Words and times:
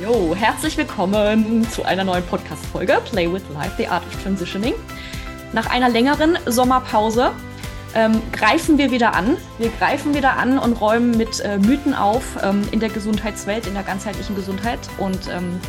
Jo, 0.00 0.32
herzlich 0.32 0.76
willkommen 0.76 1.68
zu 1.70 1.84
einer 1.84 2.04
neuen 2.04 2.22
Podcast-Folge 2.22 3.00
Play 3.10 3.32
with 3.32 3.42
Life, 3.52 3.72
The 3.78 3.88
Art 3.88 4.06
of 4.06 4.22
Transitioning. 4.22 4.74
Nach 5.52 5.68
einer 5.68 5.88
längeren 5.88 6.38
Sommerpause 6.46 7.32
ähm, 7.96 8.22
greifen 8.30 8.78
wir 8.78 8.92
wieder 8.92 9.16
an. 9.16 9.36
Wir 9.58 9.70
greifen 9.70 10.14
wieder 10.14 10.36
an 10.36 10.56
und 10.60 10.80
räumen 10.80 11.16
mit 11.16 11.40
äh, 11.40 11.58
Mythen 11.58 11.94
auf 11.94 12.38
ähm, 12.44 12.62
in 12.70 12.78
der 12.78 12.90
Gesundheitswelt, 12.90 13.66
in 13.66 13.74
der 13.74 13.82
ganzheitlichen 13.82 14.36
Gesundheit. 14.36 14.78
Und 14.98 15.28
ähm, 15.32 15.60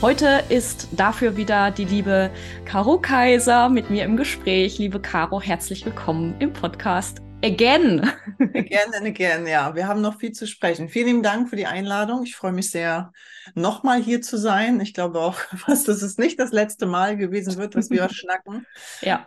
heute 0.00 0.44
ist 0.48 0.88
dafür 0.92 1.36
wieder 1.36 1.70
die 1.70 1.84
liebe 1.84 2.30
Caro 2.64 2.96
Kaiser 2.98 3.68
mit 3.68 3.90
mir 3.90 4.04
im 4.04 4.16
Gespräch. 4.16 4.78
Liebe 4.78 4.98
Caro, 4.98 5.42
herzlich 5.42 5.84
willkommen 5.84 6.34
im 6.38 6.54
Podcast. 6.54 7.20
Again. 7.44 8.10
Again 8.40 8.94
and 8.94 9.06
again, 9.06 9.46
ja. 9.46 9.74
Wir 9.76 9.86
haben 9.86 10.00
noch 10.00 10.18
viel 10.18 10.32
zu 10.32 10.46
sprechen. 10.46 10.88
Vielen 10.88 11.22
Dank 11.22 11.48
für 11.48 11.54
die 11.54 11.66
Einladung. 11.66 12.24
Ich 12.24 12.34
freue 12.34 12.52
mich 12.52 12.70
sehr, 12.70 13.12
nochmal 13.54 14.02
hier 14.02 14.20
zu 14.22 14.36
sein. 14.36 14.80
Ich 14.80 14.92
glaube 14.92 15.20
auch 15.20 15.34
fast, 15.56 15.86
dass 15.86 16.02
es 16.02 16.18
nicht 16.18 16.40
das 16.40 16.50
letzte 16.50 16.86
Mal 16.86 17.16
gewesen 17.16 17.56
wird, 17.56 17.76
dass 17.76 17.90
wir 17.90 18.08
schnacken. 18.12 18.66
Ja, 19.02 19.24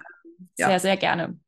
ja, 0.57 0.67
sehr, 0.67 0.79
sehr 0.81 0.97
gerne. 0.97 1.39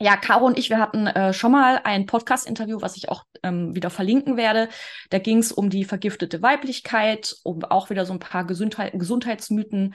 Ja, 0.00 0.16
Caro 0.16 0.46
und 0.46 0.58
ich, 0.58 0.68
wir 0.68 0.80
hatten 0.80 1.06
äh, 1.06 1.32
schon 1.32 1.52
mal 1.52 1.80
ein 1.84 2.06
Podcast-Interview, 2.06 2.80
was 2.80 2.96
ich 2.96 3.08
auch 3.08 3.22
ähm, 3.44 3.76
wieder 3.76 3.90
verlinken 3.90 4.36
werde. 4.36 4.68
Da 5.10 5.20
ging 5.20 5.38
es 5.38 5.52
um 5.52 5.70
die 5.70 5.84
vergiftete 5.84 6.42
Weiblichkeit, 6.42 7.36
um 7.44 7.62
auch 7.64 7.90
wieder 7.90 8.04
so 8.04 8.12
ein 8.12 8.18
paar 8.18 8.44
Gesundheit 8.44 8.92
Gesundheitsmythen 8.94 9.94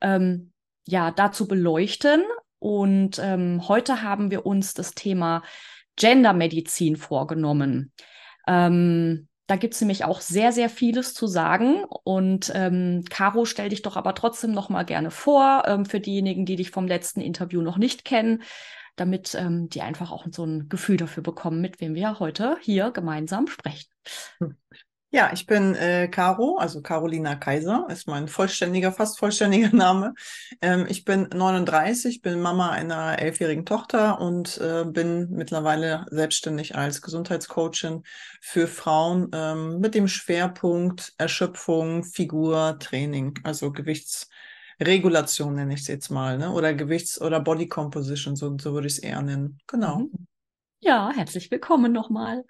ähm, 0.00 0.52
ja, 0.86 1.10
dazu 1.10 1.46
beleuchten. 1.46 2.22
Und 2.64 3.18
ähm, 3.22 3.68
heute 3.68 4.00
haben 4.00 4.30
wir 4.30 4.46
uns 4.46 4.72
das 4.72 4.94
Thema 4.94 5.42
Gendermedizin 5.96 6.96
vorgenommen. 6.96 7.92
Ähm, 8.46 9.28
da 9.46 9.56
gibt 9.56 9.74
es 9.74 9.82
nämlich 9.82 10.06
auch 10.06 10.22
sehr, 10.22 10.50
sehr 10.50 10.70
vieles 10.70 11.12
zu 11.12 11.26
sagen. 11.26 11.84
Und 12.04 12.50
ähm, 12.54 13.04
Caro, 13.10 13.44
stell 13.44 13.68
dich 13.68 13.82
doch 13.82 13.98
aber 13.98 14.14
trotzdem 14.14 14.52
noch 14.52 14.70
mal 14.70 14.84
gerne 14.84 15.10
vor, 15.10 15.64
ähm, 15.66 15.84
für 15.84 16.00
diejenigen, 16.00 16.46
die 16.46 16.56
dich 16.56 16.70
vom 16.70 16.86
letzten 16.86 17.20
Interview 17.20 17.60
noch 17.60 17.76
nicht 17.76 18.06
kennen, 18.06 18.42
damit 18.96 19.34
ähm, 19.34 19.68
die 19.68 19.82
einfach 19.82 20.10
auch 20.10 20.24
so 20.30 20.46
ein 20.46 20.70
Gefühl 20.70 20.96
dafür 20.96 21.22
bekommen, 21.22 21.60
mit 21.60 21.82
wem 21.82 21.94
wir 21.94 22.18
heute 22.18 22.56
hier 22.62 22.92
gemeinsam 22.92 23.46
sprechen. 23.46 23.90
Ja, 25.14 25.30
ich 25.32 25.46
bin 25.46 25.76
äh, 25.76 26.08
Caro, 26.08 26.56
also 26.58 26.82
Carolina 26.82 27.36
Kaiser, 27.36 27.86
ist 27.88 28.08
mein 28.08 28.26
vollständiger, 28.26 28.90
fast 28.90 29.16
vollständiger 29.16 29.68
Name. 29.72 30.14
Ähm, 30.60 30.86
ich 30.88 31.04
bin 31.04 31.28
39, 31.32 32.20
bin 32.20 32.40
Mama 32.40 32.70
einer 32.70 33.20
elfjährigen 33.20 33.64
Tochter 33.64 34.20
und 34.20 34.58
äh, 34.58 34.84
bin 34.84 35.30
mittlerweile 35.30 36.04
selbstständig 36.10 36.74
als 36.74 37.00
Gesundheitscoachin 37.00 38.02
für 38.40 38.66
Frauen 38.66 39.30
ähm, 39.32 39.78
mit 39.78 39.94
dem 39.94 40.08
Schwerpunkt 40.08 41.14
Erschöpfung, 41.16 42.02
Figur, 42.02 42.76
Training, 42.80 43.38
also 43.44 43.70
Gewichtsregulation 43.70 45.54
nenne 45.54 45.74
ich 45.74 45.82
es 45.82 45.86
jetzt 45.86 46.10
mal, 46.10 46.38
ne? 46.38 46.50
oder 46.50 46.74
Gewichts- 46.74 47.20
oder 47.20 47.38
Body 47.38 47.68
Composition, 47.68 48.34
so, 48.34 48.56
so 48.60 48.74
würde 48.74 48.88
ich 48.88 48.94
es 48.94 48.98
eher 48.98 49.22
nennen. 49.22 49.60
Genau. 49.68 49.98
Mhm. 49.98 50.26
Ja, 50.80 51.12
herzlich 51.14 51.52
willkommen 51.52 51.92
nochmal. 51.92 52.44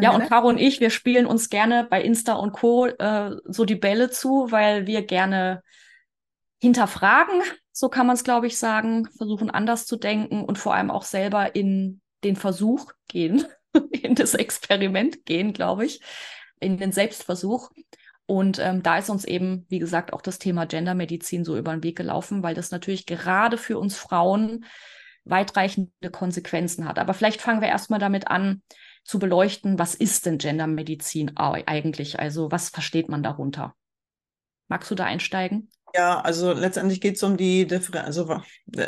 Ja, 0.00 0.10
und 0.12 0.26
Caro 0.28 0.48
und 0.48 0.58
ich, 0.58 0.80
wir 0.80 0.90
spielen 0.90 1.26
uns 1.26 1.50
gerne 1.50 1.86
bei 1.88 2.02
Insta 2.02 2.34
und 2.34 2.52
Co. 2.52 2.86
Äh, 2.86 3.36
so 3.44 3.64
die 3.64 3.76
Bälle 3.76 4.10
zu, 4.10 4.50
weil 4.50 4.86
wir 4.86 5.02
gerne 5.02 5.62
hinterfragen, 6.60 7.42
so 7.72 7.88
kann 7.88 8.06
man 8.06 8.14
es, 8.14 8.24
glaube 8.24 8.46
ich, 8.46 8.58
sagen, 8.58 9.08
versuchen 9.16 9.50
anders 9.50 9.86
zu 9.86 9.96
denken 9.96 10.44
und 10.44 10.58
vor 10.58 10.74
allem 10.74 10.90
auch 10.90 11.04
selber 11.04 11.54
in 11.54 12.00
den 12.24 12.36
Versuch 12.36 12.92
gehen, 13.08 13.44
in 13.90 14.14
das 14.14 14.34
Experiment 14.34 15.26
gehen, 15.26 15.52
glaube 15.52 15.84
ich, 15.84 16.00
in 16.60 16.78
den 16.78 16.92
Selbstversuch. 16.92 17.70
Und 18.26 18.58
ähm, 18.58 18.82
da 18.82 18.98
ist 18.98 19.10
uns 19.10 19.24
eben, 19.24 19.66
wie 19.68 19.78
gesagt, 19.78 20.12
auch 20.12 20.22
das 20.22 20.38
Thema 20.38 20.64
Gendermedizin 20.64 21.44
so 21.44 21.58
über 21.58 21.72
den 21.72 21.82
Weg 21.82 21.96
gelaufen, 21.96 22.42
weil 22.42 22.54
das 22.54 22.70
natürlich 22.70 23.04
gerade 23.04 23.58
für 23.58 23.78
uns 23.78 23.96
Frauen 23.96 24.64
weitreichende 25.24 26.10
Konsequenzen 26.10 26.86
hat. 26.88 26.98
Aber 26.98 27.12
vielleicht 27.12 27.42
fangen 27.42 27.60
wir 27.60 27.68
erstmal 27.68 28.00
damit 28.00 28.28
an, 28.28 28.62
zu 29.04 29.18
beleuchten, 29.18 29.78
was 29.78 29.94
ist 29.94 30.26
denn 30.26 30.38
Gendermedizin 30.38 31.36
eigentlich? 31.36 32.18
Also 32.18 32.50
was 32.50 32.70
versteht 32.70 33.08
man 33.08 33.22
darunter? 33.22 33.74
Magst 34.68 34.90
du 34.90 34.94
da 34.94 35.04
einsteigen? 35.04 35.68
Ja, 35.94 36.20
also 36.20 36.52
letztendlich 36.52 37.00
geht 37.00 37.16
es 37.16 37.22
um 37.22 37.36
die 37.36 37.66
Differenz. 37.66 38.06
Also 38.06 38.40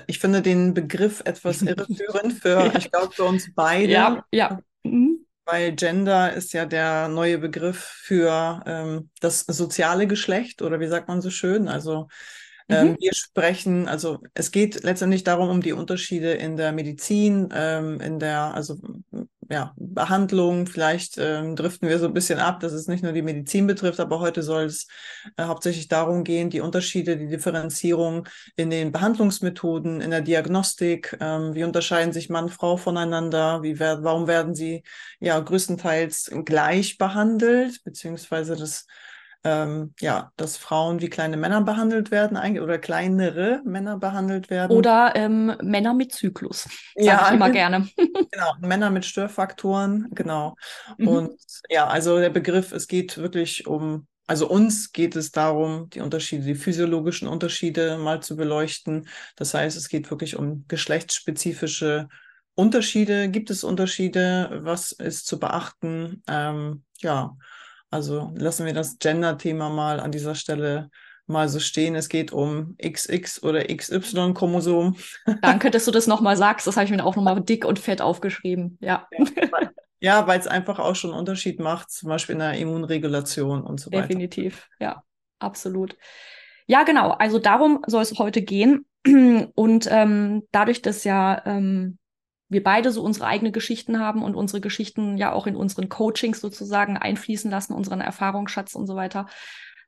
ich 0.06 0.18
finde 0.18 0.42
den 0.42 0.74
Begriff 0.74 1.22
etwas 1.24 1.62
irreführend 1.62 2.32
für, 2.32 2.72
ich 2.76 2.90
glaube, 2.90 3.12
für 3.12 3.24
uns 3.24 3.54
beide. 3.54 3.92
Ja, 3.92 4.24
ja. 4.32 4.58
Mhm. 4.82 5.26
Weil 5.44 5.76
Gender 5.76 6.32
ist 6.32 6.52
ja 6.52 6.66
der 6.66 7.06
neue 7.06 7.38
Begriff 7.38 7.78
für 7.78 8.64
ähm, 8.66 9.10
das 9.20 9.42
soziale 9.42 10.08
Geschlecht 10.08 10.60
oder 10.62 10.80
wie 10.80 10.88
sagt 10.88 11.06
man 11.06 11.22
so 11.22 11.30
schön? 11.30 11.68
Also 11.68 12.08
ähm, 12.68 12.88
mhm. 12.88 12.96
wir 12.98 13.14
sprechen, 13.14 13.86
also 13.86 14.18
es 14.34 14.50
geht 14.50 14.82
letztendlich 14.82 15.22
darum, 15.22 15.48
um 15.48 15.60
die 15.62 15.72
Unterschiede 15.72 16.32
in 16.32 16.56
der 16.56 16.72
Medizin, 16.72 17.48
ähm, 17.54 18.00
in 18.00 18.18
der, 18.18 18.54
also 18.54 18.76
ja, 19.48 19.74
Behandlung. 19.76 20.66
Vielleicht 20.66 21.18
ähm, 21.18 21.56
driften 21.56 21.88
wir 21.88 21.98
so 21.98 22.06
ein 22.06 22.14
bisschen 22.14 22.38
ab, 22.38 22.60
dass 22.60 22.72
es 22.72 22.88
nicht 22.88 23.02
nur 23.02 23.12
die 23.12 23.22
Medizin 23.22 23.66
betrifft, 23.66 24.00
aber 24.00 24.20
heute 24.20 24.42
soll 24.42 24.64
es 24.64 24.86
äh, 25.36 25.44
hauptsächlich 25.44 25.88
darum 25.88 26.24
gehen, 26.24 26.50
die 26.50 26.60
Unterschiede, 26.60 27.16
die 27.16 27.28
Differenzierung 27.28 28.28
in 28.56 28.70
den 28.70 28.92
Behandlungsmethoden, 28.92 30.00
in 30.00 30.10
der 30.10 30.22
Diagnostik. 30.22 31.16
Ähm, 31.20 31.54
wie 31.54 31.64
unterscheiden 31.64 32.12
sich 32.12 32.28
Mann, 32.28 32.48
Frau 32.48 32.76
voneinander? 32.76 33.62
Wie 33.62 33.78
wer 33.78 34.02
warum 34.02 34.26
werden 34.26 34.54
sie 34.54 34.82
ja 35.20 35.38
größtenteils 35.38 36.32
gleich 36.44 36.98
behandelt, 36.98 37.82
beziehungsweise 37.84 38.56
das 38.56 38.86
ähm, 39.46 39.94
ja, 40.00 40.32
dass 40.36 40.56
Frauen 40.56 41.00
wie 41.00 41.08
kleine 41.08 41.36
Männer 41.36 41.60
behandelt 41.60 42.10
werden 42.10 42.36
eigentlich 42.36 42.62
oder 42.62 42.78
kleinere 42.78 43.62
Männer 43.64 43.96
behandelt 43.96 44.50
werden. 44.50 44.76
Oder 44.76 45.12
ähm, 45.14 45.56
Männer 45.62 45.94
mit 45.94 46.12
Zyklus. 46.12 46.68
Ja, 46.96 47.26
ich 47.28 47.34
immer 47.34 47.50
gerne. 47.50 47.88
genau, 47.96 48.54
Männer 48.60 48.90
mit 48.90 49.04
Störfaktoren, 49.04 50.08
genau. 50.10 50.56
Mhm. 50.98 51.08
Und 51.08 51.40
ja, 51.70 51.86
also 51.86 52.18
der 52.18 52.30
Begriff, 52.30 52.72
es 52.72 52.88
geht 52.88 53.18
wirklich 53.18 53.68
um, 53.68 54.08
also 54.26 54.48
uns 54.48 54.90
geht 54.92 55.14
es 55.14 55.30
darum, 55.30 55.90
die 55.90 56.00
Unterschiede, 56.00 56.44
die 56.44 56.56
physiologischen 56.56 57.28
Unterschiede 57.28 57.98
mal 57.98 58.20
zu 58.22 58.34
beleuchten. 58.34 59.06
Das 59.36 59.54
heißt, 59.54 59.76
es 59.76 59.88
geht 59.88 60.10
wirklich 60.10 60.36
um 60.36 60.64
geschlechtsspezifische 60.66 62.08
Unterschiede. 62.56 63.28
Gibt 63.28 63.50
es 63.50 63.62
Unterschiede? 63.62 64.60
Was 64.64 64.90
ist 64.90 65.28
zu 65.28 65.38
beachten? 65.38 66.24
Ähm, 66.26 66.82
ja, 66.98 67.36
also 67.96 68.30
lassen 68.36 68.66
wir 68.66 68.74
das 68.74 68.98
Gender-Thema 68.98 69.70
mal 69.70 70.00
an 70.00 70.12
dieser 70.12 70.34
Stelle 70.34 70.90
mal 71.26 71.48
so 71.48 71.60
stehen. 71.60 71.94
Es 71.94 72.10
geht 72.10 72.30
um 72.30 72.76
XX 72.76 73.42
oder 73.42 73.64
XY-Chromosom. 73.64 74.96
Danke, 75.40 75.70
dass 75.70 75.86
du 75.86 75.90
das 75.90 76.06
nochmal 76.06 76.36
sagst. 76.36 76.66
Das 76.66 76.76
habe 76.76 76.84
ich 76.84 76.90
mir 76.90 77.02
auch 77.02 77.16
nochmal 77.16 77.40
dick 77.40 77.64
und 77.64 77.78
fett 77.78 78.02
aufgeschrieben. 78.02 78.76
Ja. 78.80 79.08
Ja, 79.98 80.26
weil 80.26 80.38
es 80.38 80.46
einfach 80.46 80.78
auch 80.78 80.94
schon 80.94 81.12
einen 81.12 81.20
Unterschied 81.20 81.58
macht, 81.58 81.90
zum 81.90 82.10
Beispiel 82.10 82.34
in 82.34 82.40
der 82.40 82.52
Immunregulation 82.58 83.62
und 83.62 83.80
so 83.80 83.90
weiter. 83.90 84.02
Definitiv, 84.02 84.68
ja, 84.78 85.02
absolut. 85.38 85.96
Ja, 86.66 86.82
genau. 86.82 87.12
Also 87.12 87.38
darum 87.38 87.82
soll 87.86 88.02
es 88.02 88.18
heute 88.18 88.42
gehen. 88.42 88.84
Und 89.54 89.88
ähm, 89.90 90.42
dadurch, 90.52 90.82
dass 90.82 91.04
ja 91.04 91.40
ähm, 91.46 91.96
wir 92.48 92.62
beide 92.62 92.92
so 92.92 93.02
unsere 93.02 93.26
eigenen 93.26 93.52
Geschichten 93.52 93.98
haben 93.98 94.22
und 94.22 94.34
unsere 94.34 94.60
Geschichten 94.60 95.16
ja 95.16 95.32
auch 95.32 95.46
in 95.46 95.56
unseren 95.56 95.88
Coachings 95.88 96.40
sozusagen 96.40 96.96
einfließen 96.96 97.50
lassen, 97.50 97.72
unseren 97.72 98.00
Erfahrungsschatz 98.00 98.74
und 98.74 98.86
so 98.86 98.96
weiter. 98.96 99.26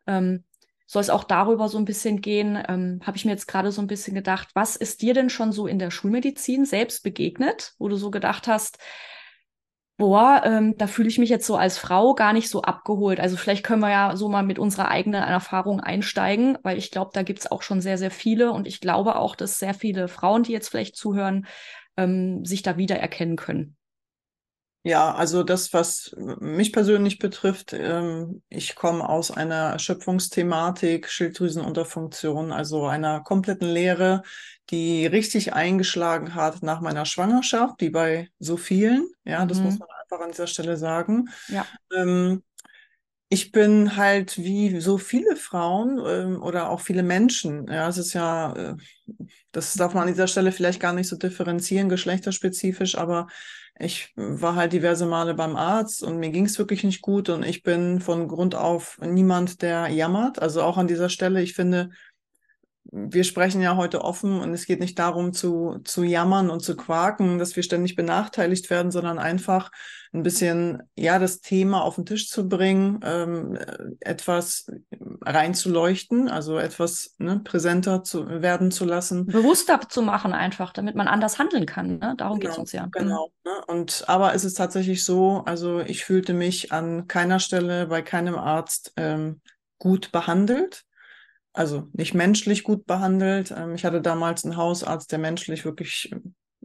Ähm, 0.07 0.45
soll 0.87 1.03
es 1.03 1.11
auch 1.11 1.25
darüber 1.25 1.69
so 1.69 1.77
ein 1.77 1.85
bisschen 1.85 2.23
gehen, 2.23 2.61
ähm, 2.67 3.01
habe 3.05 3.17
ich 3.17 3.27
mir 3.27 3.33
jetzt 3.33 3.47
gerade 3.47 3.71
so 3.71 3.83
ein 3.83 3.87
bisschen 3.87 4.15
gedacht, 4.15 4.49
was 4.55 4.75
ist 4.75 5.03
dir 5.03 5.13
denn 5.13 5.29
schon 5.29 5.53
so 5.53 5.67
in 5.67 5.79
der 5.79 5.91
Schulmedizin 5.91 6.65
selbst 6.65 7.03
begegnet, 7.03 7.75
wo 7.79 7.89
du 7.89 7.97
so 7.97 8.11
gedacht 8.11 8.49
hast, 8.49 8.79
boah, 9.99 10.43
ähm, 10.45 10.77
da 10.79 10.87
fühle 10.87 11.09
ich 11.09 11.19
mich 11.19 11.29
jetzt 11.29 11.47
so 11.47 11.57
als 11.57 11.77
Frau 11.77 12.15
gar 12.15 12.33
nicht 12.33 12.49
so 12.49 12.63
abgeholt. 12.63 13.21
Also 13.21 13.37
vielleicht 13.37 13.65
können 13.65 13.83
wir 13.83 13.91
ja 13.91 14.17
so 14.17 14.29
mal 14.29 14.45
mit 14.45 14.59
unserer 14.59 14.89
eigenen 14.89 15.23
Erfahrung 15.23 15.81
einsteigen, 15.81 16.57
weil 16.63 16.79
ich 16.79 16.91
glaube, 16.91 17.11
da 17.13 17.23
gibt 17.23 17.41
es 17.41 17.51
auch 17.51 17.63
schon 17.63 17.81
sehr, 17.81 17.99
sehr 17.99 18.13
viele 18.13 18.53
und 18.53 18.67
ich 18.67 18.81
glaube 18.81 19.17
auch, 19.17 19.37
dass 19.37 19.59
sehr 19.59 19.75
viele 19.75 20.09
Frauen, 20.09 20.45
die 20.45 20.53
jetzt 20.53 20.69
vielleicht 20.69 20.97
zuhören, 20.97 21.47
ähm, 21.99 22.45
sich 22.47 22.63
da 22.63 22.79
wiedererkennen 22.79 23.37
können? 23.37 23.77
Ja, 24.85 25.13
also 25.13 25.43
das, 25.43 25.75
was 25.75 26.15
mich 26.17 26.73
persönlich 26.73 27.19
betrifft, 27.19 27.75
ähm, 27.75 28.43
ich 28.49 28.77
komme 28.77 29.07
aus 29.07 29.31
einer 29.31 29.73
Erschöpfungsthematik, 29.73 31.11
Schilddrüsenunterfunktion, 31.11 32.53
also 32.53 32.87
einer 32.87 33.21
kompletten 33.21 33.69
Lehre, 33.69 34.23
die 34.71 35.05
richtig 35.07 35.53
eingeschlagen 35.53 36.35
hat 36.35 36.63
nach 36.63 36.81
meiner 36.81 37.05
Schwangerschaft, 37.07 37.81
wie 37.81 37.91
bei 37.91 38.31
so 38.39 38.57
vielen. 38.57 39.09
Ja, 39.25 39.45
das 39.45 39.59
mhm. 39.59 39.65
muss 39.65 39.79
man 39.79 39.89
einfach 40.03 40.25
an 40.25 40.31
dieser 40.31 40.47
Stelle 40.47 40.77
sagen. 40.77 41.29
Ja. 41.49 41.67
Ähm, 41.95 42.43
ich 43.31 43.53
bin 43.53 43.97
halt 43.97 44.39
wie 44.39 44.81
so 44.81 44.97
viele 44.97 45.37
Frauen 45.37 46.01
ähm, 46.07 46.43
oder 46.43 46.71
auch 46.71 46.81
viele 46.81 47.03
Menschen. 47.03 47.67
Ja, 47.67 47.89
es 47.89 47.99
ist 47.99 48.15
ja, 48.15 48.55
äh, 48.55 48.77
das 49.59 49.75
darf 49.75 49.95
man 49.95 50.03
an 50.05 50.09
dieser 50.09 50.29
Stelle 50.29 50.53
vielleicht 50.53 50.81
gar 50.81 50.93
nicht 50.93 51.09
so 51.09 51.17
differenzieren, 51.17 51.89
geschlechterspezifisch, 51.89 52.97
aber 52.97 53.27
ich 53.79 54.13
war 54.17 54.57
halt 54.57 54.73
diverse 54.73 55.07
Male 55.07 55.35
beim 55.35 55.57
Arzt 55.57 56.03
und 56.03 56.19
mir 56.19 56.31
ging 56.31 56.47
es 56.47 56.59
wirklich 56.59 56.83
nicht 56.85 57.03
gut 57.03 57.29
und 57.29 57.45
ich 57.45 57.63
bin 57.63 58.01
von 58.01 58.27
Grund 58.29 58.55
auf 58.55 58.99
niemand, 59.01 59.63
der 59.63 59.89
jammert. 59.89 60.41
Also 60.41 60.63
auch 60.63 60.79
an 60.79 60.89
dieser 60.89 61.09
Stelle, 61.09 61.43
ich 61.43 61.55
finde, 61.55 61.91
wir 62.91 63.25
sprechen 63.25 63.61
ja 63.61 63.77
heute 63.77 64.03
offen 64.03 64.41
und 64.41 64.53
es 64.55 64.67
geht 64.67 64.81
nicht 64.81 64.99
darum 64.99 65.33
zu, 65.33 65.79
zu 65.85 66.03
jammern 66.05 66.49
und 66.49 66.61
zu 66.61 66.77
quaken, 66.77 67.39
dass 67.39 67.55
wir 67.55 67.63
ständig 67.63 67.97
benachteiligt 67.97 68.71
werden, 68.71 68.91
sondern 68.91 69.19
einfach 69.19 69.71
ein 70.15 70.23
bisschen, 70.23 70.83
ja, 70.97 71.19
das 71.19 71.41
Thema 71.41 71.83
auf 71.83 71.97
den 71.97 72.07
Tisch 72.07 72.31
zu 72.31 72.49
bringen, 72.49 73.01
ähm, 73.05 73.59
etwas 74.01 74.71
reinzuleuchten, 75.21 76.29
also 76.29 76.59
etwas 76.59 77.15
ne, 77.19 77.41
präsenter 77.45 78.03
zu 78.05 78.27
werden 78.41 78.71
zu 78.71 78.87
lassen. 78.87 79.27
Bewusster 79.27 79.81
zu 79.87 80.01
machen 80.01 80.33
einfach, 80.33 80.73
damit 80.73 80.95
man 80.95 81.09
anders 81.09 81.39
handeln 81.39 81.67
kann. 81.67 81.99
Ne? 81.99 82.15
Darum 82.17 82.41
genau, 82.41 82.53
geht 82.53 82.53
es 82.53 82.59
uns 82.59 82.73
ja. 82.73 82.87
Mhm. 82.87 82.91
Genau. 82.93 83.33
Ne? 83.45 83.53
Und 83.67 84.05
aber 84.07 84.35
es 84.35 84.45
ist 84.45 84.55
tatsächlich 84.55 85.05
so, 85.05 85.43
also 85.45 85.81
ich 85.81 86.05
fühlte 86.05 86.33
mich 86.33 86.73
an 86.73 87.07
keiner 87.07 87.39
Stelle 87.39 87.87
bei 87.87 88.01
keinem 88.01 88.37
Arzt 88.37 88.95
ähm, 88.97 89.43
gut 89.79 90.11
behandelt 90.11 90.87
also 91.59 91.89
nicht 91.93 92.15
menschlich 92.15 92.63
gut 92.63 92.87
behandelt. 92.87 93.51
Ähm, 93.51 93.75
ich 93.75 93.85
hatte 93.85 94.01
damals 94.01 94.45
einen 94.45 94.57
Hausarzt, 94.57 95.11
der 95.11 95.19
menschlich 95.19 95.65
wirklich 95.65 96.15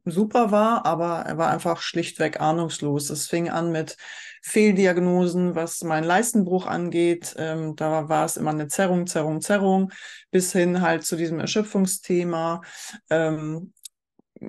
super 0.05 0.51
war, 0.51 0.85
aber 0.85 1.23
er 1.25 1.37
war 1.37 1.49
einfach 1.49 1.81
schlichtweg 1.81 2.39
ahnungslos. 2.39 3.09
Es 3.09 3.27
fing 3.27 3.49
an 3.49 3.71
mit 3.71 3.97
Fehldiagnosen, 4.43 5.55
was 5.55 5.81
meinen 5.83 6.03
Leistenbruch 6.03 6.67
angeht. 6.67 7.33
Ähm, 7.39 7.75
da 7.75 8.07
war 8.07 8.25
es 8.25 8.37
immer 8.37 8.51
eine 8.51 8.67
Zerrung, 8.67 9.07
Zerrung, 9.07 9.41
Zerrung, 9.41 9.91
bis 10.29 10.51
hin 10.51 10.81
halt 10.81 11.05
zu 11.05 11.15
diesem 11.15 11.39
Erschöpfungsthema. 11.39 12.61
Ähm, 13.09 13.73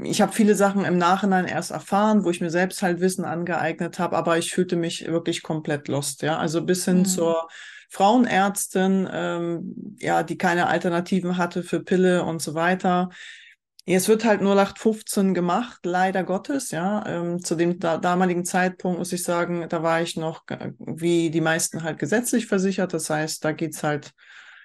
ich 0.02 0.20
habe 0.20 0.32
viele 0.32 0.56
Sachen 0.56 0.85
im 0.85 0.99
Nachhinein 0.99 1.47
erst 1.47 1.70
erfahren, 1.70 2.25
wo 2.25 2.31
ich 2.31 2.40
mir 2.43 2.50
selbst 2.50 2.82
halt 2.82 3.00
Wissen 3.00 3.25
angeeignet 3.25 3.99
habe, 3.99 4.17
aber 4.17 4.37
ich 4.37 4.52
fühlte 4.52 4.76
mich 4.76 5.06
wirklich 5.06 5.43
komplett 5.43 5.88
lost, 5.88 6.20
ja. 6.23 6.37
Also 6.37 6.62
bis 6.62 6.85
hin 6.85 6.99
mhm. 6.99 7.05
zur 7.06 7.49
Frauenärztin, 7.94 9.08
ähm, 9.12 9.96
ja, 10.00 10.25
die 10.25 10.37
keine 10.37 10.67
Alternativen 10.67 11.37
hatte 11.37 11.62
für 11.62 11.81
Pille 11.81 12.25
und 12.25 12.43
so 12.43 12.55
weiter. 12.55 13.11
Es 13.87 14.08
wird 14.08 14.25
halt 14.25 14.41
nur 14.41 14.55
0815 14.56 15.32
gemacht, 15.32 15.79
leider 15.85 16.25
Gottes, 16.25 16.73
ja. 16.73 17.06
Ähm, 17.06 17.41
zu 17.44 17.55
dem 17.55 17.79
da 17.79 17.99
damaligen 17.99 18.44
Zeitpunkt 18.44 18.99
muss 18.99 19.12
ich 19.12 19.23
sagen, 19.23 19.69
da 19.69 19.85
war 19.85 20.02
ich 20.02 20.17
noch 20.17 20.43
äh, 20.49 20.73
wie 20.79 21.31
die 21.31 21.41
meisten 21.41 21.85
halt 21.85 22.00
gesetzlich 22.00 22.46
versichert. 22.46 22.93
Das 22.94 23.11
heißt, 23.11 23.44
da 23.44 23.52
geht's 23.52 23.85
halt, 23.85 24.11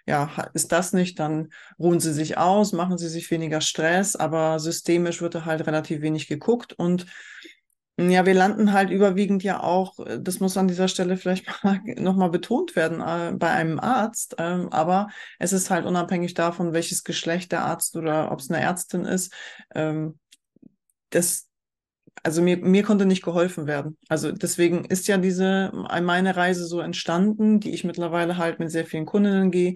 ja, 0.07 0.31
ist 0.55 0.71
das 0.71 0.93
nicht, 0.93 1.19
dann 1.19 1.49
ruhen 1.77 1.99
sie 1.99 2.13
sich 2.13 2.39
aus, 2.39 2.73
machen 2.73 2.97
sie 2.97 3.09
sich 3.09 3.29
weniger 3.29 3.61
Stress, 3.61 4.15
aber 4.15 4.57
systemisch 4.59 5.21
wird 5.21 5.35
da 5.35 5.45
halt 5.45 5.67
relativ 5.67 6.01
wenig 6.01 6.27
geguckt 6.27 6.73
und 6.73 7.05
ja, 8.07 8.25
wir 8.25 8.33
landen 8.33 8.71
halt 8.71 8.91
überwiegend 8.91 9.43
ja 9.43 9.61
auch, 9.61 9.99
äh, 9.99 10.19
das 10.21 10.39
muss 10.39 10.57
an 10.57 10.67
dieser 10.67 10.87
Stelle 10.87 11.17
vielleicht 11.17 11.45
mal, 11.63 11.81
nochmal 11.97 12.29
betont 12.29 12.75
werden, 12.75 13.01
äh, 13.01 13.35
bei 13.35 13.49
einem 13.49 13.79
Arzt. 13.79 14.35
Ähm, 14.37 14.69
aber 14.71 15.09
es 15.39 15.53
ist 15.53 15.69
halt 15.69 15.85
unabhängig 15.85 16.33
davon, 16.33 16.73
welches 16.73 17.03
Geschlecht 17.03 17.51
der 17.51 17.65
Arzt 17.65 17.95
oder 17.95 18.31
ob 18.31 18.39
es 18.39 18.49
eine 18.49 18.61
Ärztin 18.61 19.05
ist. 19.05 19.33
Ähm, 19.73 20.19
das, 21.09 21.47
also 22.23 22.41
mir, 22.41 22.57
mir 22.57 22.83
konnte 22.83 23.05
nicht 23.05 23.23
geholfen 23.23 23.67
werden. 23.67 23.97
Also 24.07 24.31
deswegen 24.31 24.85
ist 24.85 25.07
ja 25.07 25.17
diese, 25.17 25.71
meine 26.01 26.35
Reise 26.35 26.65
so 26.65 26.79
entstanden, 26.79 27.59
die 27.59 27.71
ich 27.71 27.83
mittlerweile 27.83 28.37
halt 28.37 28.59
mit 28.59 28.71
sehr 28.71 28.85
vielen 28.85 29.05
Kundinnen 29.05 29.51
gehe. 29.51 29.75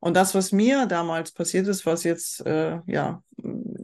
Und 0.00 0.16
das, 0.16 0.34
was 0.34 0.52
mir 0.52 0.86
damals 0.86 1.32
passiert 1.32 1.66
ist, 1.66 1.86
was 1.86 2.04
jetzt 2.04 2.44
äh, 2.44 2.80
ja 2.86 3.22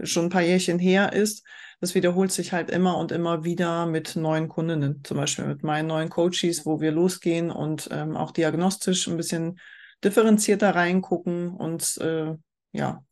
schon 0.02 0.26
ein 0.26 0.30
paar 0.30 0.42
Jährchen 0.42 0.78
her 0.78 1.12
ist, 1.14 1.46
das 1.80 1.94
wiederholt 1.94 2.30
sich 2.30 2.52
halt 2.52 2.70
immer 2.70 2.98
und 2.98 3.10
immer 3.10 3.44
wieder 3.44 3.86
mit 3.86 4.16
neuen 4.16 4.48
Kundinnen, 4.48 5.02
zum 5.02 5.16
Beispiel 5.16 5.46
mit 5.46 5.62
meinen 5.62 5.86
neuen 5.86 6.10
Coaches, 6.10 6.66
wo 6.66 6.80
wir 6.80 6.92
losgehen 6.92 7.50
und 7.50 7.88
ähm, 7.90 8.16
auch 8.16 8.32
diagnostisch 8.32 9.08
ein 9.08 9.16
bisschen 9.16 9.58
differenzierter 10.04 10.74
reingucken 10.74 11.50
und 11.50 11.96
äh, 11.98 12.34
ja, 12.72 13.02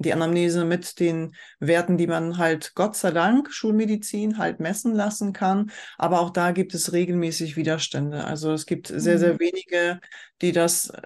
die 0.00 0.12
Anamnese 0.12 0.64
mit 0.64 0.98
den 0.98 1.34
Werten, 1.60 1.98
die 1.98 2.06
man 2.06 2.38
halt 2.38 2.74
Gott 2.74 2.96
sei 2.96 3.10
Dank 3.10 3.52
Schulmedizin 3.52 4.38
halt 4.38 4.58
messen 4.58 4.94
lassen 4.94 5.32
kann. 5.32 5.70
Aber 5.98 6.20
auch 6.20 6.30
da 6.30 6.52
gibt 6.52 6.74
es 6.74 6.92
regelmäßig 6.92 7.56
Widerstände. 7.56 8.24
Also 8.24 8.52
es 8.52 8.64
gibt 8.64 8.88
sehr, 8.88 9.18
sehr 9.18 9.34
mhm. 9.34 9.40
wenige, 9.40 10.00
die 10.40 10.52
das 10.52 10.88
äh, 10.88 11.02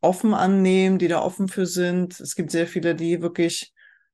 offen 0.00 0.32
annehmen, 0.32 0.98
die 0.98 1.08
da 1.08 1.20
offen 1.20 1.48
für 1.48 1.66
sind. 1.66 2.20
Es 2.20 2.36
gibt 2.36 2.52
sehr 2.52 2.68
viele, 2.68 2.94
die 2.94 3.20
wirklich 3.20 3.72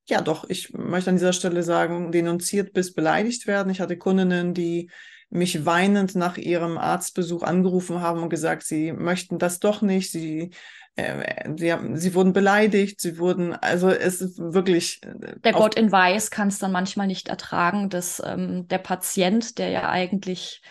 ja, 0.09 0.21
doch, 0.21 0.49
ich 0.49 0.73
möchte 0.73 1.11
an 1.11 1.17
dieser 1.17 1.33
Stelle 1.33 1.63
sagen, 1.63 2.13
denunziert 2.13 2.73
bis 2.73 2.95
beleidigt 2.95 3.47
werden. 3.47 3.71
Ich 3.71 3.81
hatte 3.81 3.99
Kundinnen, 3.99 4.55
die 4.55 4.91
mich 5.29 5.67
weinend 5.67 6.15
nach 6.15 6.37
ihrem 6.37 6.79
Arztbesuch 6.79 7.43
angerufen 7.43 8.01
haben 8.01 8.23
und 8.23 8.29
gesagt, 8.29 8.63
sie 8.63 8.93
möchten 8.93 9.39
das 9.39 9.59
doch 9.59 9.83
nicht. 9.83 10.13
Sie, 10.13 10.51
äh, 10.95 11.51
sie, 11.57 11.73
haben, 11.73 11.97
sie 11.97 12.15
wurden 12.15 12.33
beleidigt, 12.33 13.01
sie 13.01 13.19
wurden, 13.19 13.53
also 13.53 13.91
es 13.91 14.21
ist 14.21 14.39
wirklich. 14.39 15.03
Äh, 15.03 15.41
der 15.41 15.53
Gott 15.53 15.75
in 15.75 15.91
Weiß 15.91 16.31
kann 16.31 16.49
es 16.49 16.59
dann 16.61 16.71
manchmal 16.71 17.09
nicht 17.09 17.29
ertragen, 17.29 17.91
dass 17.91 18.23
ähm, 18.25 18.69
der 18.69 18.79
Patient, 18.79 19.59
der 19.59 19.71
ja 19.71 19.89
eigentlich 19.89 20.63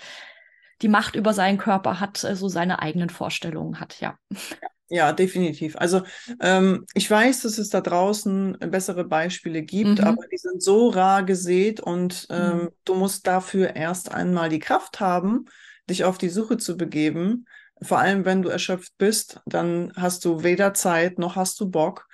die 0.82 0.88
Macht 0.88 1.16
über 1.16 1.34
seinen 1.34 1.58
Körper 1.58 2.00
hat, 2.00 2.24
äh, 2.24 2.36
so 2.36 2.48
seine 2.48 2.82
eigenen 2.82 3.10
Vorstellungen 3.10 3.82
hat, 3.82 4.00
ja. 4.00 4.18
ja. 4.32 4.70
Ja, 4.90 5.14
definitiv. 5.14 5.76
Also 5.78 6.04
ähm, 6.40 6.86
ich 6.94 7.10
weiß, 7.10 7.42
dass 7.42 7.58
es 7.58 7.70
da 7.70 7.82
draußen 7.82 8.58
bessere 8.70 9.04
Beispiele 9.04 9.64
gibt, 9.64 10.00
mhm. 10.00 10.06
aber 10.06 10.28
die 10.32 10.38
sind 10.38 10.62
so 10.62 10.90
rar 10.90 11.24
gesät 11.24 11.80
und 11.80 12.28
ähm, 12.30 12.58
mhm. 12.58 12.70
du 12.84 12.94
musst 12.94 13.26
dafür 13.26 13.76
erst 13.76 14.14
einmal 14.14 14.50
die 14.50 14.60
Kraft 14.60 15.00
haben, 15.00 15.46
dich 15.90 16.04
auf 16.04 16.20
die 16.20 16.30
Suche 16.30 16.58
zu 16.58 16.78
begeben. 16.78 17.46
Vor 17.82 17.98
allem, 17.98 18.26
wenn 18.26 18.44
du 18.44 18.50
erschöpft 18.50 18.94
bist, 18.98 19.42
dann 19.48 19.92
hast 19.96 20.24
du 20.24 20.44
weder 20.44 20.74
Zeit 20.76 21.18
noch 21.18 21.36
hast 21.36 21.60
du 21.60 21.70
Bock, 21.70 22.08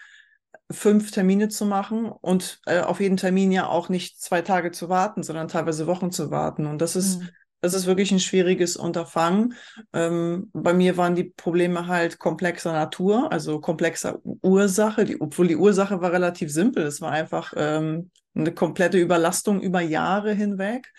fünf 0.72 1.12
Termine 1.12 1.50
zu 1.50 1.66
machen 1.66 2.06
und 2.06 2.62
äh, 2.66 2.80
auf 2.80 3.02
jeden 3.02 3.18
Termin 3.18 3.52
ja 3.52 3.68
auch 3.68 3.90
nicht 3.90 4.22
zwei 4.22 4.42
Tage 4.42 4.72
zu 4.72 4.88
warten, 4.88 5.24
sondern 5.24 5.50
teilweise 5.50 5.88
Wochen 5.88 6.12
zu 6.12 6.32
warten. 6.32 6.66
Und 6.66 6.82
das 6.82 6.96
ist 6.96 7.20
mhm 7.20 7.30
das 7.62 7.76
ist 7.76 7.86
wirklich 7.86 8.12
ein 8.12 8.20
schwieriges 8.20 8.76
Unterfangen. 8.76 9.54
Ähm, 9.94 10.50
bei 10.52 10.74
mir 10.74 10.98
waren 10.98 11.16
die 11.16 11.26
Probleme 11.26 11.88
halt 11.88 12.18
komplexer 12.18 12.74
Natur, 12.74 13.32
also 13.32 13.60
komplexer 13.62 14.20
Ursache, 14.24 15.06
die, 15.06 15.22
obwohl 15.22 15.48
die 15.48 15.56
Ursache 15.56 16.02
war 16.02 16.12
relativ 16.12 16.52
simpel. 16.52 16.84
Es 16.84 17.02
war 17.02 17.12
einfach 17.12 17.54
ähm, 17.56 18.10
eine 18.34 18.52
komplette 18.54 18.98
Überlastung 18.98 19.62
über 19.62 19.80
Jahre 19.80 20.34
hinweg. 20.34 20.92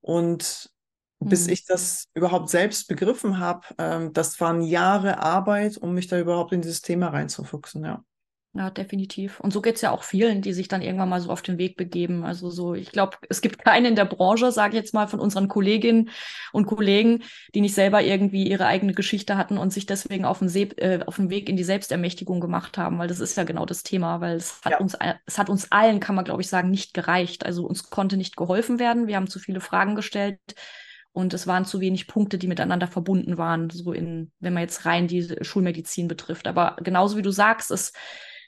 Und 0.00 0.70
mhm. 1.20 1.28
bis 1.28 1.46
ich 1.46 1.66
das 1.66 2.06
überhaupt 2.14 2.48
selbst 2.48 2.88
begriffen 2.88 3.38
habe, 3.38 3.66
ähm, 3.76 4.12
das 4.14 4.40
waren 4.40 4.62
Jahre 4.62 5.18
Arbeit, 5.18 5.76
um 5.76 5.92
mich 5.92 6.06
da 6.06 6.18
überhaupt 6.18 6.52
in 6.52 6.62
dieses 6.62 6.80
Thema 6.80 7.08
reinzufuchsen, 7.08 7.84
ja. 7.84 8.02
Ja, 8.54 8.70
definitiv. 8.70 9.40
Und 9.40 9.52
so 9.52 9.60
geht 9.60 9.76
es 9.76 9.82
ja 9.82 9.90
auch 9.90 10.02
vielen, 10.02 10.40
die 10.40 10.54
sich 10.54 10.68
dann 10.68 10.80
irgendwann 10.80 11.10
mal 11.10 11.20
so 11.20 11.30
auf 11.30 11.42
den 11.42 11.58
Weg 11.58 11.76
begeben. 11.76 12.24
Also 12.24 12.48
so, 12.48 12.74
ich 12.74 12.90
glaube, 12.92 13.18
es 13.28 13.42
gibt 13.42 13.62
keinen 13.62 13.84
in 13.84 13.94
der 13.94 14.06
Branche, 14.06 14.50
sage 14.52 14.74
ich 14.74 14.82
jetzt 14.82 14.94
mal, 14.94 15.06
von 15.06 15.20
unseren 15.20 15.48
Kolleginnen 15.48 16.08
und 16.52 16.66
Kollegen, 16.66 17.22
die 17.54 17.60
nicht 17.60 17.74
selber 17.74 18.02
irgendwie 18.02 18.48
ihre 18.48 18.66
eigene 18.66 18.94
Geschichte 18.94 19.36
hatten 19.36 19.58
und 19.58 19.70
sich 19.72 19.84
deswegen 19.84 20.24
auf 20.24 20.38
den, 20.38 20.48
See, 20.48 20.62
äh, 20.78 21.04
auf 21.04 21.16
den 21.16 21.28
Weg 21.28 21.50
in 21.50 21.56
die 21.56 21.64
Selbstermächtigung 21.64 22.40
gemacht 22.40 22.78
haben, 22.78 22.98
weil 22.98 23.06
das 23.06 23.20
ist 23.20 23.36
ja 23.36 23.44
genau 23.44 23.66
das 23.66 23.82
Thema, 23.82 24.22
weil 24.22 24.36
es 24.36 24.60
hat 24.64 24.72
ja. 24.72 24.78
uns, 24.78 24.96
es 25.26 25.38
hat 25.38 25.50
uns 25.50 25.70
allen, 25.70 26.00
kann 26.00 26.14
man 26.14 26.24
glaube 26.24 26.40
ich 26.40 26.48
sagen, 26.48 26.70
nicht 26.70 26.94
gereicht. 26.94 27.44
Also 27.44 27.66
uns 27.66 27.90
konnte 27.90 28.16
nicht 28.16 28.36
geholfen 28.36 28.78
werden. 28.78 29.06
Wir 29.08 29.16
haben 29.16 29.28
zu 29.28 29.38
viele 29.38 29.60
Fragen 29.60 29.94
gestellt. 29.94 30.40
Und 31.12 31.34
es 31.34 31.46
waren 31.46 31.64
zu 31.64 31.80
wenig 31.80 32.06
Punkte, 32.06 32.38
die 32.38 32.46
miteinander 32.46 32.86
verbunden 32.86 33.38
waren, 33.38 33.70
so 33.70 33.92
in, 33.92 34.30
wenn 34.40 34.52
man 34.52 34.62
jetzt 34.62 34.84
rein 34.84 35.08
die 35.08 35.36
Schulmedizin 35.42 36.06
betrifft. 36.06 36.46
Aber 36.46 36.76
genauso 36.82 37.16
wie 37.16 37.22
du 37.22 37.30
sagst, 37.30 37.70
es 37.70 37.92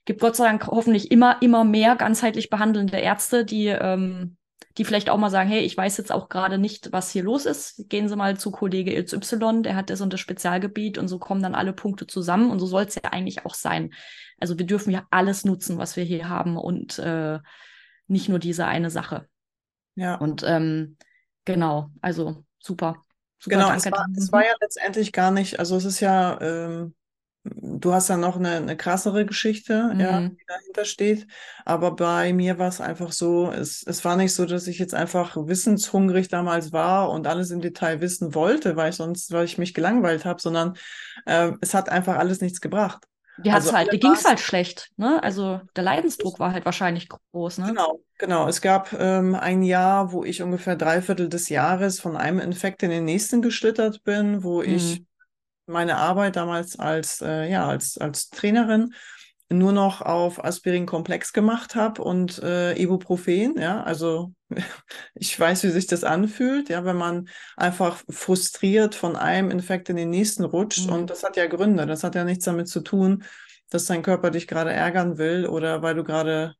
gibt 0.04 0.20
Gott 0.20 0.36
sei 0.36 0.44
Dank 0.44 0.66
hoffentlich 0.66 1.10
immer, 1.10 1.40
immer 1.42 1.64
mehr 1.64 1.96
ganzheitlich 1.96 2.50
behandelnde 2.50 2.98
Ärzte, 2.98 3.44
die, 3.44 3.66
ähm, 3.66 4.36
die 4.78 4.84
vielleicht 4.84 5.10
auch 5.10 5.18
mal 5.18 5.30
sagen, 5.30 5.48
hey, 5.48 5.60
ich 5.60 5.76
weiß 5.76 5.96
jetzt 5.98 6.12
auch 6.12 6.28
gerade 6.28 6.58
nicht, 6.58 6.92
was 6.92 7.10
hier 7.10 7.22
los 7.22 7.44
ist. 7.46 7.88
Gehen 7.88 8.08
Sie 8.08 8.16
mal 8.16 8.38
zu 8.38 8.50
Kollege 8.50 9.02
XY, 9.02 9.62
der 9.62 9.76
hat 9.76 9.90
das 9.90 10.00
und 10.00 10.12
das 10.12 10.20
Spezialgebiet 10.20 10.96
und 10.96 11.08
so 11.08 11.18
kommen 11.18 11.42
dann 11.42 11.54
alle 11.54 11.72
Punkte 11.72 12.06
zusammen 12.06 12.50
und 12.50 12.60
so 12.60 12.66
soll 12.66 12.84
es 12.84 12.94
ja 12.94 13.10
eigentlich 13.10 13.44
auch 13.44 13.54
sein. 13.54 13.92
Also 14.38 14.58
wir 14.58 14.66
dürfen 14.66 14.90
ja 14.90 15.06
alles 15.10 15.44
nutzen, 15.44 15.78
was 15.78 15.96
wir 15.96 16.04
hier 16.04 16.28
haben 16.28 16.56
und 16.56 16.98
äh, 16.98 17.38
nicht 18.06 18.28
nur 18.28 18.38
diese 18.38 18.66
eine 18.66 18.90
Sache. 18.90 19.26
Ja. 19.96 20.16
Und 20.16 20.42
ähm, 20.46 20.96
genau, 21.44 21.90
also 22.00 22.44
super. 22.58 23.04
super 23.38 23.56
genau, 23.56 23.72
es 23.72 23.84
war, 23.90 24.06
es 24.16 24.32
war, 24.32 24.44
ja 24.44 24.52
letztendlich 24.60 25.12
gar 25.12 25.30
nicht, 25.30 25.58
also 25.58 25.76
es 25.76 25.84
ist 25.84 26.00
ja 26.00 26.40
ähm, 26.40 26.94
du 27.44 27.92
hast 27.94 28.08
ja 28.08 28.16
noch 28.16 28.36
eine, 28.36 28.50
eine 28.56 28.76
krassere 28.76 29.24
Geschichte, 29.26 29.94
Mhm. 29.98 29.98
ja, 29.98 30.30
die 30.38 30.44
dahinter 30.46 30.84
steht. 30.84 31.26
Aber 31.64 31.92
bei 31.96 32.32
mir 32.32 32.58
war 32.58 32.68
es 32.68 32.80
einfach 32.80 33.12
so, 33.12 33.50
es, 33.50 33.82
es 33.86 34.04
war 34.04 34.16
nicht 34.16 34.34
so, 34.34 34.46
dass 34.46 34.66
ich 34.66 34.78
jetzt 34.78 34.94
einfach 34.94 35.36
wissenshungrig 35.36 36.28
damals 36.28 36.72
war 36.72 37.10
und 37.10 37.26
alles 37.26 37.50
im 37.50 37.60
Detail 37.60 38.00
wissen 38.00 38.34
wollte, 38.34 38.76
weil 38.76 38.90
ich 38.90 38.96
sonst, 38.96 39.32
weil 39.32 39.44
ich 39.44 39.58
mich 39.58 39.74
gelangweilt 39.74 40.24
habe, 40.24 40.40
sondern 40.40 40.76
äh, 41.26 41.52
es 41.60 41.74
hat 41.74 41.88
einfach 41.88 42.16
alles 42.16 42.40
nichts 42.40 42.60
gebracht. 42.60 43.04
Die 43.36 43.50
Also 43.50 43.72
halt, 43.72 43.92
die 43.92 43.98
ging's 43.98 44.24
Maß- 44.24 44.24
halt 44.24 44.38
schlecht, 44.40 44.90
ne? 44.96 45.20
Also 45.22 45.60
der 45.76 45.82
Leidensdruck 45.84 46.38
war 46.38 46.52
halt 46.52 46.64
wahrscheinlich 46.64 47.08
groß, 47.08 47.58
ne? 47.58 47.78
Genau, 47.78 48.02
genau. 48.18 48.48
Es 48.48 48.60
gab 48.62 48.92
ähm, 48.94 49.34
ein 49.34 49.62
Jahr, 49.62 50.12
wo 50.12 50.24
ich 50.24 50.42
ungefähr 50.42 50.76
drei 50.76 51.02
Viertel 51.02 51.28
des 51.28 51.48
Jahres 51.50 52.00
von 52.00 52.16
einem 52.16 52.40
Infekt 52.40 52.82
in 52.82 52.90
den 52.90 53.04
nächsten 53.04 53.42
geschlittert 53.42 54.02
bin, 54.02 54.42
wo 54.42 54.62
ich 54.62 54.98
Mhm. 54.98 55.06
Meine 55.70 55.96
Arbeit 55.96 56.36
damals 56.36 56.78
als, 56.78 57.20
äh, 57.22 57.50
ja, 57.50 57.66
als, 57.68 57.98
als 57.98 58.30
Trainerin 58.30 58.94
nur 59.52 59.72
noch 59.72 60.00
auf 60.00 60.44
Aspirin-Komplex 60.44 61.32
gemacht 61.32 61.74
habe 61.74 62.02
und 62.02 62.38
äh, 62.42 62.74
Ibuprofen, 62.80 63.58
ja, 63.58 63.82
also 63.82 64.32
ich 65.14 65.38
weiß, 65.38 65.64
wie 65.64 65.70
sich 65.70 65.86
das 65.88 66.04
anfühlt, 66.04 66.68
ja, 66.68 66.84
wenn 66.84 66.96
man 66.96 67.28
einfach 67.56 68.02
frustriert 68.08 68.94
von 68.94 69.16
einem 69.16 69.50
Infekt 69.50 69.88
in 69.88 69.96
den 69.96 70.10
nächsten 70.10 70.44
rutscht 70.44 70.86
Mhm. 70.86 70.94
und 70.94 71.10
das 71.10 71.24
hat 71.24 71.36
ja 71.36 71.46
Gründe, 71.46 71.86
das 71.86 72.04
hat 72.04 72.14
ja 72.14 72.24
nichts 72.24 72.44
damit 72.44 72.68
zu 72.68 72.80
tun, 72.80 73.24
dass 73.70 73.86
dein 73.86 74.02
Körper 74.02 74.30
dich 74.30 74.46
gerade 74.46 74.72
ärgern 74.72 75.18
will 75.18 75.46
oder 75.46 75.82
weil 75.82 75.94
du 75.96 76.04
gerade, 76.04 76.54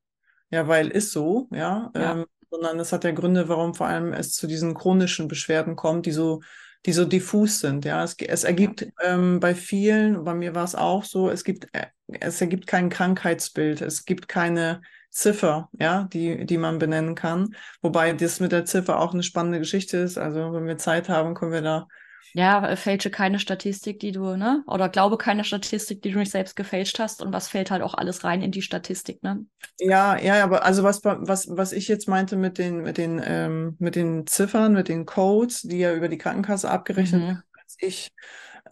ja, 0.50 0.68
weil 0.68 0.88
ist 0.88 1.12
so, 1.12 1.48
ja, 1.52 1.90
Ja. 1.94 2.12
ähm, 2.12 2.26
sondern 2.50 2.80
es 2.80 2.92
hat 2.92 3.04
ja 3.04 3.12
Gründe, 3.12 3.48
warum 3.48 3.74
vor 3.74 3.86
allem 3.86 4.12
es 4.12 4.32
zu 4.34 4.46
diesen 4.46 4.74
chronischen 4.74 5.28
Beschwerden 5.28 5.76
kommt, 5.76 6.06
die 6.06 6.12
so 6.12 6.40
die 6.86 6.92
so 6.92 7.04
diffus 7.04 7.60
sind. 7.60 7.84
Ja, 7.84 8.02
es, 8.02 8.16
es 8.18 8.44
ergibt 8.44 8.86
ähm, 9.02 9.40
bei 9.40 9.54
vielen, 9.54 10.24
bei 10.24 10.34
mir 10.34 10.54
war 10.54 10.64
es 10.64 10.74
auch 10.74 11.04
so, 11.04 11.30
es 11.30 11.44
gibt, 11.44 11.68
äh, 11.72 11.86
es 12.20 12.40
ergibt 12.40 12.66
kein 12.66 12.88
Krankheitsbild, 12.88 13.82
es 13.82 14.04
gibt 14.04 14.28
keine 14.28 14.82
Ziffer, 15.10 15.68
ja, 15.72 16.04
die, 16.12 16.46
die 16.46 16.58
man 16.58 16.78
benennen 16.78 17.14
kann. 17.14 17.54
Wobei 17.82 18.12
das 18.12 18.40
mit 18.40 18.52
der 18.52 18.64
Ziffer 18.64 18.98
auch 19.00 19.12
eine 19.12 19.22
spannende 19.22 19.58
Geschichte 19.58 19.98
ist. 19.98 20.18
Also 20.18 20.52
wenn 20.52 20.66
wir 20.66 20.78
Zeit 20.78 21.08
haben, 21.08 21.34
können 21.34 21.52
wir 21.52 21.62
da 21.62 21.88
Ja, 22.32 22.68
äh, 22.68 22.76
fälsche 22.76 23.10
keine 23.10 23.38
Statistik, 23.40 24.00
die 24.00 24.12
du, 24.12 24.36
ne? 24.36 24.62
Oder 24.66 24.88
glaube 24.88 25.16
keine 25.18 25.44
Statistik, 25.44 26.02
die 26.02 26.10
du 26.12 26.18
nicht 26.18 26.30
selbst 26.30 26.56
gefälscht 26.56 26.98
hast. 26.98 27.22
Und 27.22 27.32
was 27.32 27.48
fällt 27.48 27.70
halt 27.70 27.82
auch 27.82 27.94
alles 27.94 28.24
rein 28.24 28.42
in 28.42 28.52
die 28.52 28.62
Statistik, 28.62 29.22
ne? 29.22 29.46
Ja, 29.78 30.18
ja, 30.18 30.44
aber 30.44 30.64
also 30.64 30.82
was, 30.82 31.02
was, 31.04 31.48
was 31.56 31.72
ich 31.72 31.88
jetzt 31.88 32.06
meinte 32.06 32.36
mit 32.36 32.58
den, 32.58 32.82
mit 32.82 32.98
den, 32.98 33.20
ähm, 33.24 33.76
mit 33.78 33.96
den 33.96 34.26
Ziffern, 34.26 34.74
mit 34.74 34.88
den 34.88 35.06
Codes, 35.06 35.62
die 35.62 35.78
ja 35.78 35.94
über 35.94 36.08
die 36.08 36.18
Krankenkasse 36.18 36.70
abgerechnet 36.70 37.22
Mhm. 37.22 37.26
werden, 37.26 37.44
als 37.64 37.76
ich 37.80 38.10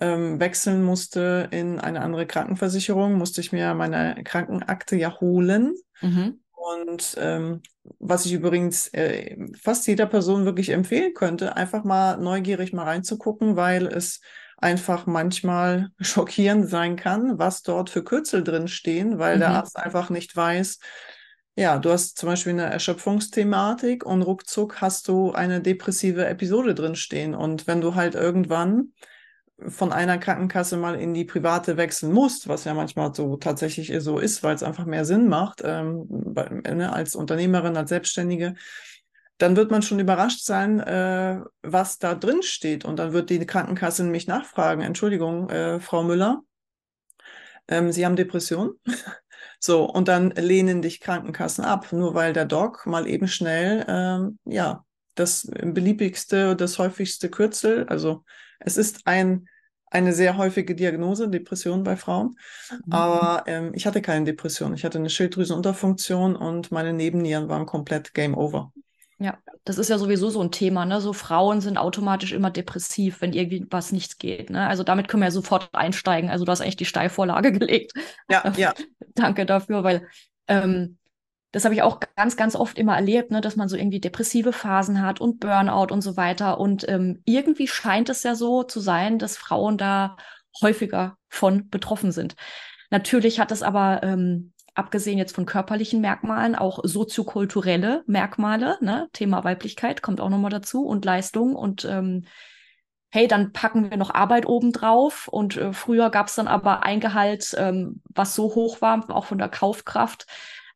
ähm, 0.01 0.39
wechseln 0.39 0.83
musste 0.85 1.49
in 1.51 1.81
eine 1.81 2.03
andere 2.03 2.27
Krankenversicherung, 2.27 3.15
musste 3.15 3.41
ich 3.41 3.53
mir 3.53 3.73
meine 3.75 4.23
Krankenakte 4.25 4.97
ja 4.97 5.19
holen. 5.21 5.75
Mhm. 6.03 6.39
Und 6.59 7.17
ähm, 7.19 7.63
was 7.99 8.27
ich 8.27 8.33
übrigens 8.33 8.89
äh, 8.89 9.37
fast 9.63 9.87
jeder 9.87 10.07
Person 10.07 10.45
wirklich 10.45 10.71
empfehlen 10.71 11.15
könnte, 11.15 11.57
einfach 11.57 11.85
mal 11.85 12.19
neugierig 12.19 12.73
mal 12.73 12.85
reinzugucken, 12.85 13.57
weil 13.57 13.87
es 13.87 14.21
einfach 14.59 15.07
manchmal 15.07 15.91
schockierend 16.01 16.69
sein 16.69 16.97
kann, 16.97 17.39
was 17.39 17.63
dort 17.63 17.91
für 17.91 18.03
Kürzel 18.05 18.45
drin 18.45 18.69
stehen, 18.69 19.19
weil 19.19 19.39
der 19.39 19.53
Mhm. 19.53 19.55
Arzt 19.55 19.77
einfach 19.79 20.11
nicht 20.11 20.35
weiß. 20.37 20.79
Ja, 21.57 21.79
du 21.79 21.91
hast 21.91 22.19
zum 22.19 22.29
Beispiel 22.29 22.53
eine 22.53 22.67
Erschöpfungsthematik 22.67 24.05
und 24.07 24.23
ruckzuck 24.23 24.81
hast 24.81 25.09
du 25.09 25.33
eine 25.33 25.61
depressive 25.61 26.27
Episode 26.27 26.75
drin 26.75 26.95
stehen. 26.95 27.35
Und 27.35 27.67
wenn 27.67 27.81
du 27.81 27.95
halt 27.97 28.15
irgendwann 28.15 28.93
von 29.67 29.93
einer 29.93 30.19
Krankenkasse 30.19 30.77
mal 30.77 30.95
in 30.95 31.15
die 31.15 31.25
private 31.25 31.77
wechseln 31.77 32.13
musst, 32.13 32.49
was 32.49 32.65
ja 32.65 32.75
manchmal 32.75 33.15
so 33.15 33.37
tatsächlich 33.37 33.93
so 33.99 34.19
ist, 34.19 34.43
weil 34.43 34.55
es 34.55 34.63
einfach 34.63 34.85
mehr 34.85 35.05
Sinn 35.05 35.29
macht, 35.29 35.63
ähm, 35.65 36.07
bei, 36.09 36.49
ne, 36.49 36.93
als 36.93 37.17
Unternehmerin, 37.17 37.77
als 37.77 37.89
Selbstständige, 37.89 38.55
dann 39.39 39.57
wird 39.57 39.71
man 39.71 39.83
schon 39.83 39.99
überrascht 40.01 40.45
sein, 40.45 40.81
äh, 40.81 41.41
was 41.63 41.99
da 41.99 42.15
drin 42.15 42.43
steht. 42.43 42.85
Und 42.85 42.99
dann 42.99 43.13
wird 43.13 43.31
die 43.31 43.45
Krankenkasse 43.45 44.05
nämlich 44.05 44.27
nachfragen, 44.27 44.83
Entschuldigung, 44.83 45.49
äh, 45.51 45.81
Frau 45.81 46.03
Müller, 46.03 46.43
ähm, 47.69 47.93
Sie 47.93 48.05
haben 48.05 48.17
Depression? 48.17 48.75
So, 49.61 49.85
und 49.91 50.07
dann 50.07 50.31
lehnen 50.31 50.83
dich 50.83 51.01
Krankenkassen 51.01 51.65
ab, 51.65 51.93
nur 51.93 52.15
weil 52.15 52.33
der 52.33 52.45
Doc 52.45 52.87
mal 52.87 53.09
eben 53.09 53.27
schnell, 53.27 53.85
ähm, 53.89 54.39
ja, 54.45 54.85
das 55.17 55.51
beliebigste, 55.51 56.55
das 56.55 56.79
häufigste 56.79 57.29
Kürzel, 57.29 57.85
also 57.89 58.25
es 58.59 58.77
ist 58.77 59.07
ein, 59.07 59.49
eine 59.91 60.13
sehr 60.13 60.37
häufige 60.37 60.75
Diagnose, 60.75 61.29
Depression 61.29 61.83
bei 61.83 61.97
Frauen, 61.97 62.37
Mhm. 62.71 62.93
aber 62.93 63.45
ähm, 63.47 63.73
ich 63.75 63.87
hatte 63.87 64.03
keine 64.03 64.25
Depression. 64.27 64.75
Ich 64.75 64.85
hatte 64.85 64.99
eine 64.99 65.11
Schilddrüsenunterfunktion 65.11 66.37
und 66.37 66.71
meine 66.73 66.93
Nebennieren 66.93 67.49
waren 67.49 67.67
komplett 67.67 68.15
Game 68.15 68.37
Over. 68.37 68.73
Ja, 69.21 69.37
das 69.65 69.79
ist 69.79 69.89
ja 69.91 69.99
sowieso 69.99 70.31
so 70.31 70.41
ein 70.41 70.53
Thema, 70.53 70.85
ne? 70.87 71.01
So 71.01 71.13
Frauen 71.13 71.61
sind 71.61 71.77
automatisch 71.77 72.33
immer 72.33 72.51
depressiv, 72.51 73.21
wenn 73.21 73.33
irgendwie 73.33 73.67
was 73.69 73.91
nichts 73.91 74.19
geht, 74.19 74.49
ne? 74.51 74.69
Also 74.69 74.85
damit 74.85 75.09
können 75.09 75.23
wir 75.23 75.27
ja 75.27 75.33
sofort 75.33 75.71
einsteigen. 75.75 76.31
Also 76.31 76.45
du 76.45 76.53
hast 76.53 76.61
eigentlich 76.61 76.77
die 76.77 76.85
Steilvorlage 76.85 77.51
gelegt. 77.59 77.93
Ja, 78.29 78.45
ja, 78.55 78.75
Danke 79.15 79.45
dafür, 79.45 79.83
weil 79.83 80.07
ähm, 80.47 80.99
das 81.59 81.65
habe 81.65 81.75
ich 81.75 81.83
auch 81.83 81.99
ganz, 82.15 82.37
ganz 82.37 82.55
oft 82.55 82.79
immer 82.79 82.95
erlebt, 82.95 83.33
ne, 83.33 83.41
dass 83.41 83.57
man 83.57 83.69
so 83.69 83.77
irgendwie 83.77 83.99
depressive 83.99 84.53
Phasen 84.53 85.03
hat 85.03 85.21
und 85.21 85.41
Burnout 85.41 85.93
und 85.93 86.03
so 86.03 86.17
weiter. 86.17 86.61
Und 86.61 86.89
ähm, 86.89 87.21
irgendwie 87.25 87.67
scheint 87.67 88.09
es 88.11 88.23
ja 88.23 88.37
so 88.37 88.63
zu 88.63 88.79
sein, 88.79 89.19
dass 89.19 89.37
Frauen 89.37 89.77
da 89.77 90.17
häufiger 90.63 91.19
von 91.29 91.69
betroffen 91.69 92.13
sind. 92.13 92.37
Natürlich 92.91 93.41
hat 93.41 93.51
es 93.51 93.65
aber, 93.65 94.05
ähm, 94.05 94.53
abgesehen 94.75 95.19
jetzt 95.19 95.35
von 95.35 95.47
körperlichen 95.47 96.01
Merkmalen, 96.01 96.55
auch 96.55 96.79
soziokulturelle 96.85 98.05
Merkmale, 98.07 98.79
ne? 98.81 99.09
Thema 99.13 99.43
Weiblichkeit 99.43 100.01
kommt 100.01 100.21
auch 100.21 100.29
nochmal 100.29 100.53
dazu 100.53 100.87
und 100.87 101.05
Leistung 101.05 101.57
und 101.57 101.85
ähm, 101.85 102.25
hey, 103.11 103.27
dann 103.27 103.53
packen 103.53 103.91
wir 103.91 103.97
noch 103.97 104.15
Arbeit 104.15 104.47
obendrauf. 104.47 105.27
Und 105.27 105.57
äh, 105.57 105.73
früher 105.73 106.11
gab 106.11 106.29
es 106.29 106.37
dann 106.37 106.47
aber 106.47 106.85
ein 106.85 107.01
Gehalt, 107.01 107.53
ähm, 107.59 108.01
was 108.15 108.37
so 108.37 108.55
hoch 108.55 108.81
war, 108.81 109.11
auch 109.11 109.25
von 109.25 109.39
der 109.39 109.49
Kaufkraft, 109.49 110.29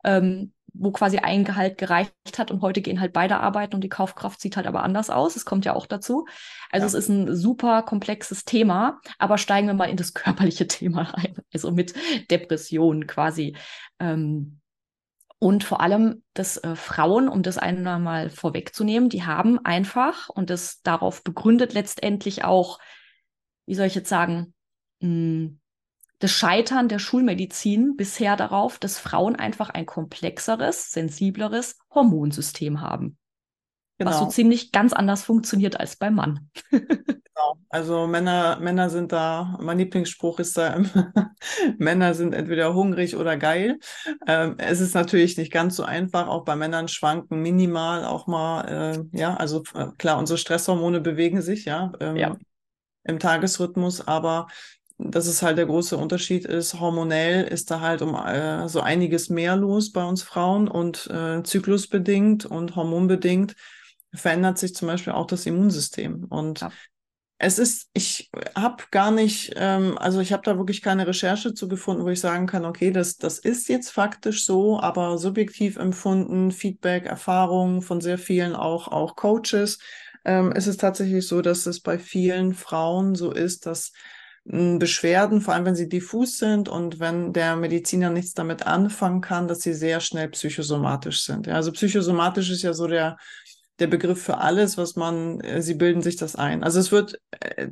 ähm, 0.03 0.53
wo 0.75 0.91
quasi 0.93 1.19
ein 1.19 1.45
Gehalt 1.45 1.79
gereicht 1.79 2.13
hat. 2.39 2.51
Und 2.51 2.63
heute 2.63 2.81
gehen 2.81 3.01
halt 3.01 3.13
beide 3.13 3.39
arbeiten 3.39 3.75
und 3.75 3.83
die 3.83 3.89
Kaufkraft 3.89 4.41
sieht 4.41 4.57
halt 4.57 4.67
aber 4.67 4.83
anders 4.83 5.11
aus. 5.11 5.37
Es 5.37 5.45
kommt 5.45 5.65
ja 5.65 5.75
auch 5.75 5.87
dazu. 5.87 6.27
Also 6.71 6.85
Ja. 6.85 6.87
es 6.89 6.95
ist 6.95 7.09
ein 7.09 7.35
super 7.35 7.83
komplexes 7.83 8.45
Thema, 8.45 9.01
aber 9.19 9.39
steigen 9.39 9.67
wir 9.67 9.75
mal 9.75 9.91
in 9.91 9.97
das 9.97 10.15
körperliche 10.15 10.67
Thema 10.67 11.03
rein. 11.03 11.35
Also 11.53 11.71
mit 11.71 11.95
Depressionen 12.31 13.07
quasi. 13.07 13.57
Ähm, 13.99 14.59
und 15.39 15.65
vor 15.65 15.81
allem, 15.81 16.23
dass 16.35 16.57
äh, 16.59 16.77
Frauen, 16.77 17.29
um 17.29 17.43
das 17.43 17.59
einmal 17.59 18.31
vorwegzunehmen, 18.31 19.09
die 19.09 19.25
haben 19.25 19.59
einfach, 19.65 20.29
und 20.29 20.51
das 20.51 20.83
darauf 20.83 21.25
begründet 21.25 21.73
letztendlich 21.75 22.45
auch, 22.45 22.79
wie 23.67 23.75
soll 23.75 23.87
ich 23.87 23.95
jetzt 23.97 24.09
sagen, 24.09 24.55
mh, 25.01 25.51
das 26.23 26.31
Scheitern 26.31 26.89
der 26.89 27.01
Schulmedizin 27.01 27.97
bisher 27.97 28.37
darauf, 28.37 28.79
dass 28.79 28.99
Frauen 28.99 29.35
einfach 29.35 29.71
ein 29.71 29.87
komplexeres, 29.87 30.93
sensibleres 30.93 31.79
Hormonsystem 31.93 32.81
haben, 32.81 33.19
was 33.99 34.15
so 34.15 34.21
genau. 34.21 34.31
ziemlich 34.31 34.71
ganz 34.71 34.93
anders 34.93 35.25
funktioniert 35.25 35.81
als 35.81 35.97
beim 35.97 36.15
Mann. 36.15 36.51
Genau. 37.35 37.57
Also 37.71 38.07
Männer, 38.07 38.59
Männer 38.61 38.91
sind 38.91 39.11
da, 39.11 39.59
mein 39.59 39.79
Lieblingsspruch 39.79 40.39
ist 40.39 40.59
da, 40.59 40.79
Männer 41.79 42.13
sind 42.13 42.35
entweder 42.35 42.75
hungrig 42.75 43.17
oder 43.17 43.39
geil. 43.39 43.79
Ähm, 44.27 44.57
es 44.59 44.81
ist 44.81 44.95
natürlich 44.95 45.39
nicht 45.39 45.51
ganz 45.51 45.77
so 45.77 45.83
einfach, 45.83 46.29
auch 46.29 46.45
bei 46.45 46.57
Männern 46.57 46.89
schwanken 46.89 47.41
minimal 47.41 48.05
auch 48.05 48.27
mal, 48.27 48.69
äh, 48.69 49.19
ja, 49.19 49.35
also 49.35 49.63
äh, 49.75 49.87
klar, 49.97 50.19
unsere 50.19 50.37
Stresshormone 50.39 51.01
bewegen 51.01 51.41
sich, 51.41 51.65
ja, 51.65 51.93
ähm, 52.01 52.17
Ja. 52.17 52.37
im 53.05 53.19
Tagesrhythmus, 53.19 54.07
aber 54.07 54.49
das 54.99 55.27
ist 55.27 55.43
halt 55.43 55.59
der 55.59 55.67
große 55.67 55.97
Unterschied 55.97 56.45
ist, 56.45 56.81
hormonell 56.81 57.45
ist 57.45 57.71
da 57.71 57.81
halt 57.81 58.03
um 58.03 58.15
äh, 58.15 58.69
so 58.69 58.81
einiges 58.81 59.29
mehr 59.31 59.57
los 59.57 59.93
bei 59.93 60.05
uns 60.05 60.23
Frauen 60.23 60.69
und 60.69 61.07
äh, 61.11 61.43
zyklusbedingt 61.43 62.47
und 62.47 62.77
hormonbedingt 62.77 63.55
verändert 64.15 64.59
sich 64.59 64.75
zum 64.75 64.89
Beispiel 64.89 65.13
auch 65.15 65.27
das 65.27 65.47
Immunsystem. 65.47 66.25
Und 66.25 66.61
Ja. 66.63 66.73
es 67.39 67.59
ist, 67.59 67.91
ich 67.95 68.31
habe 68.57 68.85
gar 68.93 69.11
nicht, 69.11 69.53
ähm, 69.57 69.99
also 69.99 70.21
ich 70.21 70.33
habe 70.33 70.43
da 70.45 70.57
wirklich 70.59 70.81
keine 70.83 71.07
Recherche 71.07 71.55
zu 71.55 71.69
gefunden, 71.69 72.05
wo 72.05 72.09
ich 72.11 72.21
sagen 72.21 72.47
kann, 72.47 72.65
okay, 72.65 72.93
das, 72.93 73.17
das 73.17 73.39
ist 73.41 73.69
jetzt 73.69 73.91
faktisch 73.91 74.45
so, 74.47 74.79
aber 74.81 75.19
subjektiv 75.19 75.77
empfunden, 75.77 76.53
Feedback, 76.53 77.07
Erfahrungen 77.07 77.83
von 77.83 78.01
sehr 78.01 78.19
vielen 78.19 78.55
auch, 78.55 78.89
auch 78.89 79.17
Coaches, 79.17 79.79
ähm, 80.25 80.53
ist 80.53 80.69
es 80.69 80.77
tatsächlich 80.77 81.27
so, 81.27 81.43
dass 81.43 81.67
es 81.67 81.81
bei 81.81 81.99
vielen 81.99 82.55
Frauen 82.55 83.17
so 83.17 83.33
ist, 83.33 83.67
dass 83.67 83.93
Beschwerden, 84.45 85.41
vor 85.41 85.55
allem 85.55 85.65
wenn 85.65 85.77
sie 85.77 85.89
diffus 85.89 86.39
sind 86.39 86.69
und 86.69 86.99
wenn 86.99 87.33
der 87.33 87.55
Mediziner 87.55 88.11
nichts 88.11 88.35
damit 88.35 88.67
anfangen 88.67 89.21
kann, 89.21 89.47
dass 89.47 89.61
sie 89.61 89.73
sehr 89.73 90.01
schnell 90.01 90.29
psychosomatisch 90.31 91.23
sind. 91.23 91.47
Ja, 91.47 91.55
also 91.55 91.71
psychosomatisch 91.71 92.51
ist 92.51 92.63
ja 92.63 92.73
so 92.73 92.89
der, 92.89 93.19
der 93.79 93.87
Begriff 93.87 94.21
für 94.21 94.39
alles, 94.39 94.77
was 94.77 94.97
man, 94.97 95.41
äh, 95.41 95.63
sie 95.63 95.75
bilden 95.75 96.03
sich 96.03 96.17
das 96.17 96.35
ein. 96.35 96.65
Also 96.65 96.81
es 96.81 96.91
wird, 96.91 97.21
äh, 97.39 97.69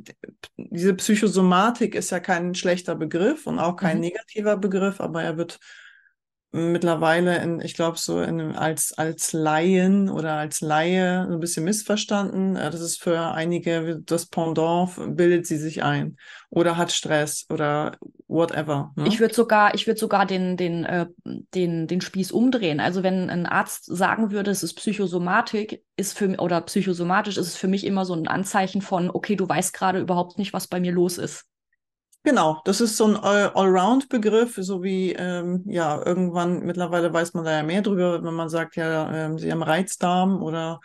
diese 0.55 0.93
Psychosomatik 0.93 1.93
ist 1.93 2.09
ja 2.09 2.21
kein 2.21 2.55
schlechter 2.55 2.95
Begriff 2.95 3.47
und 3.47 3.59
auch 3.59 3.75
kein 3.75 3.97
mhm. 3.97 4.03
negativer 4.03 4.55
Begriff, 4.55 5.01
aber 5.01 5.23
er 5.23 5.35
wird 5.35 5.59
mittlerweile, 6.51 7.37
in, 7.41 7.61
ich 7.61 7.73
glaube, 7.73 7.97
so 7.97 8.21
in, 8.21 8.55
als, 8.55 8.93
als 8.97 9.31
Laien 9.31 10.09
oder 10.09 10.33
als 10.33 10.61
Laie 10.61 11.27
ein 11.29 11.39
bisschen 11.39 11.63
missverstanden. 11.63 12.55
Äh, 12.55 12.69
das 12.69 12.81
ist 12.81 13.01
für 13.01 13.31
einige 13.31 14.01
das 14.05 14.25
Pendant, 14.25 14.91
bildet 15.15 15.47
sie 15.47 15.57
sich 15.57 15.83
ein 15.83 16.17
oder 16.49 16.75
hat 16.75 16.91
Stress 16.91 17.45
oder 17.49 17.97
whatever. 18.27 18.91
Ne? 18.97 19.07
Ich 19.07 19.19
würde 19.19 19.33
sogar, 19.33 19.73
ich 19.73 19.87
würde 19.87 19.99
sogar 19.99 20.25
den, 20.25 20.57
den, 20.57 20.83
äh, 20.83 21.07
den, 21.25 21.87
den 21.87 22.01
Spieß 22.01 22.31
umdrehen. 22.31 22.81
Also 22.81 23.03
wenn 23.03 23.29
ein 23.29 23.45
Arzt 23.45 23.85
sagen 23.85 24.31
würde, 24.31 24.51
es 24.51 24.61
ist 24.61 24.73
Psychosomatik, 24.73 25.83
ist 25.95 26.17
für 26.17 26.35
oder 26.37 26.59
psychosomatisch, 26.61 27.37
ist 27.37 27.47
es 27.47 27.55
für 27.55 27.69
mich 27.69 27.85
immer 27.85 28.05
so 28.05 28.13
ein 28.13 28.27
Anzeichen 28.27 28.81
von, 28.81 29.09
okay, 29.09 29.35
du 29.35 29.47
weißt 29.47 29.73
gerade 29.73 29.99
überhaupt 29.99 30.37
nicht, 30.37 30.51
was 30.51 30.67
bei 30.67 30.81
mir 30.81 30.91
los 30.91 31.17
ist. 31.17 31.45
Genau, 32.23 32.61
das 32.65 32.81
ist 32.81 32.97
so 32.97 33.05
ein 33.05 33.15
Allround-Begriff, 33.15 34.55
so 34.61 34.83
wie, 34.83 35.13
ähm, 35.13 35.63
ja, 35.65 36.05
irgendwann, 36.05 36.63
mittlerweile 36.63 37.11
weiß 37.11 37.33
man 37.33 37.45
da 37.45 37.51
ja 37.51 37.63
mehr 37.63 37.81
drüber, 37.81 38.23
wenn 38.23 38.33
man 38.35 38.47
sagt, 38.47 38.75
ja, 38.75 39.11
ähm, 39.11 39.39
sie 39.39 39.51
haben 39.51 39.63
Reizdarm 39.63 40.43
oder, 40.43 40.81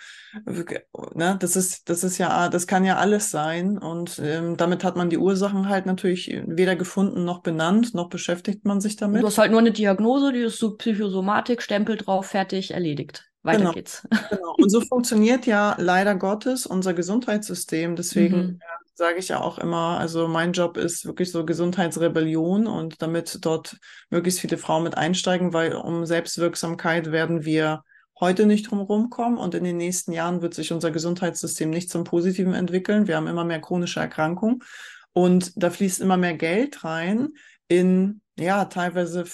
ne, 1.14 1.36
das 1.38 1.54
ist, 1.54 1.90
das 1.90 2.04
ist 2.04 2.16
ja, 2.16 2.48
das 2.48 2.66
kann 2.66 2.86
ja 2.86 2.96
alles 2.96 3.30
sein 3.30 3.76
und 3.76 4.18
ähm, 4.24 4.56
damit 4.56 4.82
hat 4.82 4.96
man 4.96 5.10
die 5.10 5.18
Ursachen 5.18 5.68
halt 5.68 5.84
natürlich 5.84 6.34
weder 6.46 6.74
gefunden 6.74 7.26
noch 7.26 7.42
benannt, 7.42 7.92
noch 7.92 8.08
beschäftigt 8.08 8.64
man 8.64 8.80
sich 8.80 8.96
damit. 8.96 9.20
Du 9.22 9.26
hast 9.26 9.36
halt 9.36 9.50
nur 9.50 9.60
eine 9.60 9.72
Diagnose, 9.72 10.32
die 10.32 10.40
ist 10.40 10.58
so 10.58 10.74
Psychosomatik, 10.76 11.60
Stempel 11.60 11.98
drauf, 11.98 12.26
fertig, 12.26 12.70
erledigt. 12.70 13.28
Weiter 13.42 13.58
genau, 13.58 13.72
geht's. 13.72 14.08
Genau. 14.30 14.54
Und 14.56 14.70
so 14.70 14.80
funktioniert 14.80 15.44
ja 15.46 15.76
leider 15.78 16.14
Gottes 16.14 16.66
unser 16.66 16.94
Gesundheitssystem. 16.94 17.94
Deswegen 17.96 18.36
mhm 18.38 18.60
sage 18.96 19.18
ich 19.18 19.28
ja 19.28 19.42
auch 19.42 19.58
immer, 19.58 19.98
also 19.98 20.26
mein 20.26 20.52
Job 20.52 20.78
ist 20.78 21.04
wirklich 21.04 21.30
so 21.30 21.44
Gesundheitsrebellion 21.44 22.66
und 22.66 23.02
damit 23.02 23.38
dort 23.42 23.76
möglichst 24.08 24.40
viele 24.40 24.56
Frauen 24.56 24.84
mit 24.84 24.96
einsteigen, 24.96 25.52
weil 25.52 25.74
um 25.74 26.06
Selbstwirksamkeit 26.06 27.12
werden 27.12 27.44
wir 27.44 27.82
heute 28.18 28.46
nicht 28.46 28.70
drum 28.70 29.10
kommen 29.10 29.36
und 29.36 29.54
in 29.54 29.64
den 29.64 29.76
nächsten 29.76 30.12
Jahren 30.12 30.40
wird 30.40 30.54
sich 30.54 30.72
unser 30.72 30.90
Gesundheitssystem 30.90 31.68
nicht 31.68 31.90
zum 31.90 32.04
Positiven 32.04 32.54
entwickeln. 32.54 33.06
Wir 33.06 33.16
haben 33.16 33.26
immer 33.26 33.44
mehr 33.44 33.60
chronische 33.60 34.00
Erkrankungen 34.00 34.62
und 35.12 35.52
da 35.62 35.68
fließt 35.68 36.00
immer 36.00 36.16
mehr 36.16 36.34
Geld 36.34 36.82
rein 36.82 37.34
in 37.68 38.22
ja 38.38 38.64
teilweise 38.64 39.24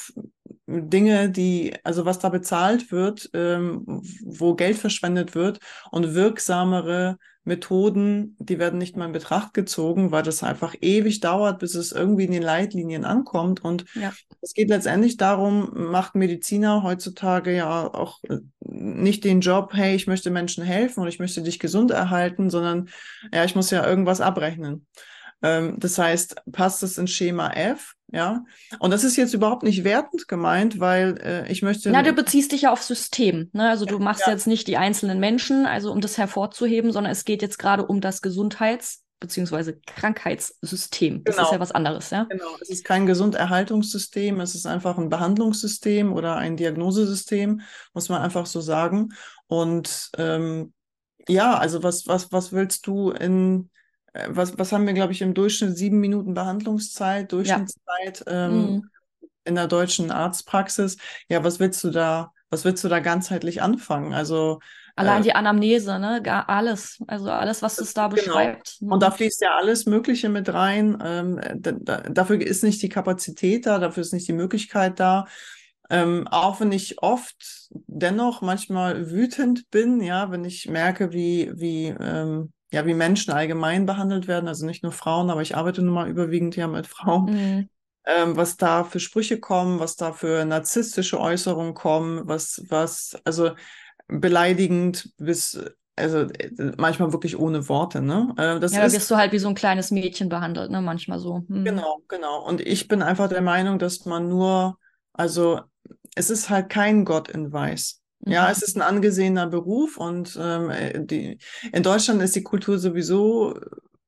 Dinge, 0.73 1.31
die, 1.31 1.75
also 1.85 2.05
was 2.05 2.19
da 2.19 2.29
bezahlt 2.29 2.91
wird, 2.93 3.31
ähm, 3.35 4.03
wo 4.25 4.55
Geld 4.55 4.77
verschwendet 4.77 5.35
wird 5.35 5.59
und 5.91 6.15
wirksamere 6.15 7.19
Methoden, 7.45 8.37
die 8.39 8.61
werden 8.61 8.79
nicht 8.79 8.97
mal 8.97 9.07
in 9.07 9.13
Betracht 9.13 9.53
gezogen, 9.53 10.13
weil 10.13 10.23
das 10.23 10.45
einfach 10.45 10.77
ewig 10.81 11.19
dauert, 11.21 11.59
bis 11.59 11.75
es 11.75 11.91
irgendwie 11.91 12.25
in 12.25 12.31
den 12.31 12.43
Leitlinien 12.43 13.05
ankommt. 13.05 13.65
Und 13.65 13.85
ja. 13.95 14.13
es 14.41 14.55
geht 14.55 14.69
letztendlich 14.69 15.17
darum, 15.17 15.71
macht 15.75 16.15
Mediziner 16.15 16.85
heutzutage 16.85 17.55
ja 17.55 17.93
auch 17.93 18.21
äh, 18.29 18.39
nicht 18.61 19.25
den 19.25 19.41
Job, 19.41 19.71
hey, 19.75 19.97
ich 19.97 20.07
möchte 20.07 20.31
Menschen 20.31 20.63
helfen 20.63 21.01
und 21.01 21.09
ich 21.09 21.19
möchte 21.19 21.43
dich 21.43 21.59
gesund 21.59 21.91
erhalten, 21.91 22.49
sondern 22.49 22.89
ja, 23.33 23.45
ich 23.45 23.57
muss 23.57 23.71
ja 23.71 23.85
irgendwas 23.85 24.21
abrechnen. 24.21 24.87
Ähm, 25.43 25.75
das 25.79 25.99
heißt, 25.99 26.43
passt 26.53 26.85
es 26.85 26.97
in 26.97 27.09
Schema 27.09 27.51
F? 27.51 27.95
Ja. 28.13 28.45
Und 28.79 28.91
das 28.91 29.05
ist 29.05 29.17
jetzt 29.17 29.33
überhaupt 29.33 29.63
nicht 29.63 29.85
wertend 29.85 30.29
gemeint, 30.29 30.79
weil 30.79 31.19
äh, 31.23 31.51
ich 31.51 31.63
möchte. 31.63 31.91
Na, 31.91 32.03
du 32.03 32.13
beziehst 32.13 32.53
dich 32.53 32.63
ja 32.63 32.73
auf 32.73 32.83
System. 32.83 33.49
Ne? 33.53 33.71
Also 33.71 33.87
du 33.87 33.99
machst 33.99 34.27
ja. 34.27 34.33
jetzt 34.33 34.47
nicht 34.47 34.69
die 34.69 34.77
einzelnen 34.77 35.19
Menschen, 35.19 35.65
also 35.65 35.91
um 35.91 36.01
das 36.03 36.19
hervorzuheben, 36.19 36.93
sondern 36.93 37.11
es 37.11 37.25
geht 37.25 37.41
jetzt 37.41 37.59
gerade 37.59 37.87
um 37.87 38.01
das 38.01 38.21
Gesundheits- 38.21 39.03
bzw. 39.23 39.75
Krankheitssystem. 39.87 41.25
Das 41.25 41.37
genau. 41.37 41.49
ist 41.49 41.53
ja 41.53 41.61
was 41.61 41.73
anderes, 41.73 42.11
ja? 42.11 42.25
Genau. 42.25 42.57
Es 42.61 42.69
ist 42.69 42.85
kein 42.85 43.07
Gesunderhaltungssystem, 43.07 44.41
es 44.41 44.55
ist 44.55 44.67
einfach 44.67 44.99
ein 44.99 45.09
Behandlungssystem 45.09 46.13
oder 46.13 46.37
ein 46.37 46.57
Diagnosesystem, 46.57 47.63
muss 47.95 48.09
man 48.09 48.21
einfach 48.21 48.47
so 48.47 48.61
sagen. 48.61 49.11
Und 49.47 50.11
ähm, 50.19 50.75
ja, 51.29 51.57
also 51.57 51.83
was, 51.83 52.07
was, 52.07 52.33
was 52.33 52.53
willst 52.53 52.87
du 52.87 53.11
in 53.11 53.71
was, 54.29 54.59
was 54.59 54.73
haben 54.73 54.87
wir, 54.87 54.93
glaube 54.93 55.13
ich, 55.13 55.23
im 55.23 55.35
Durchschnitt 55.35 55.77
sieben 55.77 56.01
Minuten 56.01 56.35
Behandlungszeit, 56.35 57.33
Durchschnittszeit 57.33 58.25
ja. 58.27 58.47
ähm, 58.47 58.53
mhm. 58.55 58.91
in 59.45 59.55
der 59.55 59.67
deutschen 59.67 60.11
Arztpraxis. 60.11 60.99
Ja, 61.29 61.45
was 61.45 61.61
willst 61.61 61.83
du 61.85 61.91
da, 61.91 62.33
was 62.51 62.65
willst 62.65 62.85
du 62.85 62.89
da 62.89 63.01
ganzheitlich 63.01 63.63
anfangen? 63.63 64.13
Also 64.13 64.61
Allein 64.95 65.21
äh, 65.21 65.25
die 65.25 65.35
Anamnese, 65.35 65.99
ne? 65.99 66.21
Gar 66.23 66.49
alles. 66.49 67.03
Also 67.07 67.31
alles, 67.31 67.63
was 67.63 67.79
es 67.79 67.95
da 67.95 68.09
genau. 68.09 68.17
beschreibt. 68.17 68.77
Und 68.81 69.03
da 69.03 69.11
fließt 69.11 69.41
ja 69.41 69.57
alles 69.57 69.87
Mögliche 69.87 70.29
mit 70.29 70.53
rein. 70.53 70.99
Ähm, 71.03 71.41
da, 71.57 72.03
dafür 72.03 72.41
ist 72.41 72.63
nicht 72.63 72.83
die 72.83 72.89
Kapazität 72.89 73.67
da, 73.67 73.79
dafür 73.79 74.03
ist 74.03 74.13
nicht 74.13 74.29
die 74.29 74.35
Möglichkeit 74.35 75.01
da. 75.01 75.27
Ähm, 75.89 76.27
auch 76.29 76.61
wenn 76.61 76.73
ich 76.73 77.03
oft 77.03 77.71
dennoch 77.71 78.43
manchmal 78.43 79.11
wütend 79.11 79.71
bin, 79.71 80.01
ja, 80.01 80.31
wenn 80.31 80.45
ich 80.45 80.69
merke, 80.69 81.13
wie, 81.13 81.51
wie 81.55 81.87
ähm, 81.89 82.53
ja, 82.73 82.87
wie 82.87 82.95
Menschen 82.95 83.33
allgemein 83.33 83.87
behandelt 83.87 84.27
werden, 84.27 84.49
also 84.49 84.67
nicht 84.67 84.83
nur 84.83 84.93
Frauen, 84.93 85.31
aber 85.31 85.43
ich 85.43 85.57
arbeite 85.57 85.83
nun 85.83 85.95
mal 85.95 86.09
überwiegend 86.09 86.57
ja 86.57 86.67
mit 86.67 86.87
Frauen. 86.87 87.31
Mhm. 87.31 87.69
Ähm, 88.05 88.37
was 88.37 88.57
da 88.57 88.83
für 88.83 88.99
Sprüche 88.99 89.39
kommen, 89.39 89.79
was 89.79 89.95
da 89.95 90.13
für 90.13 90.45
narzisstische 90.45 91.21
Äußerungen 91.21 91.75
kommen, 91.75 92.27
was, 92.27 92.65
was, 92.69 93.17
also 93.25 93.53
beleidigend 94.09 95.13
bis, 95.19 95.61
also 95.95 96.27
manchmal 96.79 97.13
wirklich 97.13 97.39
ohne 97.39 97.69
Worte, 97.69 98.03
ne? 98.03 98.35
Äh, 98.37 98.59
das 98.59 98.73
ja, 98.73 98.87
da 98.87 98.93
wirst 98.93 99.11
du 99.11 99.17
halt 99.17 99.33
wie 99.33 99.39
so 99.39 99.49
ein 99.49 99.55
kleines 99.55 99.91
Mädchen 99.91 100.29
behandelt, 100.29 100.71
ne? 100.71 100.81
Manchmal 100.81 101.21
so. 101.21 101.45
Mhm. 101.47 101.65
Genau, 101.65 102.03
genau. 102.09 102.45
Und 102.45 102.61
ich 102.61 102.89
bin 102.89 103.03
einfach 103.03 103.29
der 103.29 103.43
Meinung, 103.43 103.79
dass 103.79 104.05
man 104.05 104.29
nur, 104.29 104.79
also 105.13 105.61
es 106.15 106.31
ist 106.31 106.51
halt 106.51 106.71
kein 106.71 107.05
Gott 107.05 107.29
in 107.29 107.53
Weiß. 107.53 108.02
Ja, 108.25 108.45
mhm. 108.45 108.51
es 108.53 108.63
ist 108.63 108.77
ein 108.77 108.83
angesehener 108.83 109.47
Beruf 109.47 109.97
und 109.97 110.39
ähm, 110.41 110.71
äh, 110.71 111.05
die, 111.05 111.39
in 111.73 111.83
Deutschland 111.83 112.23
ist 112.23 112.37
die 112.37 112.43
Kultur 112.43 112.79
sowieso 112.79 113.59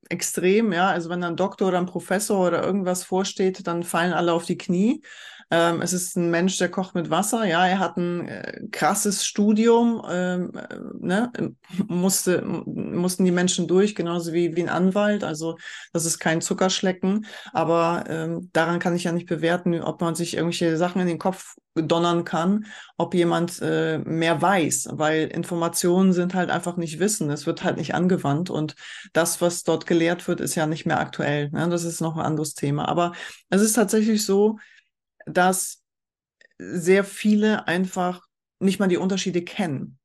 extrem, 0.08 0.72
ja. 0.72 0.88
Also 0.88 1.10
wenn 1.10 1.24
ein 1.24 1.36
Doktor 1.36 1.68
oder 1.68 1.78
ein 1.78 1.86
Professor 1.86 2.46
oder 2.46 2.62
irgendwas 2.62 3.04
vorsteht, 3.04 3.66
dann 3.66 3.82
fallen 3.82 4.12
alle 4.12 4.32
auf 4.32 4.44
die 4.44 4.58
Knie. 4.58 5.02
Ähm, 5.50 5.82
es 5.82 5.92
ist 5.92 6.16
ein 6.16 6.30
Mensch, 6.30 6.58
der 6.58 6.70
kocht 6.70 6.94
mit 6.94 7.10
Wasser. 7.10 7.44
Ja, 7.44 7.66
er 7.66 7.78
hat 7.78 7.96
ein 7.96 8.28
äh, 8.28 8.60
krasses 8.70 9.24
Studium, 9.24 10.02
ähm, 10.10 10.52
äh, 10.54 10.76
ne? 11.00 11.32
Musste, 11.86 12.42
mussten 12.42 13.24
die 13.24 13.30
Menschen 13.30 13.68
durch, 13.68 13.94
genauso 13.94 14.32
wie, 14.32 14.56
wie 14.56 14.62
ein 14.62 14.68
Anwalt. 14.68 15.24
Also 15.24 15.56
das 15.92 16.04
ist 16.06 16.18
kein 16.18 16.40
Zuckerschlecken. 16.40 17.26
Aber 17.52 18.04
ähm, 18.08 18.50
daran 18.52 18.78
kann 18.78 18.96
ich 18.96 19.04
ja 19.04 19.12
nicht 19.12 19.28
bewerten, 19.28 19.80
ob 19.82 20.00
man 20.00 20.14
sich 20.14 20.34
irgendwelche 20.34 20.76
Sachen 20.76 21.00
in 21.00 21.08
den 21.08 21.18
Kopf 21.18 21.54
donnern 21.74 22.24
kann, 22.24 22.66
ob 22.96 23.14
jemand 23.14 23.60
äh, 23.60 23.98
mehr 23.98 24.40
weiß, 24.40 24.88
weil 24.92 25.26
Informationen 25.26 26.12
sind 26.12 26.34
halt 26.34 26.50
einfach 26.50 26.76
nicht 26.76 27.00
Wissen. 27.00 27.30
Es 27.30 27.46
wird 27.46 27.64
halt 27.64 27.78
nicht 27.78 27.94
angewandt 27.94 28.48
und 28.48 28.76
das, 29.12 29.40
was 29.40 29.64
dort 29.64 29.86
gelehrt 29.86 30.26
wird, 30.28 30.40
ist 30.40 30.54
ja 30.54 30.66
nicht 30.66 30.86
mehr 30.86 31.00
aktuell. 31.00 31.50
Ne? 31.50 31.68
Das 31.68 31.84
ist 31.84 32.00
noch 32.00 32.16
ein 32.16 32.24
anderes 32.24 32.54
Thema. 32.54 32.88
Aber 32.88 33.12
es 33.50 33.60
ist 33.60 33.72
tatsächlich 33.74 34.24
so, 34.24 34.58
dass 35.26 35.82
sehr 36.58 37.04
viele 37.04 37.66
einfach 37.66 38.22
nicht 38.58 38.78
mal 38.80 38.88
die 38.88 38.96
Unterschiede 38.96 39.42
kennen. 39.42 39.98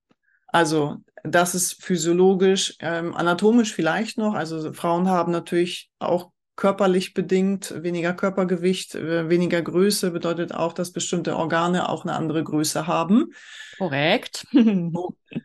Also 0.48 0.98
das 1.24 1.54
ist 1.56 1.84
physiologisch, 1.84 2.76
ähm, 2.80 3.14
anatomisch 3.14 3.74
vielleicht 3.74 4.18
noch. 4.18 4.34
Also 4.34 4.74
Frauen 4.74 5.08
haben 5.08 5.32
natürlich 5.32 5.90
auch 6.00 6.32
körperlich 6.56 7.14
bedingt 7.14 7.74
weniger 7.84 8.14
Körpergewicht, 8.14 8.96
äh, 8.96 9.30
weniger 9.30 9.62
Größe 9.62 10.12
bedeutet 10.12 10.54
auch, 10.54 10.74
dass 10.74 10.92
bestimmte 10.92 11.38
Organe 11.38 11.88
auch 11.88 12.04
eine 12.04 12.16
andere 12.16 12.44
Größe 12.44 12.88
haben. 12.88 13.32
Korrekt. 13.78 14.46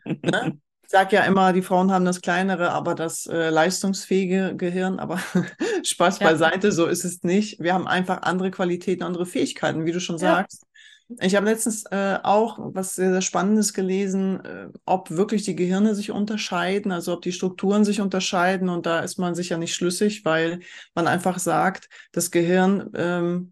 Ne? 0.05 0.59
Ich 0.95 0.97
sage 1.01 1.17
ja 1.17 1.23
immer, 1.23 1.51
die 1.51 1.61
Frauen 1.61 1.91
haben 1.91 2.05
das 2.05 2.21
kleinere, 2.21 2.71
aber 2.71 2.95
das 2.95 3.25
äh, 3.27 3.49
leistungsfähige 3.49 4.55
Gehirn. 4.55 4.97
Aber 4.97 5.19
Spaß 5.83 6.19
ja. 6.19 6.29
beiseite, 6.29 6.71
so 6.71 6.85
ist 6.85 7.03
es 7.03 7.21
nicht. 7.21 7.59
Wir 7.59 7.73
haben 7.73 7.85
einfach 7.85 8.21
andere 8.21 8.49
Qualitäten, 8.49 9.03
andere 9.03 9.25
Fähigkeiten, 9.25 9.85
wie 9.85 9.91
du 9.91 9.99
schon 9.99 10.15
ja. 10.19 10.35
sagst. 10.37 10.65
Ich 11.19 11.35
habe 11.35 11.47
letztens 11.47 11.83
äh, 11.91 12.17
auch 12.23 12.59
was 12.59 12.95
sehr, 12.95 13.11
sehr 13.11 13.21
Spannendes 13.21 13.73
gelesen, 13.73 14.39
äh, 14.45 14.67
ob 14.85 15.11
wirklich 15.11 15.43
die 15.43 15.57
Gehirne 15.57 15.95
sich 15.95 16.11
unterscheiden, 16.11 16.93
also 16.93 17.11
ob 17.11 17.23
die 17.23 17.33
Strukturen 17.33 17.83
sich 17.83 17.99
unterscheiden. 17.99 18.69
Und 18.69 18.85
da 18.85 19.01
ist 19.01 19.19
man 19.19 19.35
sicher 19.35 19.57
nicht 19.57 19.75
schlüssig, 19.75 20.23
weil 20.23 20.61
man 20.93 21.07
einfach 21.07 21.39
sagt, 21.39 21.89
das 22.13 22.31
Gehirn 22.31 22.89
ähm, 22.95 23.51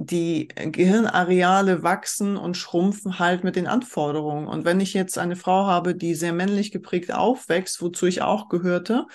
die 0.00 0.46
Gehirnareale 0.48 1.82
wachsen 1.82 2.36
und 2.36 2.56
schrumpfen 2.56 3.18
halt 3.18 3.42
mit 3.42 3.56
den 3.56 3.66
Anforderungen. 3.66 4.46
Und 4.46 4.64
wenn 4.64 4.78
ich 4.78 4.94
jetzt 4.94 5.18
eine 5.18 5.34
Frau 5.34 5.66
habe, 5.66 5.96
die 5.96 6.14
sehr 6.14 6.32
männlich 6.32 6.70
geprägt 6.70 7.12
aufwächst, 7.12 7.82
wozu 7.82 8.06
ich 8.06 8.22
auch 8.22 8.48
gehörte, 8.48 9.06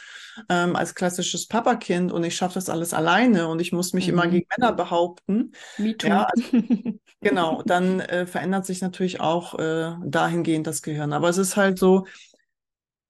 ähm, 0.50 0.76
als 0.76 0.94
klassisches 0.94 1.48
Papakind 1.48 2.12
und 2.12 2.26
ich 2.26 2.36
schaffe 2.36 2.56
das 2.56 2.70
alles 2.70 2.94
alleine 2.94 3.48
und 3.48 3.62
ich 3.62 3.72
muss 3.72 3.94
mich 3.94 4.08
mhm. 4.08 4.14
immer 4.14 4.28
gegen 4.28 4.46
Männer 4.58 4.74
behaupten. 4.74 5.54
Me 5.78 5.96
too. 5.96 6.08
Ja, 6.08 6.24
also, 6.24 6.44
genau, 7.22 7.64
dann 7.66 8.02
äh, 8.02 8.26
verändert 8.26 8.66
sich 8.66 8.82
natürlich 8.82 9.22
auch 9.22 9.58
äh, 9.58 9.94
dahingehend 10.04 10.68
das 10.68 10.82
Gehirn. 10.82 11.14
Aber 11.14 11.30
es 11.30 11.38
ist 11.38 11.56
halt 11.56 11.80
so, 11.80 12.06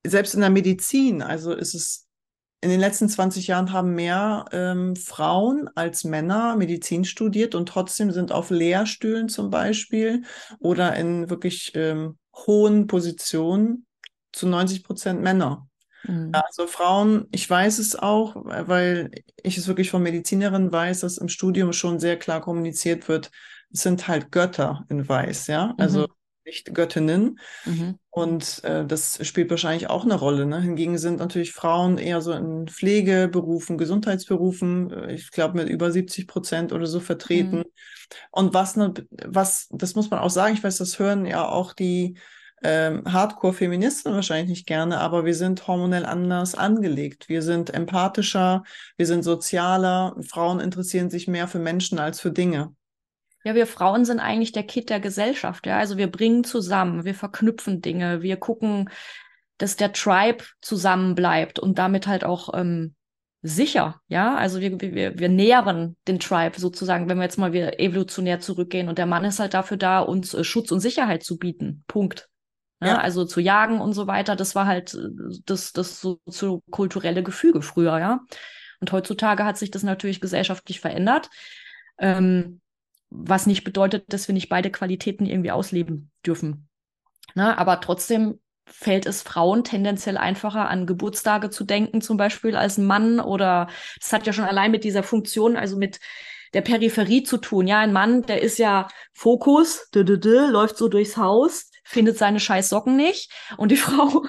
selbst 0.06 0.36
in 0.36 0.42
der 0.42 0.52
Medizin, 0.52 1.24
also 1.24 1.54
ist 1.54 1.74
es 1.74 2.03
in 2.64 2.70
den 2.70 2.80
letzten 2.80 3.10
20 3.10 3.48
Jahren 3.48 3.74
haben 3.74 3.94
mehr 3.94 4.46
ähm, 4.54 4.96
Frauen 4.96 5.70
als 5.76 6.06
Männer 6.06 6.56
Medizin 6.56 7.04
studiert 7.04 7.56
und 7.56 7.68
trotzdem 7.68 8.10
sind 8.12 8.32
auf 8.32 8.52
Lehrstühlen 8.52 9.28
zum 9.28 9.50
Beispiel 9.50 10.24
oder 10.60 10.96
in 10.96 11.30
wirklich 11.30 11.74
ähm, 11.76 12.18
hohen 12.34 12.88
Positionen 12.88 13.86
zu 14.32 14.48
90 14.48 14.86
Prozent 14.86 15.22
Männer. 15.22 15.68
Mhm. 16.04 16.30
Also 16.32 16.66
Frauen, 16.68 17.28
ich 17.32 17.50
weiß 17.50 17.80
es 17.80 17.98
auch, 17.98 18.38
weil 18.38 19.12
ich 19.44 19.58
es 19.58 19.68
wirklich 19.68 19.92
von 19.92 20.02
Medizinerinnen 20.02 20.72
weiß, 20.72 21.02
dass 21.02 21.18
im 21.18 21.28
Studium 21.28 21.74
schon 21.74 22.00
sehr 22.00 22.18
klar 22.18 22.40
kommuniziert 22.40 23.10
wird, 23.10 23.30
es 23.74 23.82
sind 23.82 24.08
halt 24.08 24.32
Götter 24.32 24.86
in 24.88 25.10
Weiß, 25.10 25.48
ja. 25.48 25.74
Also 25.78 26.04
mhm 26.04 26.14
nicht 26.46 26.74
Göttinnen. 26.74 27.40
Mhm. 27.66 28.00
Und 28.10 28.64
äh, 28.64 28.86
das 28.86 29.26
spielt 29.26 29.50
wahrscheinlich 29.50 29.90
auch 29.90 30.04
eine 30.04 30.16
Rolle. 30.16 30.46
Ne? 30.46 30.62
Hingegen 30.62 30.98
sind 30.98 31.20
natürlich 31.20 31.54
Frauen 31.54 31.98
eher 31.98 32.22
so 32.22 32.32
in 32.34 32.68
Pflegeberufen, 32.68 33.78
Gesundheitsberufen, 33.78 34.92
äh, 34.92 35.14
ich 35.14 35.32
glaube 35.32 35.58
mit 35.58 35.70
über 35.70 35.92
70 35.92 36.28
Prozent 36.28 36.74
oder 36.74 36.86
so 36.86 37.00
vertreten. 37.00 37.58
Mhm. 37.58 37.64
Und 38.32 38.54
was, 38.54 38.76
ne, 38.76 38.94
was, 39.26 39.68
das 39.72 39.96
muss 39.96 40.10
man 40.10 40.20
auch 40.20 40.30
sagen, 40.30 40.54
ich 40.54 40.64
weiß, 40.64 40.78
das 40.78 41.00
hören 41.00 41.26
ja 41.26 41.48
auch 41.48 41.74
die 41.74 42.18
ähm, 42.64 43.04
Hardcore-Feministen 43.12 44.14
wahrscheinlich 44.14 44.50
nicht 44.50 44.68
gerne, 44.68 45.00
aber 45.00 45.26
wir 45.26 45.36
sind 45.36 45.68
hormonell 45.68 46.06
anders 46.06 46.56
angelegt. 46.56 47.28
Wir 47.28 47.42
sind 47.42 47.74
empathischer, 47.74 48.64
wir 48.96 49.06
sind 49.06 49.24
sozialer. 49.24 50.16
Frauen 50.22 50.60
interessieren 50.60 51.10
sich 51.10 51.28
mehr 51.28 51.48
für 51.48 51.60
Menschen 51.60 52.00
als 52.00 52.22
für 52.22 52.32
Dinge. 52.32 52.74
Ja, 53.44 53.56
wir 53.56 53.68
Frauen 53.68 54.06
sind 54.06 54.20
eigentlich 54.20 54.54
der 54.54 54.64
Kit 54.64 54.90
der 54.90 55.00
Gesellschaft, 55.00 55.68
ja. 55.68 55.78
Also 55.78 55.98
wir 55.98 56.10
bringen 56.10 56.44
zusammen, 56.44 57.04
wir 57.04 57.16
verknüpfen 57.16 57.82
Dinge, 57.82 58.22
wir 58.22 58.38
gucken, 58.38 58.90
dass 59.58 59.76
der 59.76 59.94
Tribe 59.94 60.44
zusammenbleibt 60.62 61.60
und 61.60 61.78
damit 61.78 62.08
halt 62.08 62.24
auch 62.24 62.54
ähm, 62.54 62.96
sicher, 63.42 64.02
ja. 64.08 64.36
Also 64.36 64.62
wir, 64.62 64.80
wir, 64.80 65.20
wir 65.20 65.30
nähren 65.30 65.98
den 66.08 66.20
Tribe 66.20 66.58
sozusagen, 66.60 67.10
wenn 67.10 67.18
wir 67.18 67.26
jetzt 67.26 67.38
mal 67.38 67.52
wieder 67.52 67.80
evolutionär 67.80 68.40
zurückgehen 68.40 68.88
und 68.88 68.98
der 68.98 69.06
Mann 69.06 69.26
ist 69.26 69.40
halt 69.40 69.54
dafür 69.54 69.78
da, 69.78 70.00
uns 70.00 70.34
äh, 70.34 70.44
Schutz 70.46 70.72
und 70.72 70.80
Sicherheit 70.80 71.24
zu 71.24 71.38
bieten. 71.38 71.84
Punkt. 71.88 72.30
Ja, 72.82 72.88
ja. 72.88 72.98
Also 72.98 73.26
zu 73.26 73.42
jagen 73.42 73.82
und 73.82 73.94
so 73.94 74.08
weiter, 74.08 74.36
das 74.38 74.56
war 74.56 74.66
halt 74.66 74.94
äh, 74.94 75.10
das, 75.46 75.74
das 75.74 76.00
so, 76.00 76.20
so 76.26 76.64
kulturelle 76.72 77.24
Gefüge 77.24 77.62
früher, 77.62 78.00
ja. 78.00 78.22
Und 78.80 78.92
heutzutage 78.92 79.44
hat 79.46 79.58
sich 79.58 79.72
das 79.72 79.84
natürlich 79.84 80.22
gesellschaftlich 80.22 80.80
verändert. 80.80 81.30
Ähm, 82.00 82.60
was 83.16 83.46
nicht 83.46 83.64
bedeutet, 83.64 84.06
dass 84.12 84.28
wir 84.28 84.34
nicht 84.34 84.50
beide 84.50 84.72
Qualitäten 84.72 85.26
irgendwie 85.26 85.52
ausleben 85.52 86.12
dürfen. 86.26 86.68
Ne? 87.36 87.58
Aber 87.58 87.80
trotzdem 87.80 88.40
fällt 88.66 89.06
es 89.06 89.22
Frauen 89.22 89.64
tendenziell 89.64 90.18
einfacher, 90.18 90.70
an 90.70 90.88
Geburtstage 90.88 91.50
zu 91.50 91.64
denken, 91.64 92.02
zum 92.02 92.18
Beispiel 92.18 92.56
als 92.56 92.78
Mann. 92.78 93.20
Oder 93.20 93.68
das 94.00 94.14
hat 94.14 94.26
ja 94.26 94.34
schon 94.34 94.46
allein 94.46 94.72
mit 94.72 94.84
dieser 94.84 95.04
Funktion, 95.04 95.56
also 95.56 95.78
mit 95.78 96.00
der 96.54 96.62
Peripherie 96.62 97.24
zu 97.24 97.38
tun. 97.38 97.68
Ja, 97.68 97.80
ein 97.80 97.94
Mann, 97.94 98.24
der 98.24 98.42
ist 98.42 98.58
ja 98.58 98.88
Fokus, 99.14 99.90
dü 99.94 100.02
-dü 100.02 100.18
-dü, 100.18 100.48
läuft 100.48 100.78
so 100.78 100.88
durchs 100.88 101.18
Haus, 101.18 101.70
findet 101.84 102.18
seine 102.18 102.40
scheiß 102.40 102.70
Socken 102.70 102.96
nicht. 102.96 103.32
Und 103.58 103.72
die 103.72 103.78
Frau, 103.78 104.24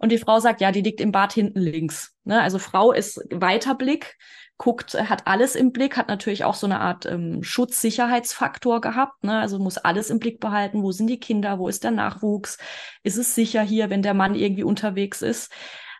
und 0.00 0.12
die 0.12 0.18
Frau 0.18 0.40
sagt, 0.40 0.60
ja, 0.60 0.72
die 0.72 0.82
liegt 0.82 1.00
im 1.00 1.12
Bad 1.12 1.32
hinten 1.32 1.60
links. 1.60 2.14
Ne? 2.24 2.40
Also 2.40 2.58
Frau 2.58 2.92
ist 2.92 3.20
Weiterblick, 3.30 4.16
guckt, 4.58 4.94
hat 4.94 5.26
alles 5.26 5.54
im 5.54 5.72
Blick, 5.72 5.96
hat 5.96 6.08
natürlich 6.08 6.44
auch 6.44 6.54
so 6.54 6.66
eine 6.66 6.80
Art 6.80 7.06
ähm, 7.06 7.42
Schutzsicherheitsfaktor 7.42 8.80
gehabt. 8.80 9.22
Ne? 9.24 9.38
Also 9.38 9.58
muss 9.58 9.78
alles 9.78 10.10
im 10.10 10.18
Blick 10.18 10.40
behalten. 10.40 10.82
Wo 10.82 10.92
sind 10.92 11.08
die 11.08 11.20
Kinder? 11.20 11.58
Wo 11.58 11.68
ist 11.68 11.84
der 11.84 11.90
Nachwuchs? 11.90 12.58
Ist 13.02 13.18
es 13.18 13.34
sicher 13.34 13.62
hier, 13.62 13.90
wenn 13.90 14.02
der 14.02 14.14
Mann 14.14 14.34
irgendwie 14.34 14.64
unterwegs 14.64 15.20
ist? 15.22 15.52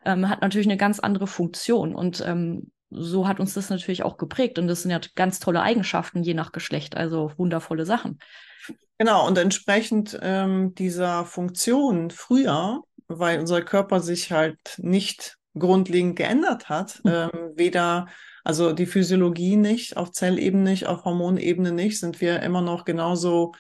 Ähm, 0.05 0.29
hat 0.29 0.41
natürlich 0.41 0.67
eine 0.67 0.79
ganz 0.79 1.01
andere 1.01 1.27
Funktion. 1.27 1.95
Und 1.95 2.25
ähm, 2.27 2.71
so 2.91 3.29
hat 3.29 3.41
uns 3.41 3.55
das 3.55 3.69
natürlich 3.69 4.05
auch 4.05 4.17
geprägt. 4.17 4.59
Und 4.59 4.69
das 4.69 4.83
sind 4.83 4.91
ja 4.91 5.01
ganz 5.15 5.39
tolle 5.39 5.63
Eigenschaften, 5.63 6.23
je 6.23 6.35
nach 6.35 6.53
Geschlecht. 6.53 6.97
Also 6.97 7.33
wundervolle 7.37 7.85
Sachen. 7.85 8.19
Genau, 8.99 9.27
und 9.27 9.37
entsprechend 9.37 10.19
ähm, 10.23 10.75
dieser 10.75 11.27
Funktion 11.27 12.11
früher, 12.11 12.83
weil 13.09 13.39
unser 13.39 13.61
Körper 13.61 14.01
sich 14.01 14.33
halt 14.33 14.59
nicht 14.79 15.37
grundlegend 15.59 16.17
geändert 16.17 16.69
hat, 16.69 17.01
mhm. 17.05 17.11
ähm, 17.11 17.53
weder 17.55 18.07
also 18.47 18.73
die 18.73 18.87
Physiologie 18.87 19.57
nicht, 19.57 19.97
auf 19.97 20.13
Zellebene 20.13 20.63
nicht, 20.71 20.87
auf 20.87 21.05
Hormonebene 21.05 21.73
nicht, 21.73 21.99
sind 21.99 22.21
wir 22.21 22.41
immer 22.45 22.61
noch 22.61 22.85
genauso, 22.85 23.55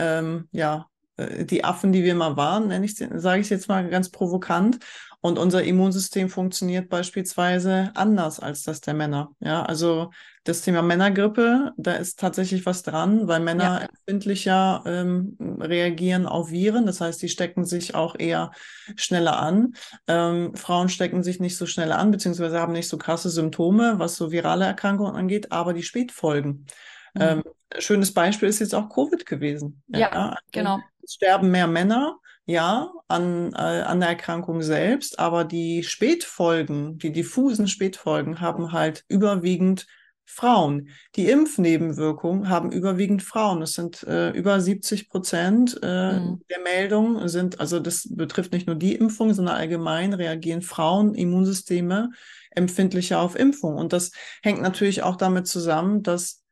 ähm, 0.00 0.48
ja, 0.50 0.88
äh, 1.16 1.44
die 1.44 1.62
Affen, 1.62 1.92
die 1.92 2.02
wir 2.02 2.16
mal 2.16 2.36
waren, 2.36 2.66
nenne 2.66 2.84
ich, 2.84 2.96
sage 2.96 3.40
ich 3.40 3.50
jetzt 3.50 3.68
mal 3.68 3.88
ganz 3.88 4.10
provokant. 4.10 4.80
Und 5.20 5.38
unser 5.38 5.62
Immunsystem 5.62 6.28
funktioniert 6.28 6.88
beispielsweise 6.88 7.92
anders 7.94 8.40
als 8.40 8.64
das 8.64 8.80
der 8.80 8.94
Männer. 8.94 9.30
Ja, 9.38 9.62
also 9.62 10.10
das 10.44 10.62
Thema 10.62 10.82
Männergrippe, 10.82 11.72
da 11.76 11.92
ist 11.92 12.18
tatsächlich 12.18 12.66
was 12.66 12.82
dran, 12.82 13.28
weil 13.28 13.40
Männer 13.40 13.80
ja. 13.80 13.86
empfindlicher 13.86 14.82
ähm, 14.86 15.36
reagieren 15.60 16.26
auf 16.26 16.50
Viren. 16.50 16.84
Das 16.84 17.00
heißt, 17.00 17.22
die 17.22 17.28
stecken 17.28 17.64
sich 17.64 17.94
auch 17.94 18.16
eher 18.18 18.50
schneller 18.96 19.38
an. 19.38 19.74
Ähm, 20.08 20.54
Frauen 20.56 20.88
stecken 20.88 21.22
sich 21.22 21.38
nicht 21.38 21.56
so 21.56 21.66
schnell 21.66 21.92
an, 21.92 22.10
beziehungsweise 22.10 22.58
haben 22.58 22.72
nicht 22.72 22.88
so 22.88 22.98
krasse 22.98 23.30
Symptome, 23.30 23.98
was 23.98 24.16
so 24.16 24.32
virale 24.32 24.64
Erkrankungen 24.64 25.14
angeht, 25.14 25.52
aber 25.52 25.74
die 25.74 25.84
Spätfolgen. 25.84 26.66
Mhm. 27.14 27.20
Ähm, 27.20 27.42
schönes 27.78 28.12
Beispiel 28.12 28.48
ist 28.48 28.58
jetzt 28.58 28.74
auch 28.74 28.88
Covid 28.88 29.24
gewesen. 29.24 29.82
Ja, 29.88 29.98
ja 29.98 30.08
also 30.10 30.36
genau. 30.50 30.80
Es 31.04 31.14
sterben 31.14 31.50
mehr 31.50 31.68
Männer 31.68 32.18
ja, 32.44 32.92
an, 33.06 33.52
äh, 33.52 33.56
an 33.56 34.00
der 34.00 34.10
Erkrankung 34.10 34.62
selbst, 34.62 35.18
aber 35.18 35.44
die 35.44 35.84
Spätfolgen, 35.84 36.98
die 36.98 37.12
diffusen 37.12 37.68
Spätfolgen 37.68 38.40
haben 38.40 38.72
halt 38.72 39.04
überwiegend 39.08 39.86
Frauen. 40.24 40.88
Die 41.16 41.28
Impfnebenwirkungen 41.28 42.48
haben 42.48 42.72
überwiegend 42.72 43.22
Frauen. 43.22 43.62
Es 43.62 43.74
sind 43.74 44.02
äh, 44.04 44.30
über 44.30 44.60
70 44.60 45.08
Prozent 45.08 45.78
äh, 45.82 46.20
mhm. 46.20 46.42
der 46.48 46.60
Meldungen 46.60 47.28
sind, 47.28 47.60
also 47.60 47.80
das 47.80 48.08
betrifft 48.10 48.52
nicht 48.52 48.66
nur 48.66 48.76
die 48.76 48.94
Impfung, 48.94 49.34
sondern 49.34 49.56
allgemein 49.56 50.14
reagieren 50.14 50.62
Frauen 50.62 51.14
Immunsysteme 51.14 52.10
empfindlicher 52.50 53.20
auf 53.20 53.36
Impfung. 53.36 53.76
Und 53.76 53.92
das 53.92 54.12
hängt 54.42 54.62
natürlich 54.62 55.02
auch 55.02 55.16
damit 55.16 55.46
zusammen, 55.46 56.02
dass 56.02 56.42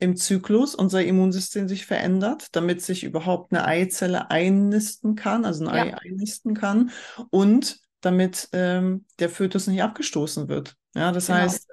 im 0.00 0.16
Zyklus 0.16 0.74
unser 0.74 1.04
Immunsystem 1.04 1.68
sich 1.68 1.86
verändert, 1.86 2.48
damit 2.52 2.82
sich 2.82 3.02
überhaupt 3.02 3.52
eine 3.52 3.64
Eizelle 3.64 4.30
einnisten 4.30 5.16
kann, 5.16 5.44
also 5.44 5.66
ein 5.66 5.74
ja. 5.74 5.94
Ei 5.96 5.98
einnisten 5.98 6.54
kann 6.54 6.90
und 7.30 7.80
damit 8.00 8.48
ähm, 8.52 9.04
der 9.18 9.28
Fötus 9.28 9.66
nicht 9.66 9.82
abgestoßen 9.82 10.48
wird. 10.48 10.76
Ja, 10.94 11.10
das 11.10 11.26
genau. 11.26 11.40
heißt, 11.40 11.68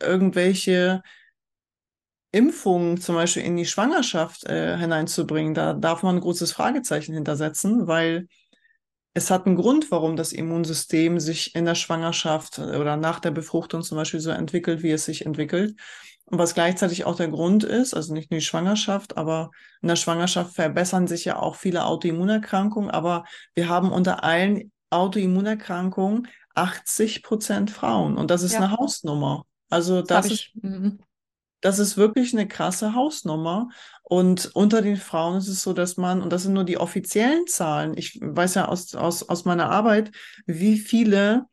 irgendwelche 0.00 1.02
Impfungen 2.32 3.00
zum 3.00 3.14
Beispiel 3.14 3.42
in 3.42 3.56
die 3.56 3.66
Schwangerschaft 3.66 4.44
äh, 4.44 4.76
hineinzubringen, 4.76 5.54
da 5.54 5.72
darf 5.72 6.02
man 6.02 6.16
ein 6.16 6.20
großes 6.20 6.52
Fragezeichen 6.52 7.14
hintersetzen, 7.14 7.86
weil 7.86 8.28
es 9.14 9.30
hat 9.30 9.46
einen 9.46 9.56
Grund, 9.56 9.90
warum 9.90 10.16
das 10.16 10.32
Immunsystem 10.32 11.20
sich 11.20 11.54
in 11.54 11.64
der 11.64 11.74
Schwangerschaft 11.74 12.58
oder 12.58 12.98
nach 12.98 13.18
der 13.18 13.30
Befruchtung 13.30 13.82
zum 13.82 13.96
Beispiel 13.96 14.20
so 14.20 14.30
entwickelt, 14.30 14.82
wie 14.82 14.90
es 14.90 15.06
sich 15.06 15.24
entwickelt. 15.24 15.74
Und 16.26 16.38
was 16.38 16.54
gleichzeitig 16.54 17.06
auch 17.06 17.16
der 17.16 17.28
Grund 17.28 17.64
ist, 17.64 17.94
also 17.94 18.12
nicht 18.12 18.30
nur 18.30 18.40
die 18.40 18.44
Schwangerschaft, 18.44 19.16
aber 19.16 19.52
in 19.80 19.88
der 19.88 19.96
Schwangerschaft 19.96 20.54
verbessern 20.54 21.06
sich 21.06 21.24
ja 21.24 21.38
auch 21.38 21.54
viele 21.54 21.86
Autoimmunerkrankungen, 21.86 22.90
aber 22.90 23.24
wir 23.54 23.68
haben 23.68 23.90
unter 23.90 24.22
allen 24.22 24.70
Autoimmunerkrankungen 24.90 26.28
80 26.54 27.22
Prozent 27.22 27.70
Frauen 27.70 28.18
und 28.18 28.30
das 28.30 28.42
ist 28.42 28.52
ja. 28.52 28.58
eine 28.58 28.72
Hausnummer. 28.72 29.46
Also 29.68 30.02
das, 30.02 30.28
das 30.28 30.32
ist, 30.32 30.50
mhm. 30.62 30.98
das 31.60 31.78
ist 31.78 31.96
wirklich 31.96 32.32
eine 32.32 32.48
krasse 32.48 32.94
Hausnummer. 32.94 33.68
Und 34.02 34.50
unter 34.54 34.82
den 34.82 34.96
Frauen 34.96 35.38
ist 35.38 35.48
es 35.48 35.62
so, 35.62 35.72
dass 35.72 35.96
man, 35.96 36.22
und 36.22 36.32
das 36.32 36.44
sind 36.44 36.52
nur 36.52 36.64
die 36.64 36.78
offiziellen 36.78 37.46
Zahlen, 37.46 37.96
ich 37.96 38.18
weiß 38.22 38.54
ja 38.54 38.68
aus, 38.68 38.94
aus, 38.94 39.28
aus 39.28 39.44
meiner 39.44 39.70
Arbeit, 39.70 40.12
wie 40.46 40.78
viele 40.78 41.46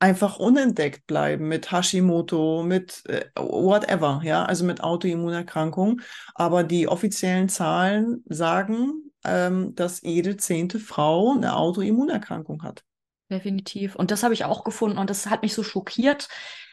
einfach 0.00 0.38
unentdeckt 0.38 1.06
bleiben 1.06 1.48
mit 1.48 1.72
Hashimoto, 1.72 2.62
mit 2.62 3.02
äh, 3.06 3.26
whatever, 3.36 4.20
ja, 4.24 4.44
also 4.44 4.64
mit 4.64 4.82
Autoimmunerkrankungen. 4.82 6.02
Aber 6.34 6.62
die 6.62 6.88
offiziellen 6.88 7.48
Zahlen 7.48 8.22
sagen, 8.28 9.10
ähm, 9.24 9.74
dass 9.74 10.02
jede 10.02 10.36
zehnte 10.36 10.78
Frau 10.78 11.32
eine 11.34 11.56
Autoimmunerkrankung 11.56 12.62
hat. 12.62 12.84
Definitiv. 13.30 13.94
Und 13.94 14.10
das 14.10 14.22
habe 14.22 14.34
ich 14.34 14.44
auch 14.44 14.64
gefunden 14.64 14.98
und 14.98 15.10
das 15.10 15.26
hat 15.26 15.42
mich 15.42 15.52
so 15.52 15.62
schockiert, 15.62 16.28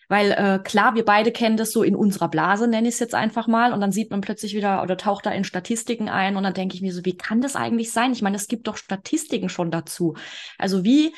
weil 0.08 0.32
äh, 0.32 0.60
klar, 0.63 0.96
wir 0.96 1.06
beide 1.06 1.32
kennen 1.32 1.58
das 1.58 1.72
so 1.72 1.84
in 1.84 1.96
unserer 1.96 2.30
Blase, 2.30 2.68
nenne 2.68 2.88
ich 2.88 2.96
es 2.96 3.00
jetzt 3.00 3.15
einfach 3.15 3.48
mal, 3.48 3.74
und 3.74 3.82
dann 3.82 3.91
sieht 3.91 4.12
man 4.12 4.22
plötzlich 4.22 4.56
wieder 4.56 4.84
oder 4.84 4.98
taucht 4.98 5.26
da 5.26 5.32
in 5.32 5.44
Statistiken 5.44 6.10
ein 6.10 6.36
und 6.36 6.44
dann 6.44 6.54
denke 6.54 6.76
ich 6.76 6.82
mir 6.82 6.94
so, 6.94 7.06
wie 7.06 7.18
kann 7.18 7.41
das 7.41 7.56
eigentlich 7.56 7.91
sein? 7.91 8.12
Ich 8.12 8.22
meine, 8.22 8.36
es 8.36 8.48
gibt 8.48 8.68
doch 8.68 8.78
Statistiken 8.78 9.50
schon 9.50 9.72
dazu. 9.72 10.15
Also 10.58 10.84
wie 10.84 11.13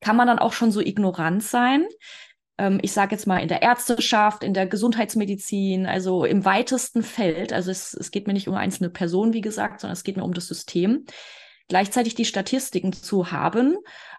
kann 0.00 0.16
man 0.16 0.26
dann 0.26 0.38
auch 0.38 0.52
schon 0.52 0.72
so 0.72 0.80
ignorant 0.80 1.42
sein. 1.42 1.86
Ähm, 2.58 2.78
ich 2.82 2.92
sage 2.92 3.14
jetzt 3.14 3.26
mal 3.26 3.38
in 3.38 3.48
der 3.48 3.62
Ärzteschaft, 3.62 4.42
in 4.42 4.54
der 4.54 4.66
Gesundheitsmedizin, 4.66 5.86
also 5.86 6.24
im 6.24 6.44
weitesten 6.44 7.02
Feld. 7.02 7.52
Also 7.52 7.70
es, 7.70 7.94
es 7.94 8.10
geht 8.10 8.26
mir 8.26 8.32
nicht 8.32 8.48
um 8.48 8.54
einzelne 8.54 8.90
Personen, 8.90 9.32
wie 9.32 9.42
gesagt, 9.42 9.80
sondern 9.80 9.94
es 9.94 10.04
geht 10.04 10.16
mir 10.16 10.24
um 10.24 10.34
das 10.34 10.48
System. 10.48 11.04
Gleichzeitig 11.68 12.14
die 12.14 12.24
Statistiken 12.24 12.92
zu 12.92 13.30
haben, 13.30 13.76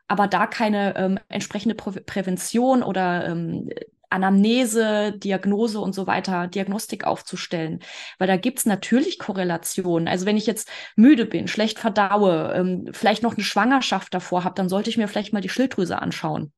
aber 0.07 0.27
da 0.27 0.47
keine 0.47 0.95
ähm, 0.95 1.19
entsprechende 1.27 1.75
Prä 1.75 1.99
Prävention 2.01 2.81
oder 2.81 3.27
ähm, 3.27 3.69
Anamnese, 4.11 5.13
Diagnose 5.13 5.79
und 5.79 5.93
so 5.93 6.07
weiter, 6.07 6.47
Diagnostik 6.47 7.05
aufzustellen. 7.05 7.79
Weil 8.17 8.27
da 8.27 8.37
gibt's 8.37 8.65
natürlich 8.65 9.19
Korrelationen. 9.19 10.07
Also 10.07 10.25
wenn 10.25 10.37
ich 10.37 10.45
jetzt 10.45 10.69
müde 10.95 11.25
bin, 11.25 11.47
schlecht 11.47 11.79
verdaue, 11.79 12.53
ähm, 12.53 12.89
vielleicht 12.91 13.23
noch 13.23 13.35
eine 13.35 13.43
Schwangerschaft 13.43 14.13
davor 14.13 14.43
habe, 14.43 14.55
dann 14.55 14.69
sollte 14.69 14.89
ich 14.89 14.97
mir 14.97 15.07
vielleicht 15.07 15.33
mal 15.33 15.41
die 15.41 15.49
Schilddrüse 15.49 16.01
anschauen. 16.01 16.51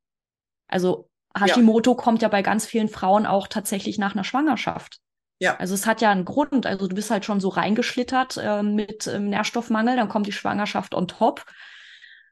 Also 0.67 1.09
Hashimoto 1.37 1.91
ja. 1.91 1.97
kommt 1.97 2.21
ja 2.21 2.27
bei 2.27 2.41
ganz 2.41 2.65
vielen 2.65 2.89
Frauen 2.89 3.25
auch 3.25 3.47
tatsächlich 3.47 3.97
nach 3.97 4.13
einer 4.13 4.23
Schwangerschaft. 4.23 4.99
Ja. 5.39 5.57
Also 5.57 5.73
es 5.73 5.85
hat 5.85 6.01
ja 6.01 6.11
einen 6.11 6.25
Grund. 6.25 6.65
Also 6.65 6.87
du 6.87 6.95
bist 6.95 7.11
halt 7.11 7.25
schon 7.25 7.39
so 7.39 7.49
reingeschlittert 7.49 8.37
äh, 8.37 8.63
mit 8.63 9.07
ähm, 9.07 9.29
Nährstoffmangel, 9.29 9.95
dann 9.95 10.09
kommt 10.09 10.27
die 10.27 10.31
Schwangerschaft 10.31 10.95
on 10.95 11.07
top. 11.07 11.45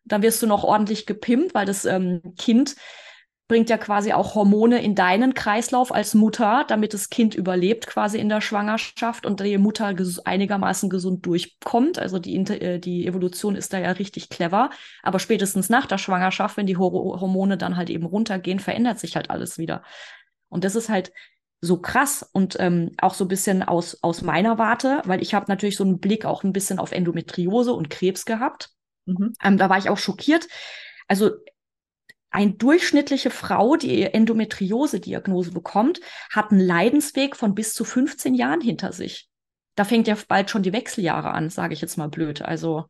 Dann 0.06 0.22
wirst 0.22 0.42
du 0.42 0.48
noch 0.48 0.64
ordentlich 0.64 1.06
gepimpt, 1.06 1.54
weil 1.54 1.66
das 1.66 1.86
ähm, 1.86 2.22
Kind 2.38 2.76
bringt 3.52 3.70
ja 3.70 3.78
quasi 3.78 4.14
auch 4.14 4.34
Hormone 4.34 4.82
in 4.82 4.96
deinen 4.96 5.34
Kreislauf 5.34 5.94
als 5.94 6.14
Mutter, 6.14 6.64
damit 6.70 6.94
das 6.94 7.10
Kind 7.10 7.36
überlebt 7.36 7.86
quasi 7.86 8.18
in 8.18 8.30
der 8.30 8.40
Schwangerschaft 8.40 9.26
und 9.26 9.42
die 9.42 9.58
Mutter 9.58 9.94
ges 9.94 10.20
einigermaßen 10.20 10.90
gesund 10.90 11.26
durchkommt. 11.26 12.00
Also 12.00 12.18
die, 12.18 12.34
äh, 12.38 12.80
die 12.80 13.06
Evolution 13.06 13.58
ist 13.58 13.74
da 13.74 13.80
ja 13.80 13.92
richtig 13.92 14.30
clever. 14.30 14.70
Aber 15.04 15.20
spätestens 15.20 15.68
nach 15.68 15.86
der 15.86 15.98
Schwangerschaft, 15.98 16.56
wenn 16.56 16.66
die 16.66 16.78
Hor 16.78 17.20
Hormone 17.20 17.58
dann 17.58 17.76
halt 17.76 17.90
eben 17.90 18.06
runtergehen, 18.06 18.60
verändert 18.60 19.00
sich 19.00 19.18
halt 19.18 19.30
alles 19.30 19.58
wieder. 19.58 19.84
Und 20.48 20.64
das 20.64 20.78
ist 20.78 20.88
halt 20.88 21.12
so 21.60 21.82
krass 21.82 22.24
und 22.32 22.56
ähm, 22.58 22.92
auch 23.02 23.16
so 23.16 23.26
ein 23.26 23.28
bisschen 23.28 23.64
aus, 23.64 24.02
aus 24.02 24.22
meiner 24.22 24.60
Warte, 24.60 25.02
weil 25.04 25.22
ich 25.22 25.34
habe 25.34 25.48
natürlich 25.50 25.76
so 25.76 25.84
einen 25.84 26.00
Blick 26.00 26.24
auch 26.24 26.46
ein 26.46 26.54
bisschen 26.54 26.80
auf 26.80 26.94
Endometriose 26.94 27.74
und 27.74 27.90
Krebs 27.90 28.24
gehabt. 28.24 28.70
Mhm. 29.08 29.34
Ähm, 29.44 29.58
da 29.58 29.70
war 29.70 29.78
ich 29.78 29.90
auch 29.90 29.98
schockiert. 29.98 30.48
Also 31.10 31.32
eine 32.32 32.54
durchschnittliche 32.54 33.30
Frau, 33.30 33.76
die 33.76 34.04
Endometriose-Diagnose 34.04 35.52
bekommt, 35.52 36.00
hat 36.32 36.52
einen 36.52 36.62
Leidensweg 36.62 37.36
von 37.36 37.54
bis 37.54 37.74
zu 37.74 37.84
15 37.84 38.34
Jahren 38.34 38.62
hinter 38.62 38.94
sich. 38.94 39.30
Da 39.76 39.84
fängt 39.84 40.08
ja 40.08 40.18
bald 40.28 40.50
schon 40.50 40.64
die 40.64 40.74
Wechseljahre 40.74 41.32
an, 41.32 41.50
sage 41.50 41.74
ich 41.74 41.82
jetzt 41.82 41.98
mal 41.98 42.10
blöd. 42.10 42.42
Also 42.42 42.86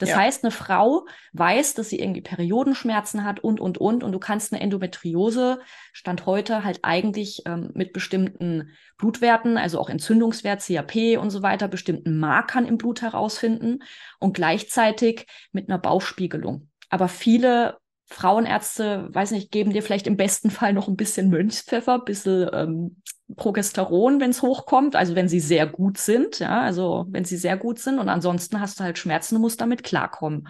das 0.00 0.10
ja. 0.10 0.16
heißt, 0.16 0.44
eine 0.44 0.50
Frau 0.50 1.06
weiß, 1.34 1.74
dass 1.74 1.90
sie 1.90 1.98
irgendwie 1.98 2.22
Periodenschmerzen 2.22 3.22
hat 3.22 3.40
und, 3.40 3.60
und, 3.60 3.76
und. 3.76 4.02
Und 4.02 4.12
du 4.12 4.18
kannst 4.18 4.50
eine 4.50 4.62
Endometriose, 4.62 5.60
Stand 5.92 6.24
heute, 6.24 6.64
halt 6.64 6.80
eigentlich 6.82 7.42
ähm, 7.44 7.70
mit 7.74 7.92
bestimmten 7.92 8.70
Blutwerten, 8.96 9.58
also 9.58 9.78
auch 9.78 9.90
Entzündungswert, 9.90 10.64
CAP 10.66 11.18
und 11.18 11.28
so 11.28 11.42
weiter, 11.42 11.68
bestimmten 11.68 12.18
Markern 12.18 12.64
im 12.64 12.78
Blut 12.78 13.02
herausfinden 13.02 13.80
und 14.18 14.32
gleichzeitig 14.32 15.26
mit 15.52 15.68
einer 15.68 15.78
Bauchspiegelung. 15.78 16.70
Aber 16.88 17.08
viele 17.08 17.76
Frauenärzte, 18.10 19.08
weiß 19.12 19.30
nicht, 19.30 19.52
geben 19.52 19.72
dir 19.72 19.82
vielleicht 19.82 20.08
im 20.08 20.16
besten 20.16 20.50
Fall 20.50 20.72
noch 20.72 20.88
ein 20.88 20.96
bisschen 20.96 21.30
Mönchspfeffer, 21.30 21.94
ein 21.94 22.04
bisschen 22.04 22.50
ähm, 22.52 23.02
Progesteron, 23.36 24.20
wenn 24.20 24.30
es 24.30 24.42
hochkommt, 24.42 24.96
also 24.96 25.14
wenn 25.14 25.28
sie 25.28 25.38
sehr 25.38 25.66
gut 25.66 25.96
sind, 25.96 26.40
ja, 26.40 26.60
also 26.60 27.06
wenn 27.08 27.24
sie 27.24 27.36
sehr 27.36 27.56
gut 27.56 27.78
sind 27.78 28.00
und 28.00 28.08
ansonsten 28.08 28.60
hast 28.60 28.80
du 28.80 28.84
halt 28.84 28.98
Schmerzen 28.98 29.36
und 29.36 29.42
musst 29.42 29.60
damit 29.60 29.84
klarkommen. 29.84 30.48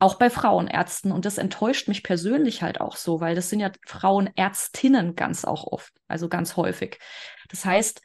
Auch 0.00 0.16
bei 0.16 0.30
Frauenärzten 0.30 1.12
und 1.12 1.24
das 1.24 1.38
enttäuscht 1.38 1.86
mich 1.86 2.02
persönlich 2.02 2.62
halt 2.62 2.80
auch 2.80 2.96
so, 2.96 3.20
weil 3.20 3.36
das 3.36 3.50
sind 3.50 3.60
ja 3.60 3.70
Frauenärztinnen 3.86 5.14
ganz 5.14 5.44
auch 5.44 5.64
oft, 5.64 5.92
also 6.08 6.28
ganz 6.28 6.56
häufig. 6.56 6.98
Das 7.48 7.64
heißt, 7.64 8.00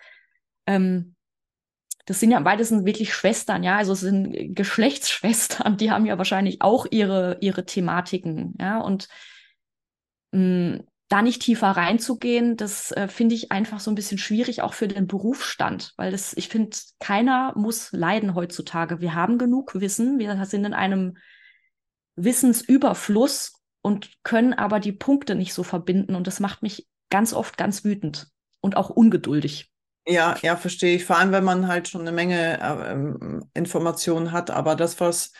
ähm, 0.68 1.16
das 2.06 2.20
sind 2.20 2.32
ja 2.32 2.40
beides 2.40 2.72
wirklich 2.72 3.14
Schwestern, 3.14 3.64
ja, 3.64 3.78
also 3.78 3.94
es 3.94 4.02
sind 4.02 4.56
Geschlechtsschwestern, 4.56 5.78
die 5.78 5.92
haben 5.92 6.06
ja 6.06 6.18
wahrscheinlich 6.18 6.62
auch 6.62 6.86
ihre, 6.92 7.38
ihre 7.42 7.66
Thematiken, 7.66 8.56
ja, 8.60 8.80
und 8.80 9.08
mh, 10.32 10.78
mm, 10.78 10.84
da 11.10 11.22
nicht 11.22 11.44
tiefer 11.44 11.68
reinzugehen, 11.68 12.58
das 12.58 12.92
äh, 12.92 13.08
finde 13.08 13.36
ich 13.36 13.52
einfach 13.52 13.80
so 13.80 13.92
ein 13.92 13.96
bisschen 13.96 14.18
schwierig, 14.18 14.64
auch 14.64 14.74
für 14.74 14.88
den 14.88 15.06
Berufsstand, 15.06 15.94
weil 15.96 16.12
das, 16.12 16.36
ich 16.36 16.50
finde, 16.50 16.76
keiner 17.00 17.54
muss 17.56 17.92
leiden 17.92 18.34
heutzutage. 18.34 19.00
Wir 19.00 19.14
haben 19.14 19.38
genug 19.38 19.80
Wissen, 19.80 20.18
wir 20.18 20.44
sind 20.46 20.66
in 20.66 20.74
einem 20.74 21.18
Wissensüberfluss 22.16 23.62
und 23.84 24.12
können 24.24 24.54
aber 24.54 24.80
die 24.80 24.92
Punkte 24.92 25.36
nicht 25.36 25.54
so 25.54 25.62
verbinden 25.62 26.16
und 26.16 26.26
das 26.26 26.40
macht 26.40 26.64
mich 26.64 26.88
ganz 27.12 27.34
oft 27.34 27.58
ganz 27.58 27.84
wütend 27.84 28.30
und 28.62 28.76
auch 28.76 28.90
ungeduldig. 28.90 29.73
Ja, 30.06 30.36
ja, 30.42 30.56
verstehe 30.58 30.96
ich. 30.96 31.06
Vor 31.06 31.18
allem, 31.18 31.32
wenn 31.32 31.44
man 31.44 31.68
halt 31.68 31.88
schon 31.88 32.02
eine 32.02 32.12
Menge 32.12 32.60
äh, 32.60 32.92
ähm, 32.92 33.46
Informationen 33.54 34.32
hat. 34.32 34.52
Aber 34.52 34.76
das, 34.76 35.00
was 35.00 35.32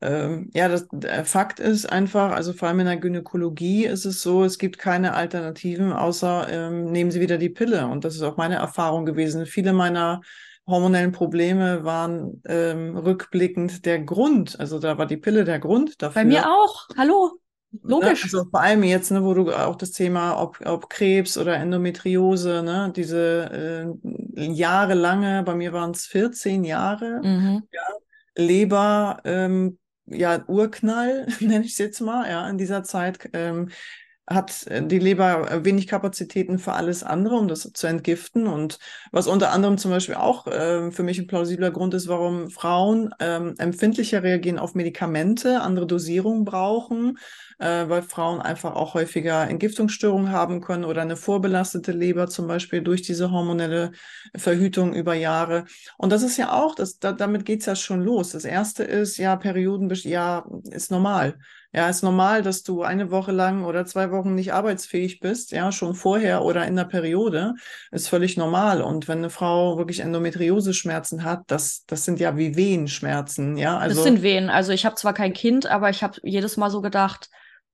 ähm, 0.00 0.50
ja, 0.54 0.68
das, 0.68 0.86
der 0.92 1.24
Fakt 1.24 1.60
ist 1.60 1.86
einfach, 1.86 2.32
also 2.32 2.52
vor 2.52 2.68
allem 2.68 2.80
in 2.80 2.86
der 2.86 2.98
Gynäkologie 2.98 3.86
ist 3.86 4.04
es 4.04 4.22
so, 4.22 4.44
es 4.44 4.58
gibt 4.58 4.78
keine 4.78 5.14
Alternativen, 5.14 5.92
außer 5.92 6.48
ähm, 6.50 6.92
nehmen 6.92 7.10
Sie 7.10 7.20
wieder 7.20 7.38
die 7.38 7.48
Pille. 7.48 7.86
Und 7.86 8.04
das 8.04 8.14
ist 8.14 8.22
auch 8.22 8.36
meine 8.36 8.56
Erfahrung 8.56 9.06
gewesen. 9.06 9.46
Viele 9.46 9.72
meiner 9.72 10.20
hormonellen 10.66 11.12
Probleme 11.12 11.84
waren 11.84 12.42
ähm, 12.46 12.96
rückblickend 12.96 13.86
der 13.86 14.00
Grund. 14.00 14.60
Also 14.60 14.78
da 14.78 14.98
war 14.98 15.06
die 15.06 15.16
Pille 15.16 15.44
der 15.44 15.58
Grund 15.58 16.00
dafür. 16.02 16.22
Bei 16.22 16.28
mir 16.28 16.46
auch. 16.46 16.88
Hallo. 16.96 17.40
Ne? 17.70 17.80
Logisch. 17.82 18.24
Also 18.24 18.44
vor 18.44 18.60
allem 18.60 18.82
jetzt, 18.82 19.10
ne, 19.10 19.22
wo 19.22 19.34
du 19.34 19.52
auch 19.52 19.76
das 19.76 19.90
Thema, 19.90 20.40
ob, 20.40 20.58
ob 20.64 20.88
Krebs 20.88 21.36
oder 21.36 21.56
Endometriose, 21.56 22.62
ne, 22.62 22.92
diese 22.94 23.94
äh, 24.36 24.50
jahrelange, 24.50 25.42
bei 25.42 25.54
mir 25.54 25.72
waren 25.72 25.90
es 25.90 26.06
14 26.06 26.64
Jahre, 26.64 27.20
mhm. 27.22 27.62
ja, 27.70 27.82
Leber, 28.34 29.20
ähm, 29.24 29.78
ja, 30.06 30.42
Urknall, 30.46 31.26
nenne 31.40 31.64
ich 31.64 31.72
es 31.72 31.78
jetzt 31.78 32.00
mal, 32.00 32.28
ja, 32.28 32.48
in 32.48 32.58
dieser 32.58 32.82
Zeit 32.84 33.28
ähm, 33.32 33.68
hat 34.28 34.66
die 34.68 34.98
Leber 34.98 35.64
wenig 35.64 35.86
Kapazitäten 35.86 36.58
für 36.58 36.72
alles 36.74 37.02
andere, 37.02 37.36
um 37.36 37.48
das 37.48 37.70
zu 37.72 37.86
entgiften. 37.86 38.46
Und 38.46 38.78
was 39.10 39.26
unter 39.26 39.52
anderem 39.52 39.78
zum 39.78 39.90
Beispiel 39.90 40.16
auch 40.16 40.46
äh, 40.46 40.90
für 40.90 41.02
mich 41.02 41.18
ein 41.18 41.26
plausibler 41.26 41.70
Grund 41.70 41.94
ist, 41.94 42.08
warum 42.08 42.50
Frauen 42.50 43.10
ähm, 43.20 43.54
empfindlicher 43.58 44.22
reagieren 44.22 44.58
auf 44.58 44.74
Medikamente, 44.74 45.60
andere 45.60 45.86
Dosierungen 45.86 46.44
brauchen, 46.44 47.18
äh, 47.58 47.88
weil 47.88 48.02
Frauen 48.02 48.40
einfach 48.40 48.74
auch 48.74 48.94
häufiger 48.94 49.48
Entgiftungsstörungen 49.48 50.30
haben 50.30 50.60
können 50.60 50.84
oder 50.84 51.02
eine 51.02 51.16
vorbelastete 51.16 51.92
Leber 51.92 52.28
zum 52.28 52.46
Beispiel 52.46 52.82
durch 52.82 53.02
diese 53.02 53.30
hormonelle 53.30 53.92
Verhütung 54.36 54.94
über 54.94 55.14
Jahre. 55.14 55.64
Und 55.96 56.12
das 56.12 56.22
ist 56.22 56.36
ja 56.36 56.52
auch, 56.52 56.74
das, 56.74 56.98
da, 56.98 57.12
damit 57.12 57.46
geht's 57.46 57.66
ja 57.66 57.74
schon 57.76 58.02
los. 58.02 58.32
Das 58.32 58.44
erste 58.44 58.84
ist, 58.84 59.16
ja, 59.16 59.36
Perioden, 59.36 59.90
ja, 60.04 60.44
ist 60.70 60.90
normal. 60.90 61.38
Ja, 61.72 61.88
ist 61.90 62.02
normal, 62.02 62.42
dass 62.42 62.62
du 62.62 62.82
eine 62.82 63.10
Woche 63.10 63.30
lang 63.30 63.64
oder 63.64 63.84
zwei 63.84 64.10
Wochen 64.10 64.34
nicht 64.34 64.54
arbeitsfähig 64.54 65.20
bist, 65.20 65.52
ja, 65.52 65.70
schon 65.70 65.94
vorher 65.94 66.42
oder 66.42 66.66
in 66.66 66.76
der 66.76 66.84
Periode, 66.84 67.54
ist 67.90 68.08
völlig 68.08 68.38
normal. 68.38 68.80
Und 68.80 69.06
wenn 69.06 69.18
eine 69.18 69.28
Frau 69.28 69.76
wirklich 69.76 70.00
Endometriose-Schmerzen 70.00 71.24
hat, 71.24 71.42
das, 71.48 71.84
das 71.86 72.06
sind 72.06 72.20
ja 72.20 72.38
wie 72.38 72.56
Wehenschmerzen, 72.56 73.58
ja. 73.58 73.76
Also, 73.76 73.96
das 73.96 74.04
sind 74.04 74.22
Wehen. 74.22 74.48
Also 74.48 74.72
ich 74.72 74.86
habe 74.86 74.96
zwar 74.96 75.12
kein 75.12 75.34
Kind, 75.34 75.66
aber 75.66 75.90
ich 75.90 76.02
habe 76.02 76.18
jedes 76.22 76.56
Mal 76.56 76.70
so 76.70 76.80
gedacht, 76.80 77.28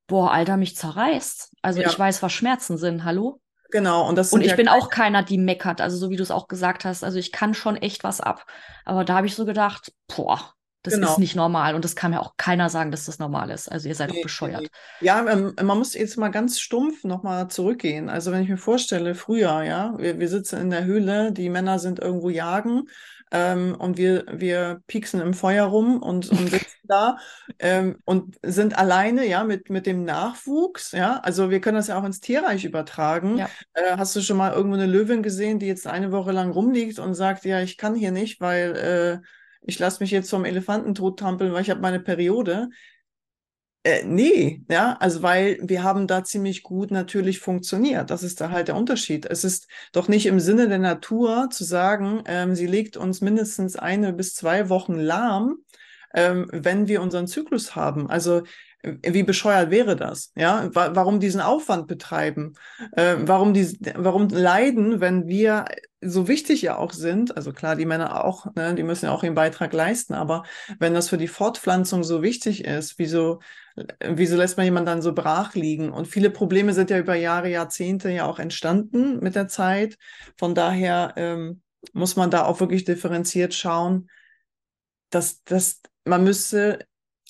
boah, 0.09 0.33
Alter, 0.33 0.57
mich 0.57 0.77
zerreißt. 0.77 1.53
Also 1.63 1.81
ja. 1.81 1.89
ich 1.89 1.97
weiß, 1.97 2.21
was 2.21 2.33
Schmerzen 2.33 2.79
sind, 2.79 3.05
hallo? 3.05 3.41
Genau, 3.71 4.09
und 4.09 4.17
das 4.17 4.33
Und 4.33 4.43
ich 4.43 4.51
ja 4.51 4.57
bin 4.57 4.69
auch 4.69 4.91
keiner, 4.91 5.23
die 5.23 5.39
meckert, 5.39 5.81
also 5.81 5.97
so 5.97 6.11
wie 6.11 6.17
du 6.17 6.23
es 6.23 6.31
auch 6.31 6.49
gesagt 6.49 6.85
hast. 6.85 7.03
Also 7.03 7.19
ich 7.19 7.33
kann 7.33 7.55
schon 7.55 7.77
echt 7.77 8.05
was 8.05 8.21
ab. 8.21 8.45
Aber 8.85 9.05
da 9.05 9.17
habe 9.17 9.27
ich 9.27 9.35
so 9.35 9.45
gedacht, 9.45 9.93
boah, 10.15 10.55
das 10.85 10.95
genau. 10.95 11.13
ist 11.13 11.19
nicht 11.19 11.35
normal. 11.35 11.75
Und 11.75 11.85
das 11.85 11.97
kann 11.97 12.11
mir 12.11 12.21
auch 12.21 12.37
keiner 12.37 12.69
sagen, 12.69 12.91
dass 12.91 13.07
das 13.07 13.19
normal 13.19 13.51
ist. 13.51 13.73
Also 13.73 13.89
ihr 13.89 13.95
seid 13.95 14.11
nee, 14.11 14.17
doch 14.17 14.23
bescheuert. 14.23 14.63
Nee. 14.63 14.69
Ja, 15.01 15.27
ähm, 15.27 15.55
man 15.61 15.79
muss 15.79 15.95
jetzt 15.95 16.19
mal 16.19 16.29
ganz 16.29 16.61
stumpf 16.61 17.05
nochmal 17.05 17.49
zurückgehen. 17.49 18.11
Also 18.11 18.31
wenn 18.33 18.43
ich 18.43 18.51
mir 18.51 18.59
vorstelle, 18.59 19.15
früher, 19.15 19.63
ja, 19.63 19.95
wir, 19.97 20.21
wir 20.21 20.29
sitzen 20.29 20.61
in 20.61 20.71
der 20.71 20.85
Höhle, 20.85 21.33
die 21.33 21.49
Männer 21.49 21.79
sind 21.79 22.01
irgendwo 22.01 22.29
jagen 22.29 22.85
ähm, 23.31 23.75
und 23.79 23.97
wir, 23.97 24.27
wir 24.31 24.83
pieksen 24.87 25.23
im 25.23 25.33
Feuer 25.33 25.65
rum 25.65 26.03
und, 26.03 26.29
und 26.29 26.51
sitzen 26.51 26.77
da 26.85 27.17
ähm, 27.59 27.97
und 28.05 28.37
sind 28.43 28.77
alleine, 28.77 29.27
ja, 29.27 29.43
mit, 29.43 29.71
mit 29.71 29.87
dem 29.87 30.05
Nachwuchs, 30.05 30.93
ja. 30.93 31.19
Also 31.21 31.49
wir 31.49 31.63
können 31.63 31.79
das 31.79 31.89
ja 31.89 31.99
auch 31.99 32.05
ins 32.05 32.21
Tierreich 32.21 32.67
übertragen. 32.67 33.39
Ja. 33.39 33.49
Äh, 33.73 33.97
hast 33.97 34.15
du 34.17 34.21
schon 34.21 34.37
mal 34.37 34.53
irgendwo 34.53 34.77
eine 34.77 34.87
Löwin 34.87 35.23
gesehen, 35.23 35.59
die 35.59 35.67
jetzt 35.67 35.87
eine 35.87 36.13
Woche 36.13 36.33
lang 36.33 36.51
rumliegt 36.51 36.99
und 36.99 37.15
sagt, 37.15 37.47
ja, 37.47 37.63
ich 37.63 37.79
kann 37.79 37.95
hier 37.95 38.13
nicht, 38.13 38.43
weil 38.43 39.23
äh, 39.23 39.27
ich 39.67 39.79
lasse 39.79 40.03
mich 40.03 40.11
jetzt 40.11 40.31
vom 40.31 40.45
Elefanten 40.45 40.95
tottampeln, 40.95 41.53
weil 41.53 41.63
ich 41.63 41.71
habe 41.71 41.81
meine 41.81 42.01
Periode. 42.01 42.69
Äh, 43.83 44.05
nee, 44.05 44.63
ja, 44.71 44.97
also 44.99 45.23
weil 45.23 45.59
wir 45.63 45.83
haben 45.83 46.07
da 46.07 46.25
ziemlich 46.25 46.63
gut 46.63 46.91
natürlich 46.91 47.41
funktioniert. 47.41 48.11
Das 48.11 48.23
ist 48.23 48.41
da 48.41 48.51
halt 48.51 48.69
der 48.69 48.77
Unterschied. 48.77 49.27
Es 49.27 49.45
ist 49.45 49.69
doch 49.93 50.09
nicht 50.09 50.27
im 50.27 50.41
Sinne 50.41 50.69
der 50.69 50.79
Natur 50.79 51.49
zu 51.51 51.65
sagen, 51.65 52.23
ähm, 52.27 52.55
sie 52.55 52.67
legt 52.67 52.97
uns 52.97 53.21
mindestens 53.21 53.77
eine 53.77 54.13
bis 54.13 54.35
zwei 54.35 54.71
Wochen 54.71 54.95
lahm, 54.95 55.59
ähm, 56.15 56.49
wenn 56.51 56.89
wir 56.89 57.03
unseren 57.03 57.27
Zyklus 57.27 57.77
haben. 57.77 58.09
Also 58.09 58.43
wie 59.03 59.23
bescheuert 59.23 59.71
wäre 59.71 59.97
das? 59.97 60.31
Ja, 60.37 60.69
warum 60.75 61.19
diesen 61.19 61.41
Aufwand 61.41 61.87
betreiben? 61.87 62.55
Äh, 62.93 63.17
warum, 63.21 63.55
die, 63.55 63.79
warum 63.97 64.29
leiden, 64.29 65.01
wenn 65.01 65.27
wir 65.27 65.65
so 66.05 66.29
wichtig 66.29 66.63
ja 66.63 66.77
auch 66.77 66.93
sind, 66.93 67.37
also 67.37 67.53
klar, 67.53 67.77
die 67.77 67.87
Männer 67.87 68.25
auch, 68.25 68.47
ne, 68.55 68.75
die 68.75 68.83
müssen 68.83 69.07
ja 69.07 69.13
auch 69.13 69.23
ihren 69.23 69.35
Beitrag 69.35 69.73
leisten, 69.73 70.15
aber 70.15 70.45
wenn 70.79 70.95
das 70.95 71.09
für 71.09 71.19
die 71.19 71.29
Fortpflanzung 71.29 72.05
so 72.05 72.23
wichtig 72.23 72.65
ist, 72.65 72.99
wieso, 72.99 73.41
wieso 74.01 74.37
lässt 74.37 74.57
man 74.57 74.65
jemanden 74.65 74.87
dann 74.87 75.03
so 75.03 75.13
brach 75.13 75.55
liegen? 75.55 75.91
Und 75.91 76.07
viele 76.07 76.31
Probleme 76.31 76.75
sind 76.75 76.91
ja 76.91 76.99
über 76.99 77.15
Jahre, 77.15 77.51
Jahrzehnte 77.51 78.11
ja 78.11 78.27
auch 78.27 78.39
entstanden 78.39 79.21
mit 79.21 79.35
der 79.35 79.49
Zeit. 79.49 79.97
Von 80.37 80.55
daher 80.55 81.15
ähm, 81.17 81.63
muss 81.93 82.17
man 82.17 82.31
da 82.31 82.45
auch 82.45 82.61
wirklich 82.61 82.85
differenziert 82.85 83.55
schauen, 83.55 84.09
dass, 85.11 85.43
dass 85.45 85.81
man 86.05 86.25
müsste, 86.25 86.87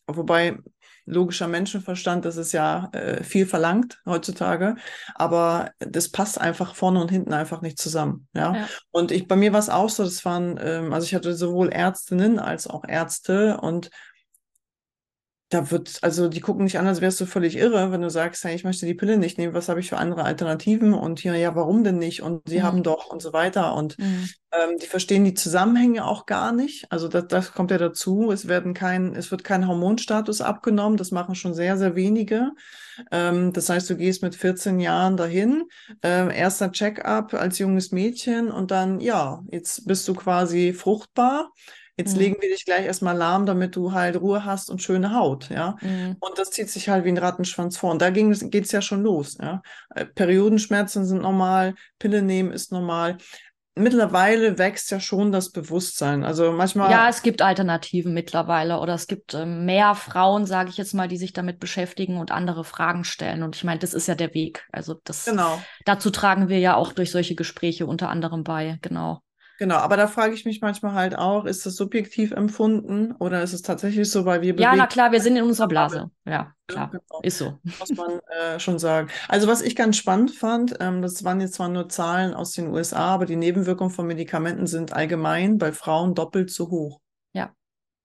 wobei 0.06 0.58
logischer 1.06 1.48
Menschenverstand, 1.48 2.24
das 2.24 2.36
ist 2.36 2.52
ja 2.52 2.88
äh, 2.92 3.22
viel 3.22 3.46
verlangt 3.46 4.00
heutzutage, 4.06 4.76
aber 5.14 5.70
das 5.78 6.08
passt 6.08 6.40
einfach 6.40 6.74
vorne 6.74 7.00
und 7.00 7.10
hinten 7.10 7.32
einfach 7.32 7.60
nicht 7.60 7.78
zusammen. 7.78 8.26
Ja. 8.34 8.54
ja. 8.54 8.68
Und 8.90 9.10
ich, 9.12 9.28
bei 9.28 9.36
mir 9.36 9.52
war 9.52 9.60
es 9.60 9.70
auch 9.70 9.90
so, 9.90 10.04
das 10.04 10.24
waren, 10.24 10.58
ähm, 10.62 10.92
also 10.92 11.04
ich 11.04 11.14
hatte 11.14 11.34
sowohl 11.34 11.70
Ärztinnen 11.70 12.38
als 12.38 12.66
auch 12.66 12.84
Ärzte 12.86 13.58
und 13.58 13.90
da 15.50 15.70
wird, 15.70 15.98
also 16.02 16.28
die 16.28 16.40
gucken 16.40 16.64
nicht 16.64 16.78
an, 16.78 16.86
als 16.86 17.00
wärst 17.00 17.20
du 17.20 17.26
völlig 17.26 17.56
irre, 17.56 17.92
wenn 17.92 18.00
du 18.00 18.08
sagst, 18.08 18.44
hey, 18.44 18.54
ich 18.54 18.64
möchte 18.64 18.86
die 18.86 18.94
Pille 18.94 19.18
nicht 19.18 19.36
nehmen, 19.36 19.54
was 19.54 19.68
habe 19.68 19.78
ich 19.78 19.90
für 19.90 19.98
andere 19.98 20.24
Alternativen? 20.24 20.94
Und 20.94 21.20
hier, 21.20 21.36
ja, 21.36 21.54
warum 21.54 21.84
denn 21.84 21.98
nicht? 21.98 22.22
Und 22.22 22.48
sie 22.48 22.58
mhm. 22.58 22.62
haben 22.62 22.82
doch 22.82 23.06
und 23.06 23.20
so 23.20 23.32
weiter. 23.32 23.74
Und 23.74 23.98
mhm. 23.98 24.28
ähm, 24.52 24.78
die 24.80 24.86
verstehen 24.86 25.24
die 25.24 25.34
Zusammenhänge 25.34 26.06
auch 26.06 26.24
gar 26.26 26.52
nicht. 26.52 26.90
Also 26.90 27.08
das, 27.08 27.28
das 27.28 27.52
kommt 27.52 27.70
ja 27.70 27.78
dazu. 27.78 28.32
Es 28.32 28.48
werden 28.48 28.72
kein, 28.72 29.14
es 29.14 29.30
wird 29.30 29.44
kein 29.44 29.68
Hormonstatus 29.68 30.40
abgenommen. 30.40 30.96
Das 30.96 31.10
machen 31.10 31.34
schon 31.34 31.54
sehr, 31.54 31.76
sehr 31.76 31.94
wenige. 31.94 32.52
Ähm, 33.12 33.52
das 33.52 33.68
heißt, 33.68 33.88
du 33.90 33.96
gehst 33.96 34.22
mit 34.22 34.34
14 34.34 34.80
Jahren 34.80 35.16
dahin, 35.18 35.64
äh, 36.02 36.34
erster 36.36 36.72
Check-up 36.72 37.34
als 37.34 37.58
junges 37.58 37.92
Mädchen 37.92 38.50
und 38.50 38.70
dann, 38.70 38.98
ja, 38.98 39.42
jetzt 39.50 39.86
bist 39.86 40.08
du 40.08 40.14
quasi 40.14 40.72
fruchtbar 40.72 41.52
Jetzt 41.96 42.14
mhm. 42.14 42.20
legen 42.20 42.36
wir 42.40 42.50
dich 42.50 42.64
gleich 42.64 42.84
erstmal 42.86 43.16
lahm, 43.16 43.46
damit 43.46 43.76
du 43.76 43.92
halt 43.92 44.20
Ruhe 44.20 44.44
hast 44.44 44.68
und 44.68 44.82
schöne 44.82 45.14
Haut, 45.14 45.48
ja. 45.50 45.76
Mhm. 45.80 46.16
Und 46.18 46.38
das 46.38 46.50
zieht 46.50 46.68
sich 46.68 46.88
halt 46.88 47.04
wie 47.04 47.10
ein 47.10 47.18
Rattenschwanz 47.18 47.76
vor. 47.76 47.92
Und 47.92 48.02
da 48.02 48.10
geht 48.10 48.64
es 48.64 48.72
ja 48.72 48.82
schon 48.82 49.02
los, 49.02 49.38
ja. 49.40 49.62
Äh, 49.94 50.04
Periodenschmerzen 50.06 51.04
sind 51.04 51.22
normal, 51.22 51.74
Pille 51.98 52.22
nehmen 52.22 52.50
ist 52.52 52.72
normal. 52.72 53.18
Mittlerweile 53.76 54.56
wächst 54.56 54.92
ja 54.92 55.00
schon 55.00 55.32
das 55.32 55.50
Bewusstsein. 55.50 56.22
Also 56.24 56.52
manchmal. 56.52 56.92
Ja, 56.92 57.08
es 57.08 57.22
gibt 57.22 57.42
Alternativen 57.42 58.14
mittlerweile 58.14 58.78
oder 58.78 58.94
es 58.94 59.08
gibt 59.08 59.34
äh, 59.34 59.46
mehr 59.46 59.96
Frauen, 59.96 60.46
sage 60.46 60.70
ich 60.70 60.76
jetzt 60.76 60.94
mal, 60.94 61.08
die 61.08 61.16
sich 61.16 61.32
damit 61.32 61.58
beschäftigen 61.58 62.18
und 62.18 62.30
andere 62.30 62.62
Fragen 62.62 63.02
stellen. 63.02 63.42
Und 63.42 63.56
ich 63.56 63.64
meine, 63.64 63.80
das 63.80 63.92
ist 63.92 64.06
ja 64.06 64.14
der 64.14 64.32
Weg. 64.32 64.64
Also 64.70 65.00
das 65.02 65.24
genau. 65.24 65.60
dazu 65.84 66.10
tragen 66.10 66.48
wir 66.48 66.60
ja 66.60 66.76
auch 66.76 66.92
durch 66.92 67.10
solche 67.10 67.34
Gespräche 67.34 67.86
unter 67.86 68.10
anderem 68.10 68.44
bei, 68.44 68.78
genau. 68.80 69.23
Genau, 69.58 69.76
aber 69.76 69.96
da 69.96 70.08
frage 70.08 70.34
ich 70.34 70.44
mich 70.44 70.60
manchmal 70.60 70.94
halt 70.94 71.16
auch, 71.16 71.44
ist 71.44 71.64
das 71.64 71.76
subjektiv 71.76 72.32
empfunden 72.32 73.12
oder 73.12 73.42
ist 73.42 73.52
es 73.52 73.62
tatsächlich 73.62 74.10
so, 74.10 74.24
weil 74.24 74.42
wir 74.42 74.54
Ja, 74.56 74.74
na 74.74 74.88
klar, 74.88 75.12
wir 75.12 75.20
sind 75.20 75.36
in 75.36 75.44
unserer 75.44 75.68
Blase. 75.68 76.10
Ja, 76.24 76.54
klar, 76.66 76.90
ja, 76.92 76.98
genau. 76.98 77.20
ist 77.22 77.38
so. 77.38 77.58
Muss 77.62 77.90
man 77.96 78.18
äh, 78.40 78.58
schon 78.58 78.80
sagen. 78.80 79.10
Also 79.28 79.46
was 79.46 79.62
ich 79.62 79.76
ganz 79.76 79.96
spannend 79.96 80.32
fand, 80.32 80.76
ähm, 80.80 81.02
das 81.02 81.22
waren 81.22 81.40
jetzt 81.40 81.54
zwar 81.54 81.68
nur 81.68 81.88
Zahlen 81.88 82.34
aus 82.34 82.52
den 82.52 82.68
USA, 82.68 83.14
aber 83.14 83.26
die 83.26 83.36
Nebenwirkungen 83.36 83.92
von 83.92 84.08
Medikamenten 84.08 84.66
sind 84.66 84.92
allgemein 84.92 85.58
bei 85.58 85.70
Frauen 85.70 86.14
doppelt 86.14 86.50
so 86.50 86.70
hoch. 86.70 87.00
Ja. 87.32 87.52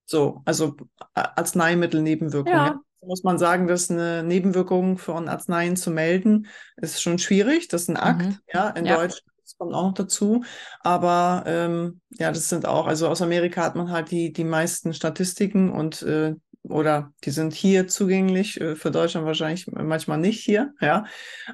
So, 0.06 0.42
also 0.46 0.76
Arzneimittelnebenwirkungen. 1.16 2.58
Ja. 2.58 2.68
ja. 2.68 2.80
Muss 3.02 3.24
man 3.24 3.40
sagen, 3.40 3.68
dass 3.68 3.90
eine 3.90 4.24
Nebenwirkung 4.24 4.98
von 4.98 5.30
Arzneien 5.30 5.78
zu 5.78 5.90
melden, 5.90 6.48
ist 6.76 7.02
schon 7.02 7.18
schwierig. 7.18 7.70
Das 7.70 7.84
ist 7.84 7.90
ein 7.90 7.98
Akt, 7.98 8.26
mhm. 8.26 8.38
ja, 8.54 8.70
in 8.70 8.86
ja. 8.86 8.98
Deutschland 8.98 9.29
kommt 9.60 9.76
auch 9.76 9.84
noch 9.84 9.94
dazu. 9.94 10.44
Aber 10.80 11.44
ähm, 11.46 12.02
ja, 12.12 12.32
das 12.32 12.50
sind 12.50 12.66
auch, 12.66 12.88
also 12.88 13.08
aus 13.08 13.22
Amerika 13.22 13.64
hat 13.64 13.76
man 13.76 13.92
halt 13.92 14.10
die, 14.10 14.34
die 14.34 14.44
meisten 14.44 14.94
Statistiken 14.94 15.70
und 15.70 16.02
äh, 16.02 16.34
oder 16.64 17.14
die 17.24 17.32
sind 17.32 17.54
hier 17.54 17.88
zugänglich, 17.88 18.60
äh, 18.60 18.76
für 18.76 18.92
Deutschland 18.92 19.26
wahrscheinlich 19.26 19.66
manchmal 19.68 20.18
nicht 20.18 20.44
hier, 20.44 20.74
ja. 20.82 21.06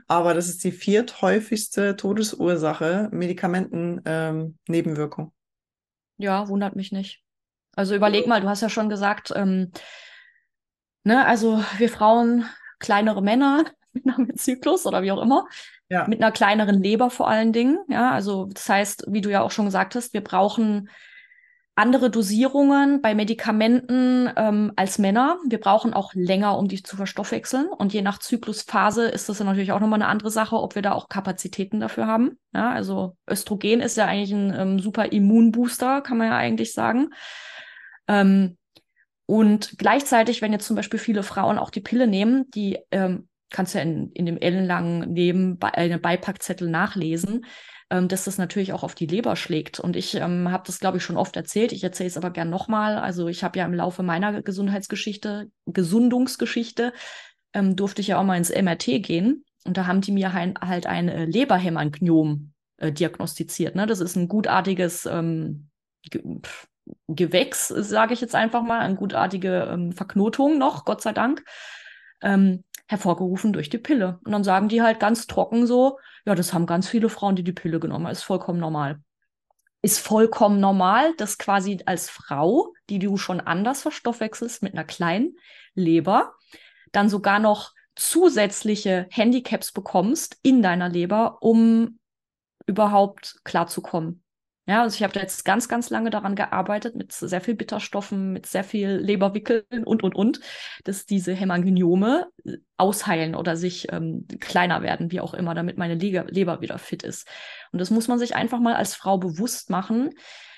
Aber 0.07 0.33
das 0.33 0.49
ist 0.49 0.63
die 0.63 0.71
vierthäufigste 0.71 1.95
Todesursache, 1.95 3.09
Medikamenten-Nebenwirkung. 3.11 5.25
Ähm, 5.25 5.31
ja, 6.17 6.47
wundert 6.47 6.75
mich 6.75 6.91
nicht. 6.91 7.21
Also 7.75 7.95
überleg 7.95 8.27
mal, 8.27 8.41
du 8.41 8.47
hast 8.47 8.61
ja 8.61 8.69
schon 8.69 8.89
gesagt, 8.89 9.31
ähm, 9.35 9.71
ne, 11.03 11.25
also 11.25 11.63
wir 11.77 11.89
Frauen, 11.89 12.45
kleinere 12.79 13.21
Männer, 13.21 13.65
nach 14.03 14.17
dem 14.17 14.35
Zyklus 14.35 14.85
oder 14.85 15.03
wie 15.03 15.11
auch 15.11 15.21
immer, 15.21 15.47
ja. 15.89 16.07
Mit 16.07 16.21
einer 16.21 16.31
kleineren 16.31 16.81
Leber 16.81 17.09
vor 17.09 17.29
allen 17.29 17.53
Dingen. 17.53 17.77
Ja, 17.89 18.11
also 18.11 18.45
das 18.45 18.67
heißt, 18.67 19.05
wie 19.09 19.21
du 19.21 19.29
ja 19.29 19.41
auch 19.41 19.51
schon 19.51 19.65
gesagt 19.65 19.95
hast, 19.95 20.13
wir 20.13 20.23
brauchen 20.23 20.89
andere 21.75 22.09
Dosierungen 22.09 23.01
bei 23.01 23.13
Medikamenten 23.13 24.29
ähm, 24.37 24.71
als 24.77 24.97
Männer. 24.97 25.37
Wir 25.47 25.59
brauchen 25.59 25.93
auch 25.93 26.13
länger, 26.13 26.57
um 26.57 26.69
die 26.69 26.81
zu 26.81 26.95
verstoffwechseln. 26.95 27.67
Und 27.67 27.93
je 27.93 28.01
nach 28.01 28.17
Zyklusphase 28.17 29.07
ist 29.09 29.27
das 29.27 29.39
dann 29.39 29.47
natürlich 29.47 29.73
auch 29.73 29.81
nochmal 29.81 30.01
eine 30.01 30.09
andere 30.09 30.31
Sache, 30.31 30.55
ob 30.55 30.75
wir 30.75 30.81
da 30.81 30.93
auch 30.93 31.09
Kapazitäten 31.09 31.81
dafür 31.81 32.07
haben. 32.07 32.39
Ja, 32.53 32.71
also 32.71 33.17
Östrogen 33.29 33.81
ist 33.81 33.97
ja 33.97 34.05
eigentlich 34.05 34.31
ein 34.31 34.55
ähm, 34.57 34.79
super 34.79 35.11
Immunbooster, 35.11 36.01
kann 36.01 36.17
man 36.17 36.27
ja 36.27 36.37
eigentlich 36.37 36.73
sagen. 36.73 37.09
Ähm, 38.07 38.57
und 39.25 39.77
gleichzeitig, 39.77 40.41
wenn 40.41 40.53
jetzt 40.53 40.67
zum 40.67 40.77
Beispiel 40.77 40.99
viele 40.99 41.23
Frauen 41.23 41.57
auch 41.57 41.71
die 41.71 41.81
Pille 41.81 42.07
nehmen, 42.07 42.49
die 42.51 42.79
ähm, 42.91 43.27
kannst 43.49 43.75
ja 43.75 43.81
in, 43.81 44.11
in 44.11 44.25
dem 44.25 44.37
ellenlangen 44.37 45.13
Neben 45.13 45.59
äh, 45.73 45.97
Beipackzettel 45.97 46.69
nachlesen, 46.69 47.45
ähm, 47.89 48.07
dass 48.07 48.25
das 48.25 48.37
natürlich 48.37 48.73
auch 48.73 48.83
auf 48.83 48.95
die 48.95 49.05
Leber 49.05 49.35
schlägt. 49.35 49.79
Und 49.79 49.95
ich 49.95 50.15
ähm, 50.15 50.51
habe 50.51 50.63
das, 50.65 50.79
glaube 50.79 50.97
ich, 50.97 51.03
schon 51.03 51.17
oft 51.17 51.35
erzählt. 51.35 51.71
Ich 51.71 51.83
erzähle 51.83 52.07
es 52.07 52.17
aber 52.17 52.31
gern 52.31 52.49
nochmal. 52.49 52.97
Also 52.97 53.27
ich 53.27 53.43
habe 53.43 53.59
ja 53.59 53.65
im 53.65 53.73
Laufe 53.73 54.03
meiner 54.03 54.41
Gesundheitsgeschichte, 54.41 55.49
Gesundungsgeschichte, 55.65 56.93
ähm, 57.53 57.75
durfte 57.75 58.01
ich 58.01 58.07
ja 58.07 58.19
auch 58.19 58.23
mal 58.23 58.37
ins 58.37 58.49
MRT 58.49 59.03
gehen. 59.03 59.45
Und 59.65 59.77
da 59.77 59.87
haben 59.87 60.01
die 60.01 60.11
mir 60.11 60.33
halt, 60.33 60.59
halt 60.61 60.85
ein 60.85 61.09
äh, 61.09 61.25
äh, 62.77 62.91
diagnostiziert. 62.91 63.75
Ne? 63.75 63.85
Das 63.87 63.99
ist 63.99 64.15
ein 64.15 64.27
gutartiges 64.27 65.05
ähm, 65.05 65.69
Ge 66.09 66.21
Gewächs, 67.07 67.69
sage 67.69 68.13
ich 68.13 68.21
jetzt 68.21 68.35
einfach 68.35 68.61
mal, 68.61 68.79
eine 68.81 68.95
gutartige 68.95 69.67
ähm, 69.71 69.91
Verknotung 69.91 70.59
noch, 70.59 70.85
Gott 70.85 71.01
sei 71.01 71.13
Dank. 71.13 71.43
Ähm, 72.21 72.63
hervorgerufen 72.87 73.53
durch 73.53 73.69
die 73.69 73.77
Pille. 73.77 74.19
Und 74.23 74.31
dann 74.31 74.43
sagen 74.43 74.69
die 74.69 74.81
halt 74.81 74.99
ganz 74.99 75.27
trocken 75.27 75.65
so, 75.67 75.99
ja, 76.25 76.35
das 76.35 76.53
haben 76.53 76.65
ganz 76.65 76.87
viele 76.87 77.09
Frauen, 77.09 77.35
die 77.35 77.43
die 77.43 77.53
Pille 77.53 77.79
genommen 77.79 78.05
haben, 78.05 78.11
ist 78.11 78.23
vollkommen 78.23 78.59
normal. 78.59 78.99
Ist 79.81 79.99
vollkommen 79.99 80.59
normal, 80.59 81.13
dass 81.17 81.37
quasi 81.37 81.79
als 81.85 82.09
Frau, 82.09 82.73
die 82.89 82.99
du 82.99 83.17
schon 83.17 83.39
anders 83.39 83.81
verstoffwechselst 83.83 84.63
mit 84.63 84.73
einer 84.73 84.83
kleinen 84.83 85.37
Leber, 85.75 86.33
dann 86.91 87.09
sogar 87.09 87.39
noch 87.39 87.73
zusätzliche 87.95 89.07
Handicaps 89.11 89.71
bekommst 89.71 90.37
in 90.41 90.61
deiner 90.61 90.89
Leber, 90.89 91.37
um 91.41 91.99
überhaupt 92.65 93.39
klarzukommen. 93.43 94.24
Ja, 94.67 94.81
also 94.81 94.95
ich 94.95 95.03
habe 95.03 95.13
da 95.13 95.19
jetzt 95.19 95.45
ganz, 95.45 95.67
ganz 95.67 95.91
lange 95.91 96.09
daran 96.09 96.35
gearbeitet, 96.35 96.95
mit 96.95 97.11
sehr 97.11 97.41
viel 97.41 97.53
Bitterstoffen, 97.53 98.33
mit 98.33 98.47
sehr 98.47 98.63
viel 98.63 98.89
Leberwickeln 98.89 99.83
und, 99.85 100.01
und, 100.01 100.15
und, 100.15 100.39
dass 100.83 101.05
diese 101.05 101.33
Hämangiome 101.33 102.27
äh, 102.43 102.57
ausheilen 102.77 103.35
oder 103.35 103.57
sich 103.57 103.91
ähm, 103.91 104.25
kleiner 104.39 104.81
werden, 104.81 105.11
wie 105.11 105.19
auch 105.19 105.35
immer, 105.35 105.53
damit 105.53 105.77
meine 105.77 105.95
Leber, 105.95 106.25
Leber 106.25 106.61
wieder 106.61 106.79
fit 106.79 107.03
ist. 107.03 107.27
Und 107.71 107.79
das 107.79 107.91
muss 107.91 108.07
man 108.07 108.17
sich 108.17 108.35
einfach 108.35 108.59
mal 108.59 108.75
als 108.75 108.95
Frau 108.95 109.19
bewusst 109.19 109.69
machen, 109.69 110.09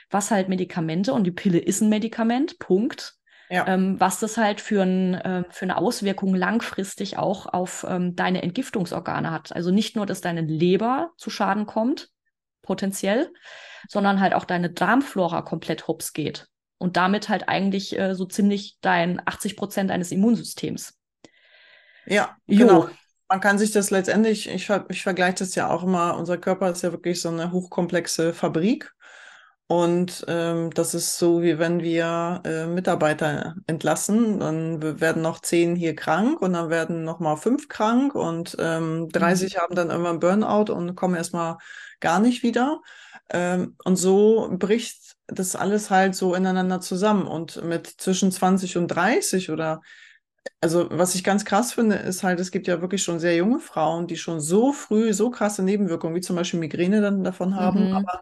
was 0.09 0.31
halt 0.31 0.47
Medikamente, 0.47 1.11
und 1.13 1.25
die 1.25 1.31
Pille 1.31 1.59
ist 1.59 1.81
ein 1.81 1.89
Medikament, 1.89 2.59
Punkt, 2.59 3.17
ja. 3.49 3.65
Ähm, 3.65 3.97
was 3.97 4.19
das 4.19 4.35
halt 4.35 4.59
für, 4.59 4.81
ein, 4.81 5.13
äh, 5.13 5.43
für 5.49 5.63
eine 5.63 5.77
Auswirkung 5.77 6.35
langfristig 6.35 7.17
auch 7.17 7.45
auf 7.45 7.85
ähm, 7.87 8.13
deine 8.15 8.43
Entgiftungsorgane 8.43 9.31
hat. 9.31 9.55
Also 9.55 9.71
nicht 9.71 9.95
nur, 9.95 10.05
dass 10.05 10.19
deine 10.19 10.41
Leber 10.41 11.11
zu 11.15 11.29
Schaden 11.29 11.65
kommt, 11.65 12.09
potenziell, 12.61 13.31
sondern 13.87 14.19
halt 14.19 14.33
auch 14.33 14.45
deine 14.45 14.69
Darmflora 14.69 15.41
komplett 15.41 15.87
hops 15.87 16.13
geht. 16.13 16.47
Und 16.79 16.95
damit 16.95 17.27
halt 17.29 17.49
eigentlich 17.49 17.97
äh, 17.97 18.13
so 18.13 18.25
ziemlich 18.25 18.77
dein 18.81 19.21
80 19.25 19.57
Prozent 19.57 19.89
deines 19.89 20.11
Immunsystems. 20.11 20.93
Ja, 22.05 22.37
jo. 22.45 22.59
genau. 22.59 22.89
Man 23.29 23.41
kann 23.41 23.57
sich 23.57 23.71
das 23.71 23.89
letztendlich, 23.91 24.47
ich, 24.47 24.69
ich 24.89 25.03
vergleiche 25.03 25.39
das 25.39 25.55
ja 25.55 25.69
auch 25.69 25.83
immer, 25.83 26.15
unser 26.17 26.37
Körper 26.37 26.71
ist 26.71 26.81
ja 26.81 26.93
wirklich 26.93 27.21
so 27.21 27.27
eine 27.29 27.51
hochkomplexe 27.51 28.33
Fabrik. 28.33 28.93
Und 29.69 30.23
ähm, 30.29 30.71
das 30.71 30.93
ist 30.93 31.17
so, 31.17 31.41
wie 31.41 31.59
wenn 31.59 31.81
wir 31.81 32.41
äh, 32.45 32.67
Mitarbeiter 32.67 33.55
entlassen, 33.67 34.39
dann 34.39 35.01
werden 35.01 35.21
noch 35.21 35.41
zehn 35.41 35.75
hier 35.75 35.93
krank 35.93 36.41
und 36.41 36.53
dann 36.53 36.69
werden 36.69 37.03
noch 37.03 37.19
mal 37.19 37.35
fünf 37.35 37.67
krank 37.67 38.15
und 38.15 38.55
ähm, 38.59 39.09
30 39.09 39.55
mhm. 39.55 39.59
haben 39.59 39.75
dann 39.75 39.89
irgendwann 39.89 40.21
Burnout 40.21 40.71
und 40.71 40.95
kommen 40.95 41.15
erstmal 41.15 41.57
gar 41.99 42.21
nicht 42.21 42.43
wieder. 42.43 42.79
Ähm, 43.29 43.75
und 43.83 43.95
so 43.97 44.49
bricht 44.57 45.15
das 45.27 45.55
alles 45.55 45.89
halt 45.89 46.15
so 46.15 46.35
ineinander 46.35 46.81
zusammen. 46.81 47.27
Und 47.27 47.63
mit 47.63 47.87
zwischen 47.87 48.31
20 48.31 48.77
und 48.77 48.87
30 48.87 49.51
oder 49.51 49.81
also 50.61 50.87
was 50.91 51.15
ich 51.15 51.23
ganz 51.23 51.45
krass 51.45 51.73
finde, 51.73 51.95
ist 51.97 52.23
halt, 52.23 52.39
es 52.39 52.51
gibt 52.51 52.67
ja 52.67 52.81
wirklich 52.81 53.03
schon 53.03 53.19
sehr 53.19 53.35
junge 53.35 53.59
Frauen, 53.59 54.07
die 54.07 54.17
schon 54.17 54.39
so 54.39 54.73
früh 54.73 55.13
so 55.13 55.29
krasse 55.29 55.63
Nebenwirkungen 55.63 56.15
wie 56.15 56.21
zum 56.21 56.35
Beispiel 56.35 56.59
Migräne 56.59 57.01
dann 57.01 57.23
davon 57.23 57.55
haben. 57.55 57.89
Mhm. 57.89 57.93
Aber 57.93 58.21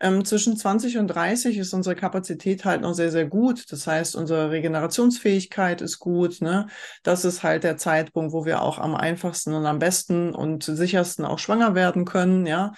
Ähm, 0.00 0.24
zwischen 0.24 0.56
20 0.56 0.98
und 0.98 1.08
30 1.08 1.56
ist 1.58 1.72
unsere 1.72 1.94
Kapazität 1.96 2.64
halt 2.64 2.82
noch 2.82 2.94
sehr, 2.94 3.10
sehr 3.10 3.26
gut. 3.26 3.70
Das 3.72 3.86
heißt, 3.86 4.16
unsere 4.16 4.50
Regenerationsfähigkeit 4.50 5.80
ist 5.80 5.98
gut. 6.00 6.40
Ne? 6.42 6.66
Das 7.04 7.24
ist 7.24 7.42
halt 7.42 7.64
der 7.64 7.76
Zeitpunkt, 7.78 8.32
wo 8.32 8.44
wir 8.44 8.62
auch 8.62 8.78
am 8.78 8.94
einfachsten 8.94 9.54
und 9.54 9.66
am 9.66 9.78
besten 9.78 10.34
und 10.34 10.64
sichersten 10.64 11.24
auch 11.24 11.38
schwanger 11.38 11.74
werden 11.74 12.04
können. 12.04 12.44
Ja, 12.46 12.72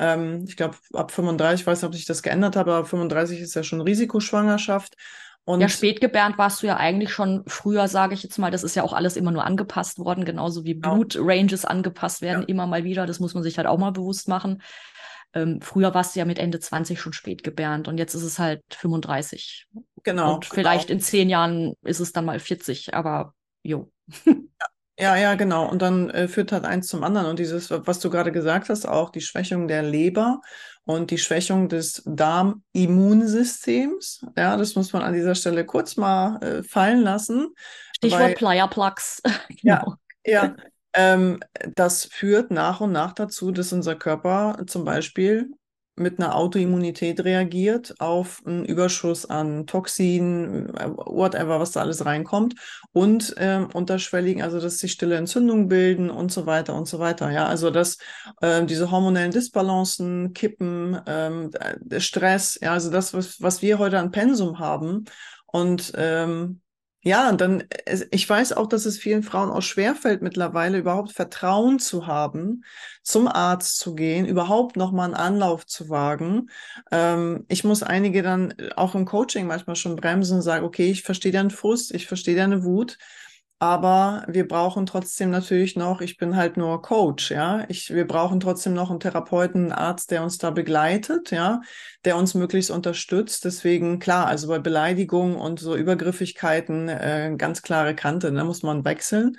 ähm, 0.00 0.46
ich 0.48 0.56
glaube, 0.56 0.76
ab 0.94 1.12
35, 1.12 1.60
ich 1.60 1.66
weiß 1.66 1.82
nicht, 1.82 1.88
ob 1.88 1.94
sich 1.94 2.06
das 2.06 2.22
geändert 2.22 2.56
hat, 2.56 2.66
aber 2.66 2.86
35 2.86 3.38
ist 3.38 3.54
ja 3.54 3.62
schon 3.62 3.82
Risikoschwangerschaft. 3.82 4.96
Und 5.44 5.60
ja, 5.60 5.68
spätgebärend 5.68 6.38
warst 6.38 6.62
du 6.62 6.66
ja 6.68 6.76
eigentlich 6.76 7.12
schon 7.12 7.42
früher, 7.46 7.86
sage 7.86 8.14
ich 8.14 8.22
jetzt 8.22 8.38
mal. 8.38 8.50
Das 8.50 8.62
ist 8.62 8.74
ja 8.74 8.82
auch 8.82 8.94
alles 8.94 9.16
immer 9.16 9.30
nur 9.30 9.44
angepasst 9.44 9.98
worden, 9.98 10.24
genauso 10.24 10.64
wie 10.64 10.74
genau. 10.74 10.94
Blutranges 10.94 11.66
angepasst 11.66 12.22
werden, 12.22 12.42
ja. 12.42 12.48
immer 12.48 12.66
mal 12.66 12.84
wieder. 12.84 13.06
Das 13.06 13.20
muss 13.20 13.34
man 13.34 13.42
sich 13.42 13.58
halt 13.58 13.66
auch 13.66 13.78
mal 13.78 13.92
bewusst 13.92 14.26
machen. 14.26 14.62
Ähm, 15.34 15.60
früher 15.60 15.92
warst 15.92 16.14
du 16.14 16.20
ja 16.20 16.24
mit 16.24 16.38
Ende 16.38 16.60
20 16.60 16.98
schon 16.98 17.12
spätgebärend 17.12 17.86
und 17.86 17.98
jetzt 17.98 18.14
ist 18.14 18.22
es 18.22 18.38
halt 18.38 18.62
35. 18.70 19.66
Genau. 20.02 20.36
Und 20.36 20.46
vielleicht 20.46 20.88
genau. 20.88 20.96
in 20.96 21.02
zehn 21.02 21.28
Jahren 21.28 21.74
ist 21.82 22.00
es 22.00 22.12
dann 22.12 22.24
mal 22.24 22.40
40, 22.40 22.94
aber 22.94 23.34
jo. 23.62 23.92
Ja, 24.24 24.66
ja, 25.00 25.34
genau. 25.34 25.68
Und 25.68 25.82
dann 25.82 26.10
äh, 26.10 26.28
führt 26.28 26.52
halt 26.52 26.64
eins 26.64 26.86
zum 26.88 27.02
anderen. 27.02 27.26
Und 27.26 27.38
dieses, 27.38 27.70
was 27.70 28.00
du 28.00 28.10
gerade 28.10 28.32
gesagt 28.32 28.68
hast, 28.68 28.86
auch 28.86 29.08
die 29.10 29.22
Schwächung 29.22 29.66
der 29.66 29.82
Leber 29.82 30.42
und 30.84 31.10
die 31.10 31.18
Schwächung 31.18 31.68
des 31.68 32.02
Darmimmunsystems. 32.06 34.26
Ja, 34.36 34.56
das 34.56 34.74
muss 34.74 34.92
man 34.92 35.02
an 35.02 35.14
dieser 35.14 35.34
Stelle 35.34 35.64
kurz 35.64 35.96
mal 35.96 36.40
äh, 36.42 36.62
fallen 36.62 37.00
lassen. 37.00 37.48
Stichwort 37.96 38.36
Pleierplugs. 38.36 39.22
genau. 39.62 39.96
Ja, 40.24 40.44
ja. 40.44 40.54
Ähm, 40.92 41.38
das 41.76 42.06
führt 42.06 42.50
nach 42.50 42.80
und 42.80 42.90
nach 42.92 43.12
dazu, 43.12 43.52
dass 43.52 43.72
unser 43.72 43.94
Körper 43.94 44.64
zum 44.66 44.84
Beispiel 44.84 45.52
mit 46.00 46.18
einer 46.18 46.34
Autoimmunität 46.34 47.22
reagiert 47.24 47.94
auf 48.00 48.42
einen 48.44 48.64
Überschuss 48.64 49.26
an 49.26 49.66
Toxinen, 49.66 50.68
whatever, 50.96 51.60
was 51.60 51.72
da 51.72 51.80
alles 51.80 52.04
reinkommt 52.04 52.54
und 52.92 53.34
ähm, 53.36 53.68
unterschwelligen, 53.72 54.42
also 54.42 54.60
dass 54.60 54.78
sich 54.78 54.92
stille 54.92 55.16
Entzündungen 55.16 55.68
bilden 55.68 56.10
und 56.10 56.32
so 56.32 56.46
weiter 56.46 56.74
und 56.74 56.88
so 56.88 56.98
weiter. 56.98 57.30
Ja, 57.30 57.46
also 57.46 57.70
dass 57.70 57.98
äh, 58.40 58.64
diese 58.64 58.90
hormonellen 58.90 59.30
Disbalancen, 59.30 60.32
Kippen, 60.32 60.98
ähm, 61.06 61.50
Stress, 61.98 62.58
ja, 62.60 62.72
also 62.72 62.90
das, 62.90 63.12
was, 63.12 63.40
was 63.42 63.62
wir 63.62 63.78
heute 63.78 63.98
an 63.98 64.10
Pensum 64.10 64.58
haben 64.58 65.04
und 65.46 65.92
ähm, 65.96 66.60
ja, 67.02 67.30
und 67.30 67.40
dann, 67.40 67.64
ich 68.10 68.28
weiß 68.28 68.52
auch, 68.52 68.66
dass 68.66 68.84
es 68.84 68.98
vielen 68.98 69.22
Frauen 69.22 69.50
auch 69.50 69.62
schwerfällt, 69.62 70.20
mittlerweile 70.20 70.76
überhaupt 70.78 71.12
Vertrauen 71.12 71.78
zu 71.78 72.06
haben, 72.06 72.62
zum 73.02 73.26
Arzt 73.26 73.78
zu 73.78 73.94
gehen, 73.94 74.26
überhaupt 74.26 74.76
nochmal 74.76 75.06
einen 75.06 75.14
Anlauf 75.14 75.64
zu 75.66 75.88
wagen. 75.88 76.50
Ähm, 76.92 77.46
ich 77.48 77.64
muss 77.64 77.82
einige 77.82 78.22
dann 78.22 78.52
auch 78.76 78.94
im 78.94 79.06
Coaching 79.06 79.46
manchmal 79.46 79.76
schon 79.76 79.96
bremsen 79.96 80.36
und 80.36 80.42
sagen, 80.42 80.66
okay, 80.66 80.90
ich 80.90 81.02
verstehe 81.02 81.32
deinen 81.32 81.50
Frust, 81.50 81.94
ich 81.94 82.06
verstehe 82.06 82.36
deine 82.36 82.64
Wut, 82.64 82.98
aber 83.60 84.24
wir 84.26 84.48
brauchen 84.48 84.86
trotzdem 84.86 85.30
natürlich 85.30 85.76
noch, 85.76 86.00
ich 86.00 86.16
bin 86.16 86.34
halt 86.34 86.56
nur 86.56 86.80
Coach, 86.82 87.30
ja. 87.30 87.66
Ich, 87.68 87.90
wir 87.94 88.06
brauchen 88.06 88.40
trotzdem 88.40 88.72
noch 88.74 88.90
einen 88.90 89.00
Therapeuten, 89.00 89.64
einen 89.64 89.72
Arzt, 89.72 90.10
der 90.10 90.22
uns 90.22 90.38
da 90.38 90.50
begleitet, 90.50 91.30
ja, 91.30 91.60
der 92.06 92.16
uns 92.16 92.34
möglichst 92.34 92.70
unterstützt. 92.70 93.44
Deswegen, 93.44 93.98
klar, 93.98 94.26
also 94.26 94.48
bei 94.48 94.58
Beleidigungen 94.58 95.36
und 95.36 95.60
so 95.60 95.76
Übergriffigkeiten, 95.76 96.88
äh, 96.88 97.34
ganz 97.36 97.62
klare 97.62 97.94
Kante, 97.94 98.32
ne, 98.32 98.44
muss 98.44 98.62
man 98.62 98.84
wechseln. 98.86 99.36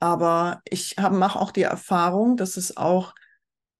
Aber 0.00 0.60
ich 0.68 0.96
mache 0.98 1.40
auch 1.40 1.50
die 1.50 1.62
Erfahrung, 1.62 2.36
dass 2.36 2.58
es 2.58 2.76
auch 2.76 3.14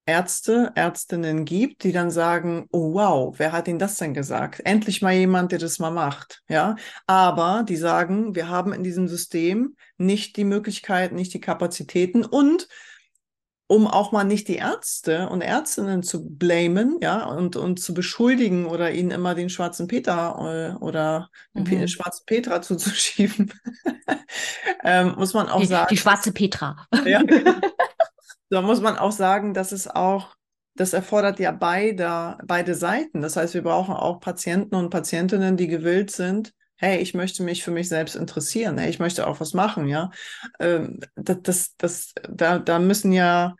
Ärzte, 0.06 0.70
Ärztinnen 0.76 1.44
gibt, 1.44 1.82
die 1.82 1.90
dann 1.90 2.12
sagen, 2.12 2.68
oh 2.70 2.94
wow, 2.94 3.34
wer 3.38 3.50
hat 3.50 3.66
Ihnen 3.66 3.80
das 3.80 3.96
denn 3.96 4.14
gesagt? 4.14 4.60
Endlich 4.64 5.02
mal 5.02 5.12
jemand, 5.12 5.50
der 5.50 5.58
das 5.58 5.80
mal 5.80 5.90
macht, 5.90 6.42
ja. 6.48 6.76
Aber 7.08 7.64
die 7.68 7.76
sagen, 7.76 8.36
wir 8.36 8.48
haben 8.48 8.72
in 8.72 8.84
diesem 8.84 9.08
System 9.08 9.76
nicht 9.98 10.36
die 10.36 10.44
Möglichkeiten, 10.44 11.16
nicht 11.16 11.34
die 11.34 11.40
Kapazitäten 11.40 12.24
und 12.24 12.68
um 13.68 13.88
auch 13.88 14.12
mal 14.12 14.22
nicht 14.22 14.46
die 14.46 14.56
Ärzte 14.56 15.28
und 15.28 15.40
Ärztinnen 15.40 16.04
zu 16.04 16.24
blamen, 16.24 16.98
ja, 17.02 17.24
und, 17.24 17.56
und 17.56 17.80
zu 17.80 17.94
beschuldigen 17.94 18.66
oder 18.66 18.92
ihnen 18.92 19.10
immer 19.10 19.34
den 19.34 19.50
schwarzen 19.50 19.88
Peter 19.88 20.76
äh, 20.78 20.84
oder 20.84 21.30
mhm. 21.52 21.64
den 21.64 21.88
schwarzen 21.88 22.24
Petra 22.26 22.62
zuzuschieben, 22.62 23.52
ähm, 24.84 25.16
muss 25.18 25.34
man 25.34 25.48
auch 25.48 25.60
die, 25.60 25.66
sagen. 25.66 25.88
Die 25.90 25.96
schwarze 25.96 26.30
Petra. 26.30 26.86
ja, 27.04 27.22
da 28.50 28.62
muss 28.62 28.80
man 28.80 28.96
auch 28.96 29.12
sagen, 29.12 29.54
dass 29.54 29.72
es 29.72 29.88
auch, 29.88 30.34
das 30.74 30.92
erfordert 30.92 31.38
ja 31.38 31.52
beide, 31.52 32.38
beide 32.44 32.74
Seiten. 32.74 33.22
Das 33.22 33.36
heißt, 33.36 33.54
wir 33.54 33.62
brauchen 33.62 33.94
auch 33.94 34.20
Patienten 34.20 34.74
und 34.74 34.90
Patientinnen, 34.90 35.56
die 35.56 35.68
gewillt 35.68 36.10
sind, 36.10 36.52
hey, 36.76 36.98
ich 36.98 37.14
möchte 37.14 37.42
mich 37.42 37.64
für 37.64 37.70
mich 37.70 37.88
selbst 37.88 38.16
interessieren, 38.16 38.76
hey, 38.78 38.90
ich 38.90 38.98
möchte 38.98 39.26
auch 39.26 39.40
was 39.40 39.54
machen, 39.54 39.88
ja. 39.88 40.10
Ähm, 40.60 41.00
das, 41.14 41.38
das, 41.42 41.76
das, 41.76 42.14
da, 42.28 42.58
da 42.58 42.78
müssen 42.78 43.12
ja 43.12 43.56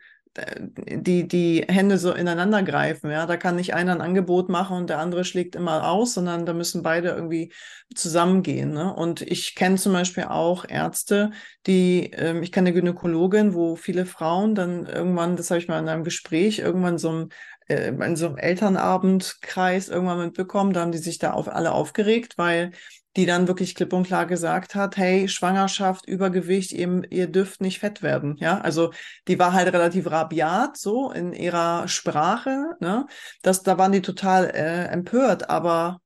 die, 0.75 1.27
die 1.27 1.65
Hände 1.67 1.97
so 1.97 2.13
ineinander 2.13 2.61
greifen. 2.63 3.09
Ja, 3.09 3.25
da 3.25 3.37
kann 3.37 3.55
nicht 3.55 3.73
einer 3.73 3.93
ein 3.93 4.01
Angebot 4.01 4.49
machen 4.49 4.77
und 4.77 4.89
der 4.89 4.99
andere 4.99 5.25
schlägt 5.25 5.55
immer 5.55 5.89
aus, 5.89 6.13
sondern 6.13 6.45
da 6.45 6.53
müssen 6.53 6.83
beide 6.83 7.09
irgendwie 7.09 7.51
zusammengehen. 7.95 8.71
Ne? 8.73 8.93
Und 8.93 9.21
ich 9.21 9.55
kenne 9.55 9.77
zum 9.77 9.93
Beispiel 9.93 10.25
auch 10.25 10.65
Ärzte, 10.67 11.31
die, 11.65 12.11
ähm, 12.13 12.43
ich 12.43 12.51
kenne 12.51 12.69
eine 12.69 12.79
Gynäkologin, 12.79 13.53
wo 13.53 13.75
viele 13.75 14.05
Frauen 14.05 14.53
dann 14.53 14.85
irgendwann, 14.85 15.35
das 15.35 15.49
habe 15.49 15.59
ich 15.59 15.67
mal 15.67 15.79
in 15.79 15.89
einem 15.89 16.03
Gespräch, 16.03 16.59
irgendwann 16.59 16.97
so 16.97 17.11
ein 17.11 17.29
äh, 17.67 17.89
in 17.89 18.15
so 18.15 18.27
einem 18.27 18.37
Elternabendkreis 18.37 19.89
irgendwann 19.89 20.19
mitbekommen, 20.19 20.73
da 20.73 20.81
haben 20.81 20.91
die 20.91 20.97
sich 20.97 21.17
da 21.17 21.31
auf 21.31 21.49
alle 21.49 21.71
aufgeregt, 21.71 22.37
weil 22.37 22.71
die 23.17 23.25
dann 23.25 23.47
wirklich 23.47 23.73
klipp 23.73 23.93
und 23.93 24.05
klar 24.05 24.27
gesagt 24.27 24.75
hat, 24.75 24.95
hey, 24.95 25.27
Schwangerschaft, 25.27 26.07
Übergewicht, 26.07 26.71
ihr, 26.71 27.01
ihr 27.09 27.27
dürft 27.27 27.61
nicht 27.61 27.79
fett 27.79 28.03
werden. 28.03 28.37
Ja, 28.37 28.61
also 28.61 28.91
die 29.27 29.39
war 29.39 29.53
halt 29.53 29.73
relativ 29.73 30.09
rabiat 30.09 30.77
so 30.77 31.11
in 31.11 31.33
ihrer 31.33 31.87
Sprache. 31.87 32.75
Ne? 32.79 33.07
Das, 33.41 33.63
da 33.63 33.79
waren 33.79 33.91
die 33.91 34.03
total 34.03 34.45
äh, 34.45 34.85
empört, 34.85 35.49
aber 35.49 35.99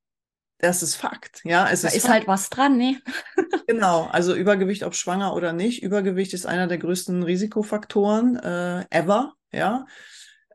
das 0.60 0.84
ist 0.84 0.96
Fakt. 0.96 1.42
Ja, 1.44 1.70
es 1.70 1.82
da 1.82 1.90
ist, 1.90 1.96
ist 1.96 2.10
halt 2.10 2.28
was 2.28 2.50
dran, 2.50 2.78
ne? 2.78 3.00
genau, 3.68 4.08
also 4.12 4.34
Übergewicht, 4.34 4.84
ob 4.84 4.96
schwanger 4.96 5.36
oder 5.36 5.52
nicht. 5.52 5.84
Übergewicht 5.84 6.34
ist 6.34 6.46
einer 6.46 6.68
der 6.68 6.78
größten 6.78 7.24
Risikofaktoren 7.24 8.38
äh, 8.38 8.86
ever. 8.90 9.34
Ja, 9.52 9.86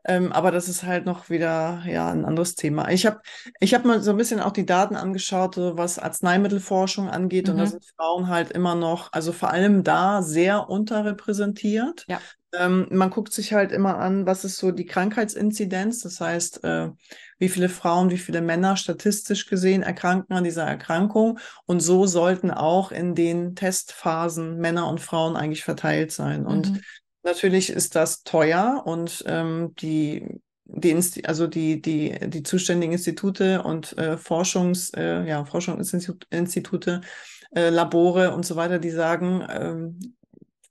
ähm, 0.07 0.31
aber 0.31 0.51
das 0.51 0.69
ist 0.69 0.83
halt 0.83 1.05
noch 1.05 1.29
wieder 1.29 1.83
ja 1.85 2.09
ein 2.09 2.23
anderes 2.23 2.55
Thema. 2.55 2.89
Ich 2.89 3.05
habe 3.05 3.19
ich 3.59 3.73
hab 3.73 3.83
mal 3.83 4.01
so 4.01 4.11
ein 4.11 4.17
bisschen 4.17 4.39
auch 4.39 4.51
die 4.53 4.65
Daten 4.65 4.95
angeschaut, 4.95 5.55
so 5.55 5.77
was 5.77 5.99
Arzneimittelforschung 5.99 7.09
angeht. 7.09 7.47
Mhm. 7.47 7.51
Und 7.51 7.57
da 7.57 7.65
mhm. 7.65 7.69
sind 7.69 7.85
Frauen 7.97 8.27
halt 8.29 8.51
immer 8.51 8.75
noch, 8.75 9.11
also 9.11 9.33
vor 9.33 9.51
allem 9.51 9.83
da 9.83 10.21
sehr 10.21 10.69
unterrepräsentiert. 10.69 12.05
Ja. 12.07 12.21
Ähm, 12.53 12.87
man 12.89 13.09
guckt 13.09 13.33
sich 13.33 13.53
halt 13.53 13.73
immer 13.73 13.97
an, 13.97 14.25
was 14.25 14.45
ist 14.45 14.55
so 14.55 14.71
die 14.71 14.85
Krankheitsinzidenz. 14.85 15.99
Das 15.99 16.21
heißt, 16.21 16.63
äh, 16.63 16.89
wie 17.37 17.49
viele 17.49 17.67
Frauen, 17.67 18.09
wie 18.09 18.17
viele 18.17 18.41
Männer 18.41 18.77
statistisch 18.77 19.47
gesehen 19.47 19.83
erkranken 19.83 20.35
an 20.35 20.45
dieser 20.45 20.63
Erkrankung. 20.63 21.39
Und 21.65 21.81
so 21.81 22.07
sollten 22.07 22.49
auch 22.49 22.93
in 22.93 23.13
den 23.13 23.55
Testphasen 23.55 24.57
Männer 24.57 24.87
und 24.87 25.01
Frauen 25.01 25.35
eigentlich 25.35 25.65
verteilt 25.65 26.13
sein. 26.13 26.45
Und 26.45 26.71
mhm. 26.71 26.81
Natürlich 27.27 27.69
ist 27.69 27.95
das 27.95 28.23
teuer 28.23 28.83
und 28.85 29.21
ähm, 29.27 29.75
die, 29.81 30.39
die, 30.63 31.25
also 31.25 31.45
die, 31.45 31.81
die, 31.81 32.17
die 32.29 32.41
zuständigen 32.41 32.93
Institute 32.93 33.63
und 33.63 33.97
äh, 33.97 34.15
Forschungs, 34.15 34.91
äh, 34.95 35.25
ja, 35.25 35.43
Forschungsinstitute, 35.43 37.01
äh, 37.53 37.67
Labore 37.67 38.33
und 38.33 38.45
so 38.45 38.55
weiter, 38.55 38.79
die 38.79 38.91
sagen, 38.91 39.45
ähm, 39.49 40.15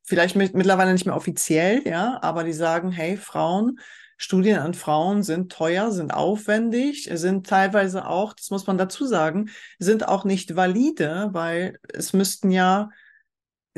vielleicht 0.02 0.34
mit, 0.34 0.54
mittlerweile 0.54 0.94
nicht 0.94 1.04
mehr 1.04 1.14
offiziell, 1.14 1.86
ja, 1.86 2.18
aber 2.22 2.42
die 2.42 2.54
sagen, 2.54 2.90
hey, 2.90 3.18
Frauen, 3.18 3.78
Studien 4.16 4.60
an 4.60 4.72
Frauen 4.72 5.22
sind 5.22 5.52
teuer, 5.52 5.90
sind 5.90 6.14
aufwendig, 6.14 7.10
sind 7.12 7.46
teilweise 7.46 8.08
auch, 8.08 8.32
das 8.32 8.48
muss 8.48 8.66
man 8.66 8.78
dazu 8.78 9.04
sagen, 9.04 9.50
sind 9.78 10.08
auch 10.08 10.24
nicht 10.24 10.56
valide, 10.56 11.28
weil 11.32 11.78
es 11.92 12.14
müssten 12.14 12.50
ja 12.50 12.88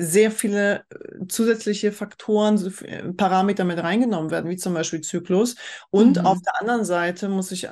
sehr 0.00 0.30
viele 0.30 0.84
äh, 0.90 1.26
zusätzliche 1.26 1.90
Faktoren, 1.90 2.56
äh, 2.84 3.12
Parameter 3.12 3.64
mit 3.64 3.82
reingenommen 3.82 4.30
werden, 4.30 4.48
wie 4.48 4.56
zum 4.56 4.72
Beispiel 4.72 5.00
Zyklus. 5.00 5.56
Und 5.90 6.18
mhm. 6.18 6.26
auf 6.26 6.38
der 6.40 6.60
anderen 6.60 6.84
Seite 6.84 7.28
muss 7.28 7.50
ich, 7.50 7.68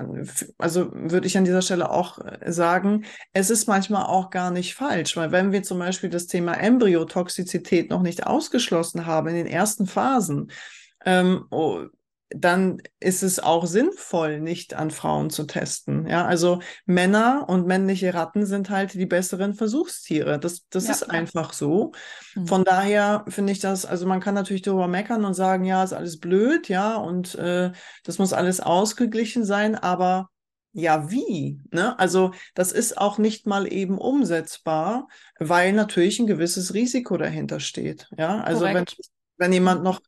also 0.58 0.90
würde 0.92 1.28
ich 1.28 1.38
an 1.38 1.44
dieser 1.44 1.62
Stelle 1.62 1.88
auch 1.88 2.18
äh, 2.18 2.52
sagen, 2.52 3.04
es 3.32 3.48
ist 3.50 3.68
manchmal 3.68 4.06
auch 4.06 4.30
gar 4.30 4.50
nicht 4.50 4.74
falsch, 4.74 5.16
weil 5.16 5.30
wenn 5.30 5.52
wir 5.52 5.62
zum 5.62 5.78
Beispiel 5.78 6.10
das 6.10 6.26
Thema 6.26 6.54
Embryotoxizität 6.54 7.90
noch 7.90 8.02
nicht 8.02 8.26
ausgeschlossen 8.26 9.06
haben 9.06 9.28
in 9.28 9.36
den 9.36 9.46
ersten 9.46 9.86
Phasen, 9.86 10.50
ähm, 11.04 11.46
oh, 11.50 11.84
dann 12.30 12.82
ist 12.98 13.22
es 13.22 13.38
auch 13.38 13.66
sinnvoll, 13.66 14.40
nicht 14.40 14.74
an 14.74 14.90
Frauen 14.90 15.30
zu 15.30 15.44
testen. 15.44 16.06
Ja, 16.08 16.26
also 16.26 16.60
Männer 16.84 17.46
und 17.48 17.66
männliche 17.66 18.14
Ratten 18.14 18.46
sind 18.46 18.68
halt 18.68 18.94
die 18.94 19.06
besseren 19.06 19.54
Versuchstiere. 19.54 20.40
Das, 20.40 20.66
das 20.68 20.86
ja, 20.86 20.92
ist 20.92 21.10
einfach 21.10 21.52
so. 21.52 21.92
Mhm. 22.34 22.46
Von 22.46 22.64
daher 22.64 23.24
finde 23.28 23.52
ich 23.52 23.60
das, 23.60 23.86
also 23.86 24.06
man 24.06 24.20
kann 24.20 24.34
natürlich 24.34 24.62
darüber 24.62 24.88
meckern 24.88 25.24
und 25.24 25.34
sagen, 25.34 25.64
ja, 25.64 25.84
ist 25.84 25.92
alles 25.92 26.18
blöd, 26.18 26.68
ja, 26.68 26.96
und 26.96 27.36
äh, 27.36 27.70
das 28.02 28.18
muss 28.18 28.32
alles 28.32 28.60
ausgeglichen 28.60 29.44
sein, 29.44 29.76
aber 29.76 30.28
ja, 30.72 31.10
wie? 31.10 31.58
Ne? 31.70 31.98
Also 31.98 32.32
das 32.54 32.70
ist 32.70 32.98
auch 32.98 33.16
nicht 33.16 33.46
mal 33.46 33.72
eben 33.72 33.96
umsetzbar, 33.96 35.08
weil 35.38 35.72
natürlich 35.72 36.18
ein 36.18 36.26
gewisses 36.26 36.74
Risiko 36.74 37.16
dahinter 37.16 37.60
steht. 37.60 38.10
Ja, 38.18 38.40
also 38.40 38.66
wenn, 38.66 38.84
wenn 39.38 39.52
jemand 39.54 39.82
noch, 39.82 40.00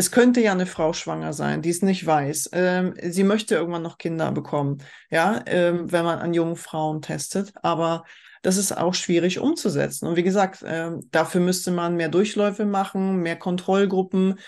es 0.00 0.10
könnte 0.10 0.40
ja 0.40 0.52
eine 0.52 0.64
Frau 0.64 0.94
schwanger 0.94 1.34
sein, 1.34 1.60
die 1.60 1.68
es 1.68 1.82
nicht 1.82 2.06
weiß. 2.06 2.50
Ähm, 2.54 2.94
sie 3.02 3.22
möchte 3.22 3.54
irgendwann 3.54 3.82
noch 3.82 3.98
Kinder 3.98 4.32
bekommen, 4.32 4.78
ja, 5.10 5.42
ähm, 5.44 5.92
wenn 5.92 6.06
man 6.06 6.18
an 6.20 6.32
jungen 6.32 6.56
Frauen 6.56 7.02
testet, 7.02 7.52
aber 7.62 8.04
das 8.40 8.56
ist 8.56 8.72
auch 8.72 8.94
schwierig 8.94 9.40
umzusetzen. 9.40 10.08
Und 10.08 10.16
wie 10.16 10.22
gesagt, 10.22 10.64
ähm, 10.66 11.06
dafür 11.10 11.42
müsste 11.42 11.70
man 11.70 11.96
mehr 11.96 12.08
Durchläufe 12.08 12.64
machen, 12.64 13.16
mehr 13.16 13.36
Kontrollgruppen 13.36 14.38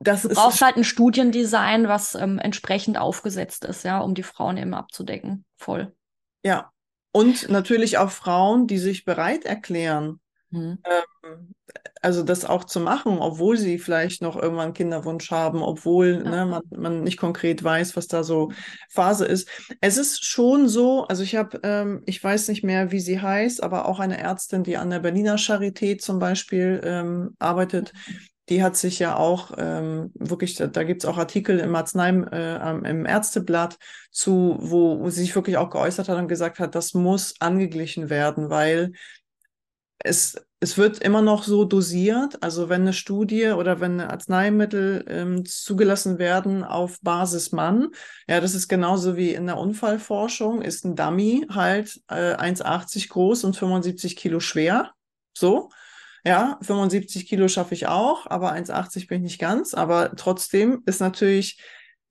das 0.00 0.22
du 0.22 0.28
brauchst 0.30 0.60
halt 0.60 0.76
ein 0.76 0.84
Studiendesign, 0.84 1.86
was 1.86 2.16
ähm, 2.16 2.40
entsprechend 2.40 2.98
aufgesetzt 2.98 3.64
ist, 3.64 3.84
ja, 3.84 4.00
um 4.00 4.14
die 4.14 4.24
Frauen 4.24 4.56
eben 4.56 4.74
abzudecken. 4.74 5.44
Voll. 5.56 5.94
Ja. 6.44 6.72
Und 7.12 7.48
natürlich 7.48 7.96
auch 7.96 8.10
Frauen, 8.10 8.66
die 8.66 8.78
sich 8.78 9.04
bereit 9.04 9.44
erklären, 9.44 10.20
hm. 10.54 10.78
ähm, 10.84 11.54
also 12.02 12.22
das 12.22 12.44
auch 12.44 12.64
zu 12.64 12.80
machen, 12.80 13.18
obwohl 13.18 13.56
sie 13.56 13.78
vielleicht 13.78 14.22
noch 14.22 14.40
irgendwann 14.40 14.74
Kinderwunsch 14.74 15.30
haben, 15.30 15.62
obwohl 15.62 16.22
ja. 16.24 16.30
ne, 16.30 16.46
man, 16.46 16.62
man 16.76 17.02
nicht 17.02 17.16
konkret 17.16 17.64
weiß, 17.64 17.96
was 17.96 18.06
da 18.06 18.22
so 18.22 18.52
Phase 18.90 19.24
ist. 19.24 19.48
Es 19.80 19.96
ist 19.96 20.24
schon 20.24 20.68
so, 20.68 21.04
also 21.06 21.22
ich 21.22 21.36
habe, 21.36 21.60
ähm, 21.62 22.02
ich 22.06 22.22
weiß 22.22 22.48
nicht 22.48 22.62
mehr, 22.62 22.92
wie 22.92 23.00
sie 23.00 23.20
heißt, 23.20 23.62
aber 23.62 23.86
auch 23.86 24.00
eine 24.00 24.18
Ärztin, 24.18 24.64
die 24.64 24.76
an 24.76 24.90
der 24.90 25.00
Berliner 25.00 25.36
Charité 25.36 25.98
zum 25.98 26.18
Beispiel 26.18 26.80
ähm, 26.84 27.34
arbeitet, 27.38 27.92
mhm 28.06 28.18
die 28.48 28.62
hat 28.62 28.76
sich 28.76 28.98
ja 28.98 29.16
auch 29.16 29.52
ähm, 29.56 30.12
wirklich, 30.14 30.54
da, 30.56 30.66
da 30.66 30.84
gibt 30.84 31.02
es 31.02 31.08
auch 31.08 31.16
Artikel 31.16 31.58
im 31.60 31.74
Arznei, 31.74 32.10
äh, 32.10 32.90
im 32.90 33.06
Ärzteblatt 33.06 33.78
zu, 34.10 34.56
wo, 34.60 35.00
wo 35.00 35.10
sie 35.10 35.22
sich 35.22 35.34
wirklich 35.34 35.56
auch 35.56 35.70
geäußert 35.70 36.08
hat 36.08 36.18
und 36.18 36.28
gesagt 36.28 36.58
hat, 36.58 36.74
das 36.74 36.92
muss 36.92 37.34
angeglichen 37.40 38.10
werden, 38.10 38.50
weil 38.50 38.92
es, 39.98 40.36
es 40.60 40.76
wird 40.76 40.98
immer 40.98 41.22
noch 41.22 41.44
so 41.44 41.64
dosiert, 41.64 42.42
also 42.42 42.68
wenn 42.68 42.82
eine 42.82 42.92
Studie 42.92 43.48
oder 43.48 43.80
wenn 43.80 44.00
Arzneimittel 44.00 45.04
ähm, 45.08 45.44
zugelassen 45.44 46.18
werden 46.18 46.64
auf 46.64 47.00
Basis 47.00 47.52
Mann, 47.52 47.90
ja, 48.28 48.40
das 48.40 48.54
ist 48.54 48.68
genauso 48.68 49.16
wie 49.16 49.32
in 49.34 49.46
der 49.46 49.58
Unfallforschung, 49.58 50.62
ist 50.62 50.84
ein 50.84 50.96
Dummy 50.96 51.46
halt 51.50 52.00
äh, 52.08 52.34
1,80 52.34 53.08
groß 53.08 53.44
und 53.44 53.56
75 53.56 54.16
Kilo 54.16 54.40
schwer, 54.40 54.92
so. 55.36 55.70
Ja, 56.26 56.58
75 56.62 57.26
Kilo 57.26 57.48
schaffe 57.48 57.74
ich 57.74 57.86
auch, 57.86 58.26
aber 58.26 58.54
1,80 58.54 59.08
bin 59.08 59.18
ich 59.18 59.32
nicht 59.32 59.38
ganz. 59.38 59.74
Aber 59.74 60.16
trotzdem 60.16 60.82
ist 60.86 61.00
natürlich 61.00 61.60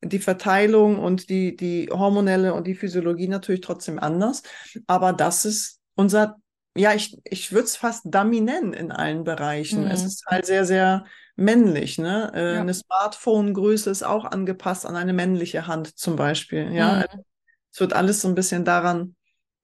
die 0.03 0.19
Verteilung 0.19 0.99
und 0.99 1.29
die, 1.29 1.55
die 1.55 1.89
hormonelle 1.91 2.53
und 2.53 2.67
die 2.67 2.75
Physiologie 2.75 3.27
natürlich 3.27 3.61
trotzdem 3.61 3.97
anders. 3.97 4.43
Aber 4.85 5.13
das 5.13 5.45
ist 5.45 5.79
unser, 5.95 6.37
ja, 6.75 6.93
ich, 6.93 7.17
ich 7.23 7.51
würde 7.51 7.65
es 7.65 7.75
fast 7.75 8.03
Dummy 8.05 8.41
nennen 8.41 8.73
in 8.73 8.91
allen 8.91 9.23
Bereichen. 9.23 9.85
Mhm. 9.85 9.91
Es 9.91 10.03
ist 10.03 10.25
halt 10.25 10.45
sehr, 10.45 10.65
sehr 10.65 11.05
männlich. 11.35 11.97
Ne? 11.97 12.31
Äh, 12.33 12.55
ja. 12.55 12.61
Eine 12.61 12.73
Smartphone-Größe 12.73 13.89
ist 13.89 14.03
auch 14.03 14.25
angepasst 14.25 14.85
an 14.85 14.95
eine 14.95 15.13
männliche 15.13 15.67
Hand 15.67 15.97
zum 15.97 16.15
Beispiel. 16.15 16.71
Ja, 16.73 17.05
mhm. 17.13 17.23
es 17.71 17.79
wird 17.79 17.93
alles 17.93 18.21
so 18.21 18.27
ein 18.27 18.35
bisschen 18.35 18.65
daran 18.65 19.15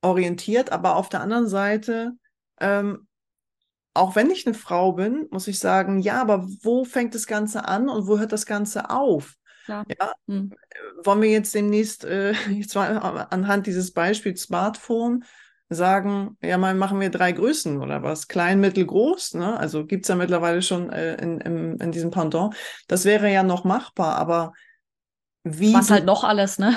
orientiert, 0.02 0.72
aber 0.72 0.96
auf 0.96 1.10
der 1.10 1.22
anderen 1.22 1.48
Seite 1.48 2.14
ähm, 2.60 3.08
auch 3.94 4.16
wenn 4.16 4.30
ich 4.30 4.46
eine 4.46 4.56
Frau 4.56 4.94
bin, 4.94 5.28
muss 5.32 5.48
ich 5.48 5.60
sagen, 5.60 6.00
ja, 6.00 6.22
aber 6.22 6.48
wo 6.62 6.86
fängt 6.86 7.16
das 7.16 7.28
Ganze 7.28 7.66
an 7.66 7.90
und 7.90 8.08
wo 8.08 8.20
hört 8.20 8.32
das 8.32 8.46
Ganze 8.46 8.90
auf? 8.90 9.36
Ja. 9.68 9.84
ja? 10.00 10.14
Hm. 10.28 10.54
Wollen 11.04 11.22
wir 11.22 11.30
jetzt 11.30 11.54
demnächst 11.54 12.06
äh, 12.06 12.34
zwar 12.68 13.32
anhand 13.32 13.68
dieses 13.68 13.92
Beispiels 13.92 14.44
Smartphone 14.44 15.26
sagen, 15.70 16.38
ja, 16.42 16.58
mal 16.58 16.74
machen 16.74 17.00
wir 17.00 17.10
drei 17.10 17.32
Größen 17.32 17.82
oder 17.82 18.02
was? 18.02 18.28
Klein, 18.28 18.60
mittel, 18.60 18.86
groß, 18.86 19.36
ne? 19.36 19.58
Also 19.58 19.86
gibt 19.86 20.06
es 20.06 20.10
ja 20.10 20.16
mittlerweile 20.16 20.62
schon 20.62 20.90
äh, 20.92 21.16
in, 21.22 21.40
in, 21.42 21.78
in 21.78 21.92
diesem 21.92 22.10
Pendant. 22.10 22.56
Das 22.88 23.06
wäre 23.06 23.32
ja 23.32 23.44
noch 23.44 23.64
machbar, 23.64 24.16
aber 24.18 24.54
wie. 25.44 25.74
Was 25.74 25.92
halt 25.92 26.06
noch 26.06 26.24
alles, 26.24 26.58
ne? 26.58 26.76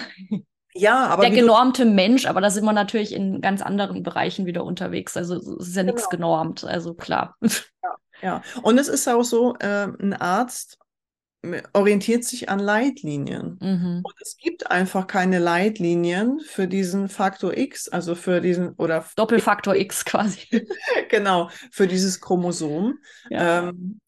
Ja, 0.74 1.06
aber. 1.06 1.22
Der 1.22 1.30
genormte 1.30 1.84
Mensch, 1.84 2.26
aber 2.26 2.40
da 2.40 2.50
sind 2.50 2.64
wir 2.64 2.72
natürlich 2.72 3.14
in 3.14 3.40
ganz 3.40 3.62
anderen 3.62 4.02
Bereichen 4.02 4.46
wieder 4.46 4.64
unterwegs. 4.64 5.16
Also 5.16 5.36
es 5.36 5.68
ist 5.68 5.76
ja 5.76 5.82
nichts 5.82 6.08
genau. 6.08 6.36
genormt, 6.36 6.64
also 6.64 6.94
klar. 6.94 7.36
Ja, 8.22 8.28
ja. 8.28 8.42
Und 8.62 8.78
es 8.78 8.86
ist 8.86 9.08
auch 9.08 9.24
so, 9.24 9.56
äh, 9.58 9.88
ein 10.00 10.12
Arzt 10.12 10.78
orientiert 11.72 12.24
sich 12.24 12.48
an 12.48 12.58
Leitlinien. 12.58 13.58
Mhm. 13.60 14.00
Und 14.04 14.14
es 14.20 14.36
gibt 14.36 14.70
einfach 14.70 15.06
keine 15.06 15.38
Leitlinien 15.38 16.40
für 16.40 16.68
diesen 16.68 17.08
Faktor 17.08 17.56
X, 17.56 17.88
also 17.88 18.14
für 18.14 18.40
diesen 18.40 18.74
oder 18.74 19.04
Doppelfaktor 19.16 19.74
X 19.74 20.04
quasi. 20.04 20.40
genau, 21.08 21.50
für 21.70 21.88
dieses 21.88 22.20
Chromosom. 22.20 22.98
Ja. 23.28 23.68
Ähm, 23.68 24.00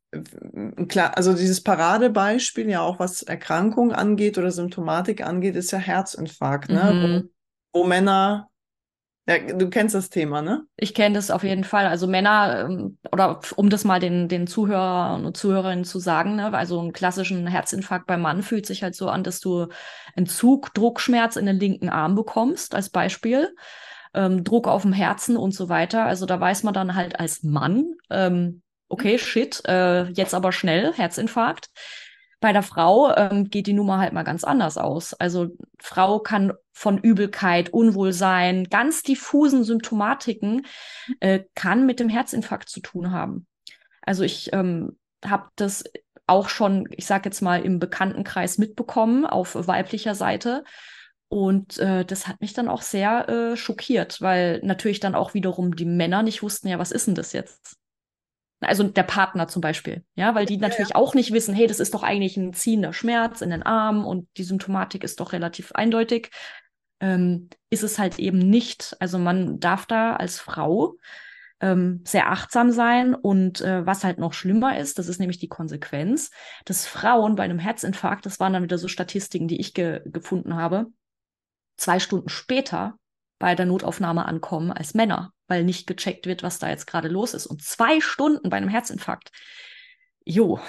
klar, 0.89 1.17
also 1.17 1.35
dieses 1.35 1.63
Paradebeispiel, 1.63 2.71
ja 2.71 2.83
auch 2.83 3.01
was 3.01 3.23
Erkrankung 3.23 3.93
angeht 3.93 4.39
oder 4.39 4.53
Symptomatik 4.53 5.27
angeht, 5.27 5.57
ist 5.57 5.73
ja 5.73 5.79
Herzinfarkt, 5.79 6.71
ne? 6.71 6.93
Mhm. 6.93 7.31
Wo, 7.73 7.81
wo, 7.81 7.85
Männer, 7.85 8.49
ja, 9.27 9.39
du 9.39 9.71
kennst 9.71 9.95
das 9.95 10.11
Thema, 10.11 10.43
ne? 10.43 10.67
Ich 10.77 10.93
kenne 10.93 11.15
das 11.15 11.31
auf 11.31 11.45
jeden 11.45 11.65
Fall. 11.65 11.87
Also 11.87 12.07
Männer, 12.07 12.67
ähm, 12.69 12.99
oder 13.11 13.41
um 13.57 13.71
das 13.71 13.85
mal 13.85 13.99
den, 13.99 14.29
den 14.29 14.47
Zuhörern 14.47 15.25
und 15.25 15.37
Zuhörerinnen 15.37 15.85
zu 15.85 15.99
sagen, 15.99 16.37
ne? 16.37 16.53
also 16.53 16.79
einen 16.79 16.93
klassischen 16.93 17.47
Herzinfarkt 17.47 18.07
beim 18.07 18.21
Mann 18.21 18.43
fühlt 18.43 18.67
sich 18.67 18.83
halt 18.83 18.95
so 18.95 19.09
an, 19.09 19.25
dass 19.25 19.41
du 19.41 19.69
Entzug, 20.15 20.75
Druckschmerz 20.75 21.37
in 21.37 21.47
den 21.47 21.59
linken 21.59 21.89
Arm 21.89 22.15
bekommst, 22.15 22.75
als 22.75 22.91
Beispiel. 22.91 23.55
Ähm, 24.13 24.45
Druck 24.45 24.69
auf 24.69 24.83
dem 24.83 24.93
Herzen 24.93 25.37
und 25.37 25.53
so 25.55 25.69
weiter. 25.69 26.05
Also 26.05 26.27
da 26.27 26.39
weiß 26.39 26.63
man 26.63 26.75
dann 26.75 26.95
halt 26.95 27.19
als 27.19 27.43
Mann, 27.43 27.95
ähm, 28.11 28.63
okay, 28.89 29.19
shit, 29.19 29.63
äh, 29.67 30.05
jetzt 30.11 30.35
aber 30.35 30.53
schnell, 30.53 30.93
Herzinfarkt. 30.93 31.71
Bei 32.45 32.53
der 32.53 32.63
Frau 32.63 33.11
ähm, 33.17 33.49
geht 33.49 33.67
die 33.67 33.73
Nummer 33.73 33.97
halt 33.97 34.13
mal 34.13 34.23
ganz 34.23 34.45
anders 34.45 34.77
aus. 34.77 35.15
Also 35.15 35.57
Frau 35.81 36.19
kann 36.19 36.53
von 36.75 36.99
Übelkeit, 36.99 37.71
Unwohlsein, 37.71 38.65
ganz 38.65 39.03
diffusen 39.03 39.65
Symptomatiken, 39.65 40.67
äh, 41.21 41.45
kann 41.55 41.87
mit 41.87 42.01
dem 42.01 42.11
Herzinfarkt 42.11 42.69
zu 42.69 42.81
tun 42.81 43.13
haben. 43.13 43.47
Also 44.03 44.25
ich 44.25 44.53
ähm, 44.53 44.99
habe 45.25 45.49
das 45.57 45.85
auch 46.27 46.51
schon, 46.51 46.87
ich 46.91 47.07
sage 47.07 47.31
jetzt 47.31 47.41
mal, 47.41 47.63
im 47.63 47.79
Bekanntenkreis 47.79 48.59
mitbekommen 48.59 49.25
auf 49.25 49.55
weiblicher 49.55 50.15
Seite. 50.15 50.65
Und 51.29 51.79
äh, 51.79 52.05
das 52.05 52.29
hat 52.29 52.43
mich 52.43 52.53
dann 52.53 52.69
auch 52.69 52.83
sehr 52.83 53.27
äh, 53.27 53.57
schockiert, 53.57 54.21
weil 54.21 54.61
natürlich 54.63 55.01
dann 55.01 55.15
auch 55.15 55.33
wiederum 55.33 55.77
die 55.77 55.87
Männer 55.87 56.23
nicht 56.23 56.43
wussten, 56.43 56.69
ja, 56.69 56.79
was 56.79 56.93
ist 56.93 57.07
denn 57.07 57.15
das 57.15 57.33
jetzt? 57.33 57.79
Also 58.65 58.85
der 58.85 59.03
Partner 59.03 59.49
zum 59.49 59.61
Beispiel, 59.61 60.05
ja, 60.15 60.35
weil 60.35 60.47
die 60.47 60.57
natürlich 60.57 60.91
ja, 60.91 60.97
auch 60.97 61.15
nicht 61.15 61.33
wissen, 61.33 61.55
hey, 61.55 61.67
das 61.67 61.81
ist 61.81 61.95
doch 61.95 62.03
eigentlich 62.03 62.37
ein 62.37 62.53
ziehender 62.53 62.93
Schmerz 62.93 63.41
in 63.41 63.51
den 63.51 63.63
Arm 63.63 64.05
und 64.07 64.29
die 64.37 64.45
Symptomatik 64.45 65.05
ist 65.05 65.21
doch 65.21 65.33
relativ 65.33 65.73
eindeutig. 65.73 66.31
Ähm, 67.01 67.49
ist 67.71 67.83
es 67.83 67.99
halt 67.99 68.19
eben 68.19 68.39
nicht. 68.39 68.97
Also 69.01 69.19
man 69.19 69.59
darf 69.61 69.87
da 69.87 70.15
als 70.17 70.39
Frau 70.39 70.97
ähm, 71.61 72.03
sehr 72.05 72.31
achtsam 72.31 72.71
sein 72.71 73.15
und 73.15 73.61
äh, 73.61 73.85
was 73.87 74.05
halt 74.05 74.19
noch 74.19 74.33
schlimmer 74.33 74.79
ist, 74.79 74.99
das 74.99 75.09
ist 75.09 75.19
nämlich 75.19 75.39
die 75.39 75.49
Konsequenz, 75.49 76.31
dass 76.65 76.87
Frauen 76.87 77.37
bei 77.37 77.43
einem 77.43 77.59
Herzinfarkt, 77.59 78.27
das 78.27 78.41
waren 78.41 78.53
dann 78.53 78.63
wieder 78.63 78.79
so 78.79 78.89
Statistiken, 78.89 79.49
die 79.49 79.61
ich 79.61 79.75
ge 79.75 80.01
gefunden 80.05 80.57
habe, 80.57 80.87
zwei 81.77 81.99
Stunden 81.99 82.29
später 82.29 82.99
bei 83.39 83.55
der 83.55 83.67
Notaufnahme 83.67 84.27
ankommen 84.27 84.73
als 84.73 84.95
Männer, 84.95 85.33
weil 85.49 85.65
nicht 85.65 85.87
gecheckt 85.87 86.27
wird, 86.27 86.43
was 86.43 86.59
da 86.59 86.69
jetzt 86.69 86.87
gerade 86.87 87.09
los 87.09 87.35
ist. 87.35 87.47
Und 87.47 87.63
zwei 87.63 88.01
Stunden 88.01 88.51
bei 88.51 88.57
einem 88.57 88.69
Herzinfarkt. 88.69 89.31
Jo. 90.25 90.61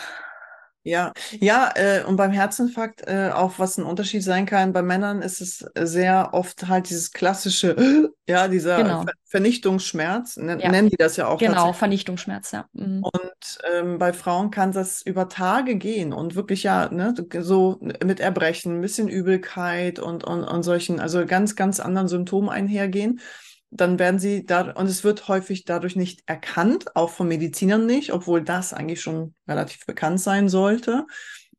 Ja, 0.87 1.13
ja, 1.39 1.71
äh, 1.73 2.03
und 2.03 2.15
beim 2.15 2.29
Herzinfarkt 2.29 3.07
äh, 3.07 3.31
auch 3.33 3.57
was 3.57 3.79
ein 3.79 3.83
Unterschied 3.83 4.21
sein 4.21 4.45
kann. 4.45 4.71
Bei 4.71 4.83
Männern 4.83 5.23
ist 5.23 5.41
es 5.41 5.65
sehr 5.75 6.29
oft 6.33 6.67
halt 6.67 6.91
dieses 6.91 7.11
klassische, 7.11 7.75
ja, 8.27 8.47
dieser 8.47 8.77
genau. 8.77 9.01
Ver 9.01 9.13
Vernichtungsschmerz, 9.23 10.37
ne, 10.37 10.59
ja. 10.61 10.69
nennen 10.69 10.89
die 10.89 10.95
das 10.95 11.17
ja 11.17 11.27
auch. 11.27 11.39
Genau, 11.39 11.73
Vernichtungsschmerz, 11.73 12.51
ja. 12.51 12.69
Mhm. 12.73 13.03
Und 13.03 13.59
ähm, 13.73 13.97
bei 13.97 14.13
Frauen 14.13 14.51
kann 14.51 14.73
das 14.73 15.01
über 15.01 15.27
Tage 15.27 15.75
gehen 15.75 16.13
und 16.13 16.35
wirklich 16.35 16.61
ja, 16.61 16.87
ne, 16.89 17.15
so 17.39 17.79
mit 17.81 18.19
Erbrechen, 18.19 18.77
ein 18.77 18.81
bisschen 18.81 19.09
Übelkeit 19.09 19.97
und, 19.97 20.23
und, 20.23 20.43
und 20.43 20.61
solchen, 20.61 20.99
also 20.99 21.25
ganz, 21.25 21.55
ganz 21.55 21.79
anderen 21.79 22.07
Symptomen 22.07 22.49
einhergehen 22.49 23.19
dann 23.71 23.99
werden 23.99 24.19
sie 24.19 24.45
da, 24.45 24.71
und 24.71 24.87
es 24.87 25.03
wird 25.03 25.27
häufig 25.27 25.65
dadurch 25.65 25.95
nicht 25.95 26.21
erkannt, 26.25 26.95
auch 26.95 27.09
von 27.09 27.27
Medizinern 27.27 27.85
nicht, 27.85 28.13
obwohl 28.13 28.41
das 28.41 28.73
eigentlich 28.73 29.01
schon 29.01 29.33
relativ 29.47 29.85
bekannt 29.85 30.19
sein 30.21 30.49
sollte. 30.49 31.05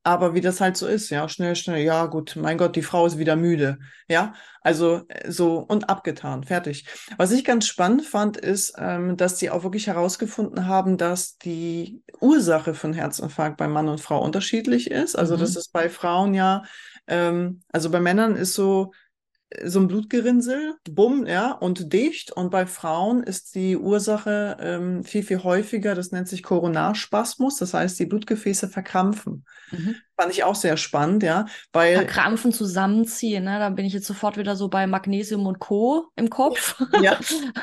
Aber 0.02 0.34
wie 0.34 0.40
das 0.40 0.60
halt 0.60 0.76
so 0.76 0.86
ist, 0.86 1.10
ja, 1.10 1.28
schnell, 1.28 1.56
schnell, 1.56 1.82
ja, 1.82 2.06
gut, 2.06 2.36
mein 2.36 2.58
Gott, 2.58 2.76
die 2.76 2.82
Frau 2.82 3.06
ist 3.06 3.18
wieder 3.18 3.34
müde. 3.34 3.78
Ja, 4.08 4.34
also 4.62 5.02
äh, 5.08 5.32
so 5.32 5.58
und 5.58 5.90
abgetan, 5.90 6.44
fertig. 6.44 6.86
Was 7.16 7.32
ich 7.32 7.44
ganz 7.44 7.66
spannend 7.66 8.06
fand, 8.06 8.36
ist, 8.36 8.74
ähm, 8.78 9.16
dass 9.16 9.34
die 9.34 9.50
auch 9.50 9.64
wirklich 9.64 9.88
herausgefunden 9.88 10.68
haben, 10.68 10.96
dass 10.96 11.38
die 11.38 12.02
Ursache 12.20 12.74
von 12.74 12.92
Herzinfarkt 12.92 13.56
bei 13.56 13.66
Mann 13.66 13.88
und 13.88 14.00
Frau 14.00 14.22
unterschiedlich 14.22 14.92
ist. 14.92 15.16
Also, 15.16 15.34
mhm. 15.34 15.40
dass 15.40 15.56
es 15.56 15.68
bei 15.68 15.90
Frauen 15.90 16.34
ja 16.34 16.62
ähm, 17.06 17.62
also 17.72 17.90
bei 17.90 18.00
Männern 18.00 18.36
ist 18.36 18.54
so, 18.54 18.92
so 19.64 19.78
ein 19.78 19.86
Blutgerinnsel, 19.86 20.74
bumm, 20.90 21.24
ja, 21.26 21.52
und 21.52 21.92
dicht. 21.92 22.32
Und 22.32 22.50
bei 22.50 22.66
Frauen 22.66 23.22
ist 23.22 23.54
die 23.54 23.76
Ursache 23.76 24.56
ähm, 24.60 25.04
viel, 25.04 25.22
viel 25.22 25.42
häufiger, 25.44 25.94
das 25.94 26.10
nennt 26.10 26.28
sich 26.28 26.42
Koronarspasmus, 26.42 27.56
das 27.56 27.72
heißt, 27.72 27.98
die 27.98 28.06
Blutgefäße 28.06 28.68
verkrampfen. 28.68 29.44
Mhm. 29.70 29.96
Fand 30.18 30.32
ich 30.32 30.42
auch 30.44 30.56
sehr 30.56 30.76
spannend, 30.76 31.22
ja. 31.22 31.46
Weil, 31.72 31.94
Verkrampfen, 31.94 32.52
zusammenziehen, 32.52 33.44
ne? 33.44 33.58
Da 33.58 33.70
bin 33.70 33.84
ich 33.84 33.92
jetzt 33.92 34.06
sofort 34.06 34.36
wieder 34.36 34.56
so 34.56 34.68
bei 34.68 34.86
Magnesium 34.86 35.46
und 35.46 35.58
Co. 35.58 36.08
im 36.16 36.28
Kopf. 36.28 36.82
Ja, 37.00 37.18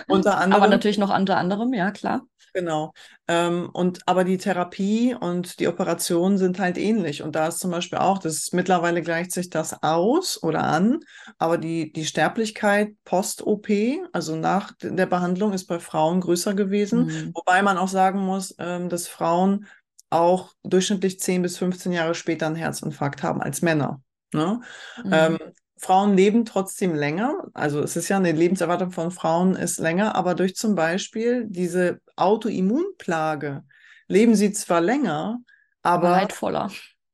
unter 0.07 0.37
anderem. 0.37 0.63
Aber 0.63 0.71
natürlich 0.71 0.97
noch 0.97 1.13
unter 1.13 1.37
anderem, 1.37 1.73
ja, 1.73 1.91
klar. 1.91 2.25
Genau. 2.53 2.93
Ähm, 3.27 3.69
und 3.73 4.01
aber 4.05 4.23
die 4.23 4.37
Therapie 4.37 5.15
und 5.19 5.59
die 5.59 5.67
Operation 5.67 6.37
sind 6.37 6.59
halt 6.59 6.77
ähnlich. 6.77 7.23
Und 7.23 7.35
da 7.35 7.47
ist 7.47 7.59
zum 7.59 7.71
Beispiel 7.71 7.97
auch, 7.97 8.19
das 8.19 8.33
ist, 8.33 8.53
mittlerweile 8.53 9.01
gleicht 9.01 9.31
sich 9.31 9.49
das 9.49 9.81
aus 9.81 10.41
oder 10.41 10.63
an, 10.63 10.99
aber 11.39 11.57
die, 11.57 11.91
die 11.91 12.05
Sterblichkeit 12.05 12.93
post-OP, 13.05 13.67
also 14.11 14.35
nach 14.35 14.71
der 14.81 15.07
Behandlung, 15.07 15.53
ist 15.53 15.65
bei 15.65 15.79
Frauen 15.79 16.21
größer 16.21 16.53
gewesen. 16.53 17.05
Mhm. 17.05 17.31
Wobei 17.33 17.63
man 17.63 17.77
auch 17.77 17.87
sagen 17.87 18.19
muss, 18.19 18.53
ähm, 18.59 18.89
dass 18.89 19.07
Frauen 19.07 19.67
auch 20.11 20.53
durchschnittlich 20.63 21.19
10 21.19 21.41
bis 21.41 21.57
15 21.57 21.91
Jahre 21.91 22.13
später 22.13 22.45
einen 22.45 22.55
Herzinfarkt 22.55 23.23
haben 23.23 23.41
als 23.41 23.63
Männer. 23.63 24.01
Ne? 24.31 24.61
Mhm. 25.03 25.11
Ähm, 25.11 25.39
Frauen 25.83 26.15
leben 26.15 26.45
trotzdem 26.45 26.95
länger. 26.95 27.47
Also 27.53 27.81
es 27.81 27.97
ist 27.97 28.07
ja 28.07 28.15
eine 28.15 28.31
Lebenserwartung 28.31 28.91
von 28.91 29.11
Frauen 29.11 29.55
ist 29.55 29.79
länger, 29.79 30.15
aber 30.15 30.33
durch 30.33 30.55
zum 30.55 30.75
Beispiel 30.75 31.45
diese 31.47 31.99
Autoimmunplage 32.15 33.63
leben 34.07 34.33
sie 34.35 34.53
zwar 34.53 34.79
länger, 34.79 35.39
aber 35.81 36.11
leidvoller. 36.11 36.71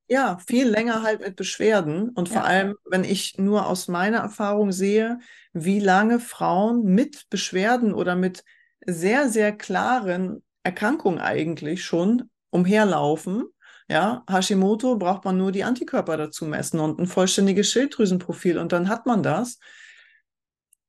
Ja, 0.07 0.38
viel 0.47 0.67
länger 0.67 1.01
halt 1.01 1.22
mit 1.22 1.36
Beschwerden. 1.36 2.09
Und 2.09 2.30
vor 2.30 2.41
ja. 2.41 2.43
allem, 2.43 2.76
wenn 2.86 3.03
ich 3.03 3.38
nur 3.38 3.67
aus 3.67 3.88
meiner 3.88 4.20
Erfahrung 4.20 4.72
sehe, 4.72 5.20
wie 5.53 5.80
lange 5.80 6.20
Frauen 6.20 6.84
mit 6.84 7.28
Beschwerden 7.30 7.93
oder 7.93 8.15
mit 8.15 8.43
sehr, 8.86 9.30
sehr 9.30 9.51
klaren 9.51 10.43
Erkrankungen 10.63 11.20
eigentlich 11.20 11.84
schon 11.84 12.30
umherlaufen 12.51 13.45
ja, 13.90 14.24
Hashimoto 14.30 14.98
braucht 14.98 15.26
man 15.26 15.38
nur 15.38 15.52
die 15.52 15.64
Antikörper 15.64 16.16
dazu 16.16 16.46
messen 16.46 16.80
und 16.80 17.00
ein 17.00 17.08
vollständiges 17.08 17.72
Schilddrüsenprofil 17.72 18.60
und 18.60 18.72
dann 18.72 18.88
hat 18.88 19.08
man 19.08 19.24
das. 19.24 19.60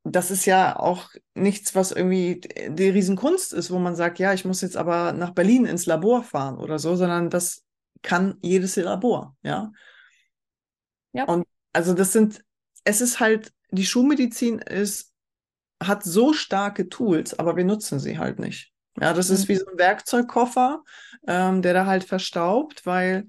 Das 0.05 0.31
ist 0.31 0.45
ja 0.45 0.79
auch 0.79 1.11
nichts, 1.35 1.75
was 1.75 1.93
irgendwie 1.93 2.41
die 2.69 2.91
Riesenkunst 2.91 3.53
ist, 3.53 3.71
wo 3.71 3.79
man 3.79 3.97
sagt, 3.97 4.19
ja, 4.19 4.35
ich 4.35 4.45
muss 4.45 4.61
jetzt 4.61 4.77
aber 4.77 5.13
nach 5.13 5.31
Berlin 5.31 5.65
ins 5.65 5.87
Labor 5.87 6.23
fahren 6.23 6.59
oder 6.59 6.79
so, 6.79 6.95
sondern 6.95 7.31
das 7.31 7.65
kann 8.03 8.37
jedes 8.43 8.77
Labor, 8.77 9.37
ja. 9.43 9.73
Ja. 11.13 11.25
Und 11.25 11.47
also 11.73 11.95
das 11.95 12.13
sind, 12.13 12.45
es 12.85 13.01
ist 13.01 13.19
halt, 13.19 13.53
die 13.71 13.87
Schulmedizin 13.87 14.59
ist, 14.59 15.13
hat 15.83 16.05
so 16.05 16.33
starke 16.35 16.89
Tools, 16.89 17.39
aber 17.39 17.57
wir 17.57 17.65
nutzen 17.65 17.99
sie 17.99 18.19
halt 18.19 18.39
nicht. 18.39 18.70
Ja, 18.99 19.13
das 19.13 19.31
ist 19.31 19.45
mhm. 19.45 19.49
wie 19.49 19.57
so 19.57 19.67
ein 19.67 19.79
Werkzeugkoffer, 19.79 20.83
ähm, 21.27 21.63
der 21.63 21.75
da 21.75 21.87
halt 21.87 22.05
verstaubt, 22.05 22.87
weil 22.87 23.27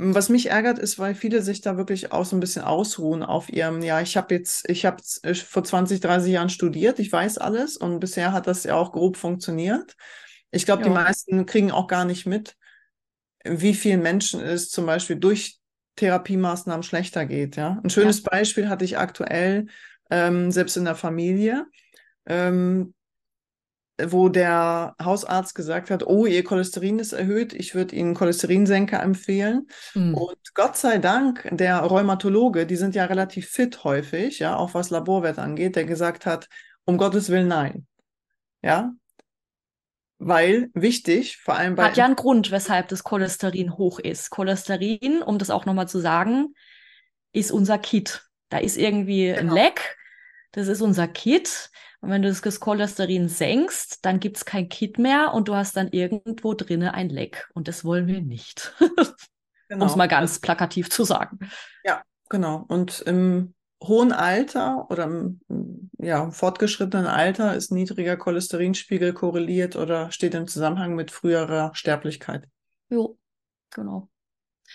was 0.00 0.28
mich 0.28 0.48
ärgert, 0.48 0.78
ist, 0.78 1.00
weil 1.00 1.16
viele 1.16 1.42
sich 1.42 1.60
da 1.60 1.76
wirklich 1.76 2.12
auch 2.12 2.24
so 2.24 2.36
ein 2.36 2.40
bisschen 2.40 2.62
ausruhen 2.62 3.24
auf 3.24 3.48
ihrem, 3.48 3.82
ja, 3.82 4.00
ich 4.00 4.16
habe 4.16 4.32
jetzt, 4.32 4.68
ich 4.70 4.86
habe 4.86 5.02
vor 5.34 5.64
20, 5.64 5.98
30 5.98 6.32
Jahren 6.32 6.50
studiert, 6.50 7.00
ich 7.00 7.10
weiß 7.10 7.38
alles 7.38 7.76
und 7.76 7.98
bisher 7.98 8.32
hat 8.32 8.46
das 8.46 8.62
ja 8.62 8.76
auch 8.76 8.92
grob 8.92 9.16
funktioniert. 9.16 9.96
Ich 10.52 10.64
glaube, 10.64 10.84
die 10.84 10.90
meisten 10.90 11.46
kriegen 11.46 11.72
auch 11.72 11.88
gar 11.88 12.04
nicht 12.04 12.26
mit, 12.26 12.56
wie 13.44 13.74
vielen 13.74 14.00
Menschen 14.00 14.40
es 14.40 14.70
zum 14.70 14.86
Beispiel 14.86 15.16
durch 15.16 15.58
Therapiemaßnahmen 15.96 16.84
schlechter 16.84 17.26
geht. 17.26 17.56
Ja, 17.56 17.80
ein 17.82 17.90
schönes 17.90 18.22
ja. 18.22 18.30
Beispiel 18.30 18.68
hatte 18.68 18.84
ich 18.84 18.98
aktuell 18.98 19.66
ähm, 20.10 20.52
selbst 20.52 20.76
in 20.76 20.84
der 20.84 20.94
Familie. 20.94 21.66
Ähm, 22.24 22.94
wo 24.02 24.28
der 24.28 24.94
Hausarzt 25.02 25.54
gesagt 25.54 25.90
hat, 25.90 26.06
oh, 26.06 26.26
Ihr 26.26 26.44
Cholesterin 26.44 26.98
ist 26.98 27.12
erhöht, 27.12 27.52
ich 27.52 27.74
würde 27.74 27.96
Ihnen 27.96 28.14
Cholesterinsenker 28.14 29.02
empfehlen. 29.02 29.66
Mhm. 29.94 30.14
Und 30.14 30.54
Gott 30.54 30.76
sei 30.76 30.98
Dank, 30.98 31.48
der 31.50 31.78
Rheumatologe, 31.78 32.66
die 32.66 32.76
sind 32.76 32.94
ja 32.94 33.06
relativ 33.06 33.48
fit 33.48 33.84
häufig, 33.84 34.38
ja, 34.38 34.56
auch 34.56 34.74
was 34.74 34.90
Laborwert 34.90 35.38
angeht, 35.38 35.76
der 35.76 35.84
gesagt 35.84 36.26
hat, 36.26 36.48
um 36.84 36.96
Gottes 36.96 37.28
Willen 37.28 37.48
nein. 37.48 37.86
Ja, 38.62 38.92
weil 40.18 40.70
wichtig, 40.74 41.36
vor 41.36 41.54
allem 41.54 41.76
bei. 41.76 41.84
Hat 41.84 41.96
ja 41.96 42.04
einen 42.04 42.16
Grund, 42.16 42.50
weshalb 42.50 42.88
das 42.88 43.04
Cholesterin 43.04 43.76
hoch 43.76 44.00
ist. 44.00 44.30
Cholesterin, 44.30 45.22
um 45.22 45.38
das 45.38 45.50
auch 45.50 45.64
nochmal 45.64 45.88
zu 45.88 46.00
sagen, 46.00 46.54
ist 47.32 47.52
unser 47.52 47.78
Kit. 47.78 48.24
Da 48.48 48.58
ist 48.58 48.76
irgendwie 48.76 49.26
genau. 49.26 49.38
ein 49.38 49.50
Leck. 49.50 49.96
Das 50.52 50.66
ist 50.66 50.80
unser 50.80 51.06
Kit. 51.06 51.70
Und 52.00 52.10
wenn 52.10 52.22
du 52.22 52.32
das 52.32 52.60
Cholesterin 52.60 53.28
senkst, 53.28 54.04
dann 54.04 54.20
gibt 54.20 54.36
es 54.36 54.44
kein 54.44 54.68
Kit 54.68 54.98
mehr 54.98 55.32
und 55.34 55.48
du 55.48 55.54
hast 55.54 55.76
dann 55.76 55.88
irgendwo 55.88 56.54
drinne 56.54 56.94
ein 56.94 57.08
Leck. 57.08 57.48
Und 57.54 57.66
das 57.66 57.84
wollen 57.84 58.06
wir 58.06 58.20
nicht. 58.20 58.74
genau. 59.68 59.84
Um 59.84 59.90
es 59.90 59.96
mal 59.96 60.06
ganz 60.06 60.38
plakativ 60.38 60.90
zu 60.90 61.04
sagen. 61.04 61.38
Ja, 61.84 62.02
genau. 62.28 62.64
Und 62.68 63.00
im 63.00 63.54
hohen 63.82 64.12
Alter 64.12 64.86
oder 64.90 65.04
im 65.04 65.40
ja, 65.98 66.30
fortgeschrittenen 66.30 67.06
Alter 67.06 67.54
ist 67.54 67.72
niedriger 67.72 68.16
Cholesterinspiegel 68.16 69.12
korreliert 69.12 69.76
oder 69.76 70.10
steht 70.10 70.34
im 70.34 70.46
Zusammenhang 70.46 70.94
mit 70.94 71.10
früherer 71.10 71.72
Sterblichkeit. 71.74 72.48
Jo, 72.90 73.18
genau. 73.70 74.08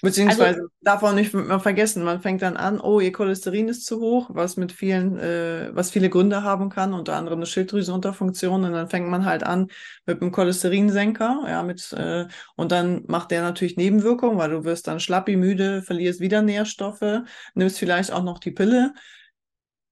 Beziehungsweise 0.01 0.61
also, 0.61 0.67
darf 0.81 1.01
man 1.01 1.15
nicht 1.15 1.33
mal 1.33 1.59
vergessen, 1.59 2.03
man 2.03 2.21
fängt 2.21 2.41
dann 2.41 2.57
an, 2.57 2.79
oh, 2.79 2.99
ihr 2.99 3.11
Cholesterin 3.11 3.69
ist 3.69 3.85
zu 3.85 3.99
hoch, 3.99 4.29
was 4.33 4.57
mit 4.57 4.71
vielen, 4.71 5.17
äh, 5.17 5.69
was 5.73 5.91
viele 5.91 6.09
Gründe 6.09 6.43
haben 6.43 6.69
kann, 6.69 6.93
unter 6.93 7.15
anderem 7.15 7.39
eine 7.39 7.45
Schilddrüsenunterfunktion. 7.45 8.63
Und 8.63 8.73
dann 8.73 8.89
fängt 8.89 9.07
man 9.07 9.25
halt 9.25 9.43
an 9.43 9.67
mit 10.05 10.21
einem 10.21 10.31
Cholesterinsenker, 10.31 11.43
ja, 11.47 11.63
mit, 11.63 11.93
äh, 11.93 12.25
und 12.55 12.71
dann 12.71 13.03
macht 13.07 13.31
der 13.31 13.43
natürlich 13.43 13.77
Nebenwirkungen, 13.77 14.37
weil 14.37 14.49
du 14.49 14.63
wirst 14.63 14.87
dann 14.87 14.99
schlappi, 14.99 15.35
müde, 15.35 15.81
verlierst 15.83 16.19
wieder 16.19 16.41
Nährstoffe, 16.41 17.21
nimmst 17.53 17.77
vielleicht 17.77 18.11
auch 18.11 18.23
noch 18.23 18.39
die 18.39 18.51
Pille. 18.51 18.93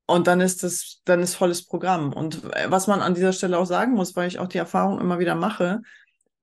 Und 0.07 0.27
dann 0.27 0.41
ist 0.41 0.63
das, 0.63 1.01
dann 1.05 1.21
ist 1.21 1.35
volles 1.35 1.65
Programm. 1.65 2.11
Und 2.11 2.43
äh, 2.53 2.69
was 2.69 2.87
man 2.87 3.01
an 3.01 3.13
dieser 3.13 3.33
Stelle 3.33 3.57
auch 3.57 3.65
sagen 3.65 3.93
muss, 3.93 4.15
weil 4.15 4.27
ich 4.27 4.39
auch 4.39 4.47
die 4.47 4.57
Erfahrung 4.57 4.99
immer 4.99 5.19
wieder 5.19 5.35
mache, 5.35 5.81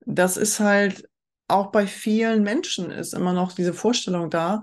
das 0.06 0.36
ist 0.36 0.60
halt 0.60 1.07
auch 1.48 1.72
bei 1.72 1.86
vielen 1.86 2.42
Menschen 2.42 2.90
ist 2.90 3.14
immer 3.14 3.32
noch 3.32 3.52
diese 3.52 3.74
Vorstellung 3.74 4.30
da, 4.30 4.62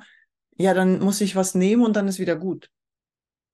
ja, 0.57 0.73
dann 0.73 0.99
muss 0.99 1.19
ich 1.21 1.35
was 1.35 1.55
nehmen 1.55 1.83
und 1.83 1.95
dann 1.95 2.07
ist 2.07 2.19
wieder 2.19 2.35
gut. 2.35 2.69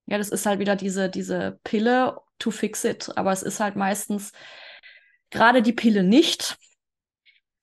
Ja, 0.05 0.17
das 0.17 0.29
ist 0.29 0.45
halt 0.45 0.59
wieder 0.59 0.75
diese, 0.75 1.09
diese 1.09 1.59
Pille 1.63 2.17
to 2.37 2.51
fix 2.51 2.83
it. 2.83 3.09
Aber 3.15 3.31
es 3.31 3.43
ist 3.43 3.59
halt 3.59 3.75
meistens 3.75 4.31
gerade 5.29 5.61
die 5.61 5.73
Pille 5.73 6.03
nicht, 6.03 6.57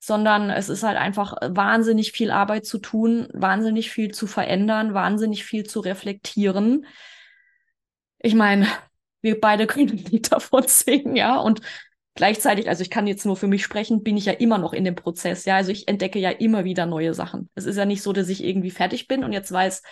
sondern 0.01 0.51
es 0.51 0.69
ist 0.69 0.83
halt 0.83 0.97
einfach 0.97 1.37
wahnsinnig 1.43 2.13
viel 2.13 2.31
Arbeit 2.31 2.65
zu 2.65 2.79
tun, 2.79 3.29
wahnsinnig 3.33 3.91
viel 3.91 4.13
zu 4.13 4.27
verändern, 4.27 4.95
wahnsinnig 4.95 5.45
viel 5.45 5.65
zu 5.65 5.81
reflektieren. 5.81 6.87
Ich 8.19 8.35
meine, 8.35 8.67
wir 9.21 9.41
beide 9.41 9.67
können 9.67 9.91
ein 9.93 9.99
Lied 9.99 10.33
davon 10.33 10.65
singen, 10.67 11.15
ja, 11.17 11.37
und 11.37 11.61
Gleichzeitig, 12.19 12.69
also 12.69 12.83
ich 12.83 12.91
kann 12.91 13.07
jetzt 13.07 13.25
nur 13.25 13.37
für 13.37 13.47
mich 13.47 13.63
sprechen, 13.63 14.03
bin 14.03 14.17
ich 14.17 14.25
ja 14.25 14.33
immer 14.33 14.59
noch 14.59 14.73
in 14.73 14.83
dem 14.83 14.97
Prozess. 14.97 15.45
Ja, 15.45 15.55
also 15.55 15.71
ich 15.71 15.87
entdecke 15.87 16.19
ja 16.19 16.31
immer 16.31 16.65
wieder 16.65 16.85
neue 16.85 17.15
Sachen. 17.15 17.49
Es 17.55 17.65
ist 17.65 17.77
ja 17.77 17.85
nicht 17.85 18.03
so, 18.03 18.13
dass 18.13 18.29
ich 18.29 18.43
irgendwie 18.43 18.73
fertig 18.73 19.07
bin 19.07 19.23
und 19.23 19.33
jetzt 19.33 19.53
weiß, 19.53 19.85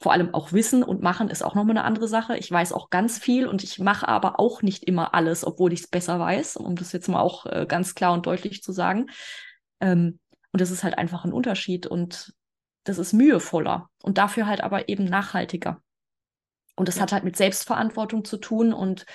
vor 0.00 0.12
allem 0.12 0.32
auch 0.34 0.52
Wissen 0.52 0.84
und 0.84 1.02
Machen 1.02 1.30
ist 1.30 1.42
auch 1.42 1.56
nochmal 1.56 1.76
eine 1.76 1.84
andere 1.84 2.06
Sache. 2.06 2.38
Ich 2.38 2.48
weiß 2.48 2.72
auch 2.72 2.90
ganz 2.90 3.18
viel 3.18 3.48
und 3.48 3.64
ich 3.64 3.80
mache 3.80 4.06
aber 4.06 4.38
auch 4.38 4.62
nicht 4.62 4.84
immer 4.84 5.14
alles, 5.14 5.44
obwohl 5.44 5.72
ich 5.72 5.80
es 5.80 5.88
besser 5.88 6.20
weiß, 6.20 6.58
um 6.58 6.76
das 6.76 6.92
jetzt 6.92 7.08
mal 7.08 7.20
auch 7.20 7.44
äh, 7.46 7.66
ganz 7.68 7.96
klar 7.96 8.12
und 8.12 8.24
deutlich 8.24 8.62
zu 8.62 8.70
sagen. 8.70 9.06
Ähm, 9.80 10.20
und 10.52 10.60
das 10.60 10.70
ist 10.70 10.84
halt 10.84 10.96
einfach 10.96 11.24
ein 11.24 11.32
Unterschied 11.32 11.88
und 11.88 12.34
das 12.84 12.98
ist 12.98 13.14
mühevoller 13.14 13.90
und 14.00 14.16
dafür 14.16 14.46
halt 14.46 14.60
aber 14.60 14.88
eben 14.88 15.06
nachhaltiger. 15.06 15.82
Und 16.76 16.86
das 16.86 17.00
hat 17.00 17.10
halt 17.10 17.24
mit 17.24 17.36
Selbstverantwortung 17.36 18.24
zu 18.24 18.36
tun 18.36 18.72
und 18.72 19.06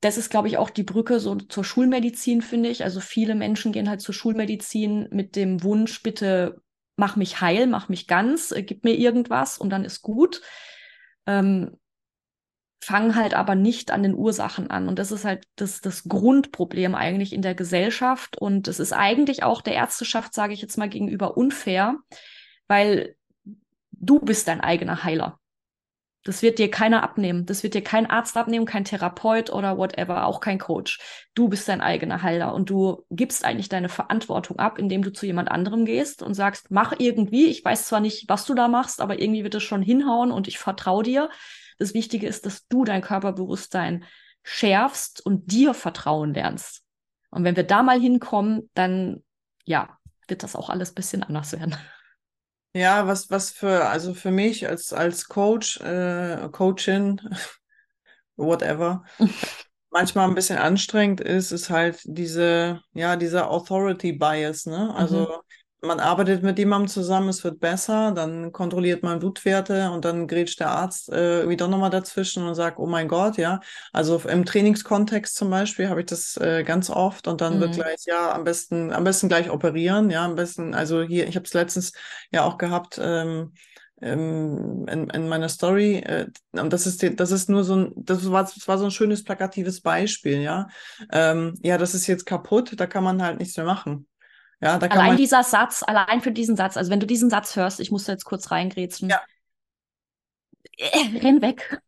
das 0.00 0.16
ist, 0.16 0.30
glaube 0.30 0.48
ich, 0.48 0.58
auch 0.58 0.70
die 0.70 0.84
Brücke 0.84 1.18
so 1.18 1.34
zur 1.34 1.64
Schulmedizin, 1.64 2.42
finde 2.42 2.68
ich. 2.68 2.84
Also 2.84 3.00
viele 3.00 3.34
Menschen 3.34 3.72
gehen 3.72 3.88
halt 3.88 4.00
zur 4.00 4.14
Schulmedizin 4.14 5.08
mit 5.10 5.34
dem 5.34 5.62
Wunsch, 5.62 6.02
bitte 6.02 6.62
mach 6.96 7.16
mich 7.16 7.40
heil, 7.40 7.66
mach 7.66 7.88
mich 7.88 8.06
ganz, 8.06 8.52
äh, 8.52 8.62
gib 8.62 8.84
mir 8.84 8.94
irgendwas 8.94 9.58
und 9.58 9.70
dann 9.70 9.84
ist 9.84 10.02
gut. 10.02 10.42
Ähm, 11.26 11.78
fangen 12.82 13.16
halt 13.16 13.34
aber 13.34 13.54
nicht 13.54 13.90
an 13.90 14.02
den 14.02 14.14
Ursachen 14.14 14.70
an. 14.70 14.88
Und 14.88 14.98
das 14.98 15.10
ist 15.10 15.24
halt 15.24 15.44
das, 15.56 15.80
das 15.80 16.04
Grundproblem 16.04 16.94
eigentlich 16.94 17.32
in 17.32 17.42
der 17.42 17.54
Gesellschaft. 17.54 18.38
Und 18.38 18.68
es 18.68 18.78
ist 18.78 18.92
eigentlich 18.92 19.42
auch 19.42 19.62
der 19.62 19.74
Ärzteschaft, 19.74 20.32
sage 20.32 20.52
ich 20.52 20.62
jetzt 20.62 20.78
mal, 20.78 20.88
gegenüber 20.88 21.36
unfair, 21.36 21.96
weil 22.68 23.16
du 23.90 24.20
bist 24.20 24.46
dein 24.48 24.60
eigener 24.60 25.02
Heiler. 25.02 25.40
Das 26.24 26.42
wird 26.42 26.58
dir 26.58 26.70
keiner 26.70 27.02
abnehmen. 27.02 27.46
Das 27.46 27.62
wird 27.62 27.74
dir 27.74 27.82
kein 27.82 28.04
Arzt 28.04 28.36
abnehmen, 28.36 28.66
kein 28.66 28.84
Therapeut 28.84 29.50
oder 29.50 29.78
whatever, 29.78 30.26
auch 30.26 30.40
kein 30.40 30.58
Coach. 30.58 30.98
Du 31.34 31.48
bist 31.48 31.68
dein 31.68 31.80
eigener 31.80 32.22
Heiler 32.22 32.54
und 32.54 32.68
du 32.68 33.04
gibst 33.10 33.44
eigentlich 33.44 33.68
deine 33.68 33.88
Verantwortung 33.88 34.58
ab, 34.58 34.78
indem 34.78 35.02
du 35.02 35.12
zu 35.12 35.26
jemand 35.26 35.50
anderem 35.50 35.84
gehst 35.84 36.22
und 36.22 36.34
sagst, 36.34 36.70
mach 36.70 36.94
irgendwie. 36.98 37.46
Ich 37.46 37.64
weiß 37.64 37.86
zwar 37.86 38.00
nicht, 38.00 38.28
was 38.28 38.44
du 38.44 38.54
da 38.54 38.68
machst, 38.68 39.00
aber 39.00 39.20
irgendwie 39.20 39.44
wird 39.44 39.54
es 39.54 39.62
schon 39.62 39.82
hinhauen 39.82 40.32
und 40.32 40.48
ich 40.48 40.58
vertraue 40.58 41.02
dir. 41.02 41.30
Das 41.78 41.94
Wichtige 41.94 42.26
ist, 42.26 42.44
dass 42.44 42.66
du 42.66 42.84
dein 42.84 43.02
Körperbewusstsein 43.02 44.04
schärfst 44.42 45.24
und 45.24 45.52
dir 45.52 45.72
vertrauen 45.72 46.34
lernst. 46.34 46.82
Und 47.30 47.44
wenn 47.44 47.56
wir 47.56 47.64
da 47.64 47.82
mal 47.82 48.00
hinkommen, 48.00 48.70
dann 48.74 49.22
ja, 49.64 49.98
wird 50.26 50.42
das 50.42 50.56
auch 50.56 50.70
alles 50.70 50.92
ein 50.92 50.94
bisschen 50.94 51.22
anders 51.22 51.52
werden. 51.52 51.76
Ja, 52.74 53.06
was, 53.06 53.30
was 53.30 53.50
für, 53.50 53.88
also 53.88 54.14
für 54.14 54.30
mich 54.30 54.68
als, 54.68 54.92
als 54.92 55.26
Coach, 55.28 55.80
äh, 55.80 56.48
Coachin, 56.52 57.20
whatever, 58.36 59.04
manchmal 59.90 60.28
ein 60.28 60.34
bisschen 60.34 60.58
anstrengend 60.58 61.20
ist, 61.20 61.52
ist 61.52 61.70
halt 61.70 62.00
diese, 62.04 62.82
ja, 62.94 63.16
dieser 63.16 63.50
Authority 63.50 64.12
Bias, 64.12 64.66
ne? 64.66 64.94
Also 64.94 65.26
mhm 65.26 65.28
man 65.80 66.00
arbeitet 66.00 66.42
mit 66.42 66.58
jemandem 66.58 66.88
zusammen, 66.88 67.28
es 67.28 67.44
wird 67.44 67.60
besser, 67.60 68.12
dann 68.12 68.52
kontrolliert 68.52 69.02
man 69.02 69.20
Blutwerte 69.20 69.90
und 69.90 70.04
dann 70.04 70.26
grätscht 70.26 70.58
der 70.60 70.70
Arzt 70.70 71.08
äh, 71.10 71.48
wieder 71.48 71.68
nochmal 71.68 71.90
dazwischen 71.90 72.44
und 72.46 72.54
sagt, 72.54 72.78
oh 72.78 72.86
mein 72.86 73.06
Gott, 73.06 73.36
ja. 73.36 73.60
Also 73.92 74.20
im 74.28 74.44
Trainingskontext 74.44 75.36
zum 75.36 75.50
Beispiel 75.50 75.88
habe 75.88 76.00
ich 76.00 76.06
das 76.06 76.36
äh, 76.36 76.64
ganz 76.64 76.90
oft 76.90 77.28
und 77.28 77.40
dann 77.40 77.56
mhm. 77.56 77.60
wird 77.60 77.74
gleich, 77.74 78.00
ja, 78.06 78.32
am 78.32 78.44
besten, 78.44 78.92
am 78.92 79.04
besten 79.04 79.28
gleich 79.28 79.50
operieren, 79.50 80.10
ja, 80.10 80.24
am 80.24 80.34
besten, 80.34 80.74
also 80.74 81.02
hier, 81.02 81.28
ich 81.28 81.36
habe 81.36 81.46
es 81.46 81.54
letztens 81.54 81.92
ja 82.32 82.42
auch 82.44 82.58
gehabt, 82.58 82.98
ähm, 83.00 83.52
ähm 84.00 84.86
in, 84.88 85.10
in 85.10 85.28
meiner 85.28 85.48
Story, 85.48 85.98
äh, 85.98 86.26
und 86.52 86.72
das 86.72 86.86
ist, 86.86 87.04
das 87.20 87.30
ist 87.30 87.48
nur 87.48 87.62
so 87.62 87.76
ein, 87.76 87.92
das 87.94 88.28
war, 88.30 88.42
das 88.42 88.66
war 88.66 88.78
so 88.78 88.86
ein 88.86 88.90
schönes 88.90 89.22
plakatives 89.22 89.80
Beispiel, 89.80 90.40
ja. 90.40 90.66
Ähm, 91.12 91.54
ja, 91.62 91.78
das 91.78 91.94
ist 91.94 92.08
jetzt 92.08 92.26
kaputt, 92.26 92.72
da 92.76 92.86
kann 92.88 93.04
man 93.04 93.22
halt 93.22 93.38
nichts 93.38 93.56
mehr 93.56 93.66
machen. 93.66 94.08
Ja, 94.60 94.78
da 94.78 94.88
kann 94.88 94.98
allein 94.98 95.16
dieser 95.16 95.44
Satz, 95.44 95.84
allein 95.86 96.20
für 96.20 96.32
diesen 96.32 96.56
Satz, 96.56 96.76
also 96.76 96.90
wenn 96.90 97.00
du 97.00 97.06
diesen 97.06 97.30
Satz 97.30 97.54
hörst, 97.54 97.78
ich 97.80 97.90
muss 97.90 98.04
da 98.04 98.12
jetzt 98.12 98.24
kurz 98.24 98.50
reingrätschen. 98.50 99.08
Ja. 99.08 99.20
Äh, 100.76 101.18
renn 101.18 101.40
weg. 101.42 101.80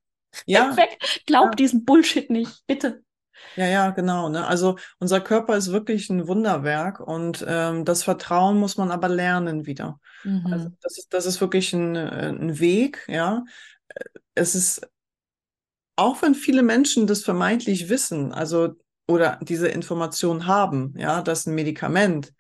Ja. 0.47 0.67
Renn 0.67 0.77
weg. 0.77 0.99
Glaub 1.27 1.47
ja. 1.47 1.51
diesen 1.53 1.85
Bullshit 1.85 2.31
nicht, 2.31 2.65
bitte. 2.67 3.03
Ja, 3.57 3.67
ja, 3.67 3.91
genau. 3.91 4.29
Ne? 4.29 4.47
Also 4.47 4.77
unser 4.99 5.21
Körper 5.21 5.57
ist 5.57 5.73
wirklich 5.73 6.11
ein 6.11 6.29
Wunderwerk 6.29 7.01
und 7.01 7.45
ähm, 7.49 7.85
das 7.85 8.03
Vertrauen 8.03 8.59
muss 8.59 8.77
man 8.77 8.91
aber 8.91 9.09
lernen 9.09 9.67
wieder. 9.67 9.99
Mhm. 10.25 10.47
Also 10.53 10.69
das 10.81 10.99
ist, 10.99 11.13
das 11.13 11.27
ist 11.27 11.41
wirklich 11.41 11.73
ein, 11.73 11.97
äh, 11.97 12.29
ein 12.29 12.61
Weg, 12.61 13.05
ja. 13.09 13.45
Es 14.35 14.55
ist, 14.55 14.89
auch 15.97 16.23
wenn 16.23 16.35
viele 16.35 16.63
Menschen 16.63 17.07
das 17.07 17.25
vermeintlich 17.25 17.89
wissen, 17.89 18.33
also 18.33 18.75
oder 19.09 19.41
diese 19.43 19.67
Information 19.69 20.47
haben, 20.47 20.95
ja, 20.97 21.21
dass 21.21 21.47
ein 21.47 21.55
Medikament 21.55 22.33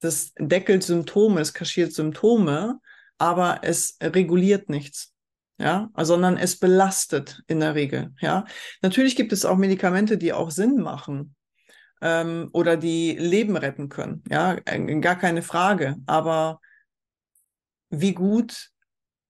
das 0.00 0.32
deckelt 0.38 0.82
Symptome, 0.82 1.40
es 1.40 1.54
kaschiert 1.54 1.92
Symptome, 1.92 2.80
aber 3.18 3.60
es 3.62 3.96
reguliert 4.02 4.68
nichts. 4.68 5.14
Ja, 5.60 5.90
sondern 5.96 6.36
es 6.36 6.56
belastet 6.56 7.42
in 7.48 7.58
der 7.58 7.74
Regel. 7.74 8.14
Ja, 8.20 8.44
natürlich 8.80 9.16
gibt 9.16 9.32
es 9.32 9.44
auch 9.44 9.56
Medikamente, 9.56 10.16
die 10.16 10.32
auch 10.32 10.52
Sinn 10.52 10.76
machen 10.76 11.34
ähm, 12.00 12.48
oder 12.52 12.76
die 12.76 13.16
Leben 13.16 13.56
retten 13.56 13.88
können. 13.88 14.22
Ja, 14.30 14.56
äh, 14.64 15.00
gar 15.00 15.16
keine 15.16 15.42
Frage. 15.42 15.96
Aber 16.06 16.60
wie 17.90 18.14
gut 18.14 18.70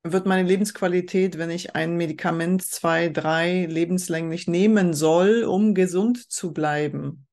wird 0.03 0.27
meine 0.27 0.47
Lebensqualität, 0.47 1.39
wenn 1.39 1.51
ich 1.51 1.75
ein 1.75 1.97
Medikament 1.97 2.63
zwei, 2.63 3.09
drei 3.09 3.67
lebenslänglich 3.67 4.49
nehmen 4.49 4.95
soll, 4.95 5.45
um 5.45 5.75
gesund 5.75 6.31
zu 6.31 6.53
bleiben? 6.53 7.28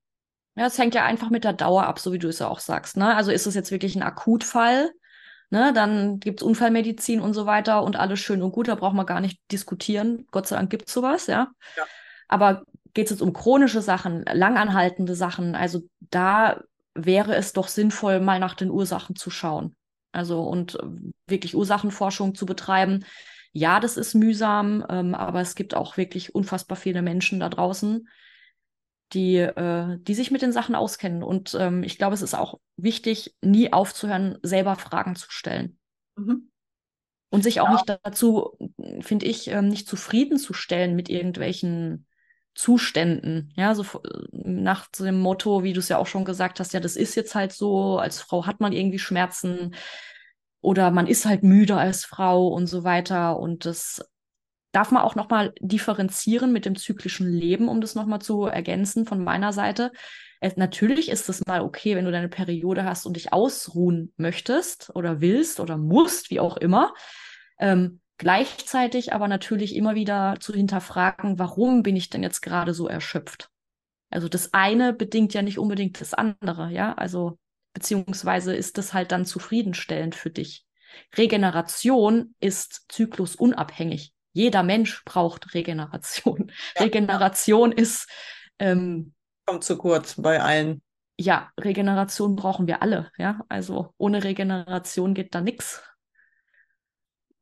Ja, 0.56 0.66
es 0.66 0.78
hängt 0.78 0.96
ja 0.96 1.04
einfach 1.04 1.30
mit 1.30 1.44
der 1.44 1.54
Dauer 1.54 1.86
ab, 1.86 2.00
so 2.00 2.14
wie 2.14 2.20
du 2.20 2.30
es 2.30 2.40
ja 2.40 2.48
auch 2.48 2.60
sagst. 2.60 2.96
Ne? 2.98 3.16
Also 3.16 3.32
ist 3.32 3.46
es 3.46 3.56
jetzt 3.56 3.72
wirklich 3.72 3.96
ein 3.96 4.04
Akutfall, 4.04 4.92
ne? 5.50 5.74
dann 5.74 6.20
gibt 6.20 6.42
es 6.42 6.48
Unfallmedizin 6.48 7.20
und 7.20 7.34
so 7.34 7.46
weiter 7.46 7.84
und 7.84 7.98
alles 7.98 8.20
schön 8.20 8.42
und 8.42 8.52
gut, 8.52 8.70
da 8.70 8.76
braucht 8.76 8.96
man 8.96 9.06
gar 9.06 9.20
nicht 9.20 9.40
diskutieren. 9.52 10.26
Gott 10.32 10.48
sei 10.48 10.56
Dank 10.56 10.70
gibt 10.70 10.88
es 10.88 10.94
sowas, 10.94 11.28
ja. 11.28 11.52
ja. 11.76 11.84
Aber 12.30 12.64
geht 12.94 13.08
es 13.08 13.12
jetzt 13.12 13.22
um 13.22 13.34
chronische 13.34 13.82
Sachen, 13.82 14.24
langanhaltende 14.24 15.16
Sachen, 15.16 15.56
also 15.56 15.82
da 16.00 16.62
wäre 16.94 17.36
es 17.36 17.52
doch 17.52 17.68
sinnvoll, 17.68 18.22
mal 18.22 18.40
nach 18.40 18.56
den 18.56 18.72
Ursachen 18.72 19.18
zu 19.18 19.30
schauen. 19.30 19.76
Also 20.14 20.44
und 20.44 20.78
wirklich 21.28 21.56
Ursachenforschung 21.56 22.36
zu 22.36 22.46
betreiben. 22.46 23.04
Ja, 23.52 23.82
das 23.82 23.98
ist 23.98 24.16
mühsam, 24.16 24.86
ähm, 24.90 25.14
aber 25.14 25.42
es 25.42 25.56
gibt 25.56 25.76
auch 25.76 25.98
wirklich 25.98 26.34
unfassbar 26.34 26.78
viele 26.78 27.02
Menschen 27.02 27.42
da 27.42 27.50
draußen, 27.50 28.08
die, 29.14 29.38
äh, 29.38 29.98
die 30.00 30.14
sich 30.14 30.32
mit 30.32 30.42
den 30.42 30.52
Sachen 30.52 30.76
auskennen. 30.76 31.24
Und 31.24 31.56
ähm, 31.60 31.84
ich 31.84 31.98
glaube, 31.98 32.16
es 32.16 32.22
ist 32.22 32.34
auch 32.34 32.60
wichtig, 32.78 33.36
nie 33.42 33.72
aufzuhören, 33.72 34.38
selber 34.42 34.76
Fragen 34.76 35.16
zu 35.16 35.30
stellen. 35.30 35.78
Mhm. 36.16 36.52
Und 37.30 37.44
sich 37.44 37.60
auch 37.60 37.68
ja. 37.68 37.74
nicht 37.74 38.00
dazu, 38.04 38.58
finde 39.02 39.26
ich, 39.26 39.48
ähm, 39.50 39.68
nicht 39.68 39.88
zufriedenzustellen 39.88 40.96
mit 40.96 41.10
irgendwelchen 41.10 42.08
Zuständen. 42.54 43.54
Ja, 43.58 43.76
so 43.76 43.86
nach 44.32 44.88
dem 44.88 45.20
Motto, 45.20 45.64
wie 45.64 45.74
du 45.74 45.80
es 45.80 45.90
ja 45.90 45.98
auch 45.98 46.08
schon 46.08 46.24
gesagt 46.24 46.60
hast, 46.60 46.74
ja, 46.74 46.80
das 46.80 46.96
ist 46.96 47.16
jetzt 47.16 47.36
halt 47.36 47.52
so, 47.52 47.98
als 48.00 48.22
Frau 48.22 48.46
hat 48.46 48.62
man 48.62 48.72
irgendwie 48.72 49.00
Schmerzen 49.00 49.76
oder 50.62 50.90
man 50.92 51.08
ist 51.08 51.26
halt 51.26 51.44
müde 51.44 51.76
als 51.76 52.06
Frau 52.06 52.48
und 52.48 52.68
so 52.68 52.84
weiter. 52.84 53.38
Und 53.38 53.66
das 53.66 54.02
darf 54.76 54.92
man 54.92 55.04
auch 55.04 55.16
nochmal 55.16 55.54
differenzieren 55.62 56.52
mit 56.52 56.66
dem 56.66 56.76
zyklischen 56.76 57.32
Leben, 57.32 57.70
um 57.70 57.80
das 57.80 57.96
nochmal 57.96 58.22
zu 58.22 58.44
ergänzen 58.44 59.06
von 59.06 59.24
meiner 59.24 59.54
Seite. 59.54 59.94
Es, 60.42 60.58
natürlich 60.58 61.10
ist 61.10 61.30
es 61.30 61.46
mal 61.46 61.62
okay, 61.62 61.96
wenn 61.96 62.04
du 62.04 62.12
deine 62.12 62.28
Periode 62.28 62.84
hast 62.84 63.06
und 63.06 63.16
dich 63.16 63.32
ausruhen 63.32 64.14
möchtest 64.18 64.94
oder 64.94 65.22
willst 65.22 65.62
oder 65.62 65.78
musst, 65.78 66.30
wie 66.30 66.42
auch 66.42 66.58
immer. 66.58 66.94
Ähm, 67.58 68.02
gleichzeitig 68.18 69.14
aber 69.14 69.30
natürlich 69.30 69.78
immer 69.78 69.96
wieder 69.96 70.36
zu 70.42 70.54
hinterfragen, 70.54 71.40
warum 71.40 71.82
bin 71.82 71.96
ich 71.96 72.10
denn 72.10 72.22
jetzt 72.22 72.42
gerade 72.42 72.74
so 72.74 72.90
erschöpft? 72.90 73.50
Also 74.10 74.28
das 74.28 74.54
eine 74.54 74.92
bedingt 74.92 75.34
ja 75.34 75.42
nicht 75.42 75.58
unbedingt 75.58 76.02
das 76.02 76.14
andere, 76.14 76.70
ja? 76.72 76.94
Also 76.96 77.40
beziehungsweise 77.74 78.54
ist 78.54 78.78
das 78.78 78.94
halt 78.94 79.14
dann 79.14 79.26
zufriedenstellend 79.26 80.16
für 80.16 80.32
dich. 80.32 80.66
Regeneration 81.16 82.36
ist 82.42 82.86
zyklusunabhängig 82.90 84.15
jeder 84.36 84.64
Mensch 84.64 85.04
braucht 85.06 85.54
Regeneration. 85.54 86.52
Ja. 86.76 86.84
Regeneration 86.84 87.72
ist. 87.72 88.10
Ähm, 88.60 89.14
Kommt 89.46 89.64
zu 89.64 89.78
kurz 89.78 90.22
bei 90.22 90.42
allen. 90.42 90.82
Ja, 91.18 91.52
Regeneration 91.58 92.36
brauchen 92.36 92.68
wir 92.68 92.82
alle. 92.82 93.10
Ja, 93.18 93.40
also 93.48 93.94
ohne 93.98 94.26
Regeneration 94.26 95.14
geht 95.14 95.34
da 95.34 95.40
nichts. 95.40 95.82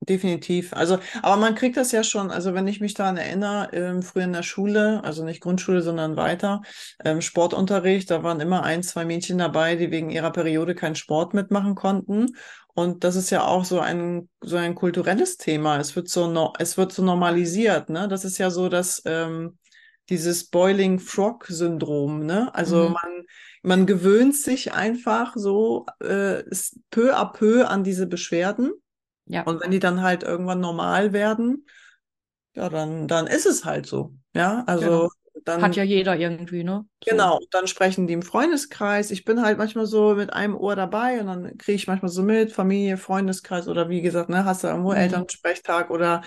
Definitiv. 0.09 0.73
Also, 0.73 0.99
aber 1.21 1.37
man 1.37 1.55
kriegt 1.55 1.77
das 1.77 1.93
ja 1.93 2.03
schon, 2.03 2.29
also 2.29 2.53
wenn 2.53 2.67
ich 2.67 2.81
mich 2.81 2.93
daran 2.93 3.15
erinnere, 3.15 3.69
ähm, 3.71 4.01
früher 4.01 4.25
in 4.25 4.33
der 4.33 4.43
Schule, 4.43 5.01
also 5.03 5.23
nicht 5.23 5.39
Grundschule, 5.39 5.81
sondern 5.81 6.17
weiter, 6.17 6.61
ähm, 7.05 7.21
Sportunterricht, 7.21 8.11
da 8.11 8.21
waren 8.21 8.41
immer 8.41 8.63
ein, 8.63 8.83
zwei 8.83 9.05
Mädchen 9.05 9.37
dabei, 9.37 9.75
die 9.75 9.91
wegen 9.91 10.09
ihrer 10.09 10.31
Periode 10.31 10.75
keinen 10.75 10.95
Sport 10.95 11.33
mitmachen 11.33 11.75
konnten. 11.75 12.35
Und 12.73 13.03
das 13.03 13.15
ist 13.15 13.29
ja 13.29 13.45
auch 13.45 13.65
so 13.65 13.79
ein, 13.79 14.29
so 14.41 14.57
ein 14.57 14.75
kulturelles 14.75 15.37
Thema. 15.37 15.77
Es 15.77 15.95
wird 15.95 16.09
so, 16.09 16.27
no, 16.27 16.53
es 16.59 16.77
wird 16.77 16.91
so 16.91 17.03
normalisiert, 17.03 17.89
ne? 17.89 18.07
Das 18.07 18.25
ist 18.25 18.39
ja 18.39 18.49
so, 18.49 18.67
dass 18.67 19.03
ähm, 19.05 19.57
dieses 20.09 20.49
Boiling 20.49 20.99
Frog 20.99 21.45
Syndrom, 21.47 22.25
ne? 22.25 22.53
Also 22.53 22.89
mhm. 22.89 22.93
man, 22.93 23.25
man 23.61 23.85
gewöhnt 23.85 24.35
sich 24.35 24.73
einfach 24.73 25.33
so 25.35 25.85
äh, 25.99 26.43
peu 26.89 27.15
à 27.15 27.31
peu 27.31 27.67
an 27.67 27.83
diese 27.83 28.07
Beschwerden. 28.07 28.71
Ja. 29.25 29.43
Und 29.43 29.61
wenn 29.61 29.71
die 29.71 29.79
dann 29.79 30.01
halt 30.01 30.23
irgendwann 30.23 30.59
normal 30.59 31.13
werden, 31.13 31.65
ja, 32.55 32.69
dann, 32.69 33.07
dann 33.07 33.27
ist 33.27 33.45
es 33.45 33.65
halt 33.65 33.85
so. 33.85 34.13
Ja, 34.35 34.63
also 34.67 34.85
genau. 34.87 35.09
dann. 35.43 35.61
Hat 35.61 35.75
ja 35.75 35.83
jeder 35.83 36.17
irgendwie, 36.17 36.63
ne? 36.63 36.85
So. 37.03 37.11
Genau, 37.11 37.39
dann 37.51 37.67
sprechen 37.67 38.05
die 38.05 38.13
im 38.13 38.21
Freundeskreis. 38.21 39.11
Ich 39.11 39.25
bin 39.25 39.41
halt 39.41 39.57
manchmal 39.57 39.85
so 39.85 40.15
mit 40.15 40.31
einem 40.33 40.55
Ohr 40.55 40.75
dabei 40.75 41.19
und 41.19 41.27
dann 41.27 41.57
kriege 41.57 41.75
ich 41.75 41.87
manchmal 41.87 42.11
so 42.11 42.21
mit, 42.21 42.51
Familie, 42.51 42.97
Freundeskreis 42.97 43.67
oder 43.67 43.89
wie 43.89 44.01
gesagt, 44.01 44.29
ne, 44.29 44.45
hast 44.45 44.63
du 44.63 44.67
irgendwo 44.67 44.91
mhm. 44.91 44.97
Elternsprechtag 44.97 45.89
oder 45.89 46.21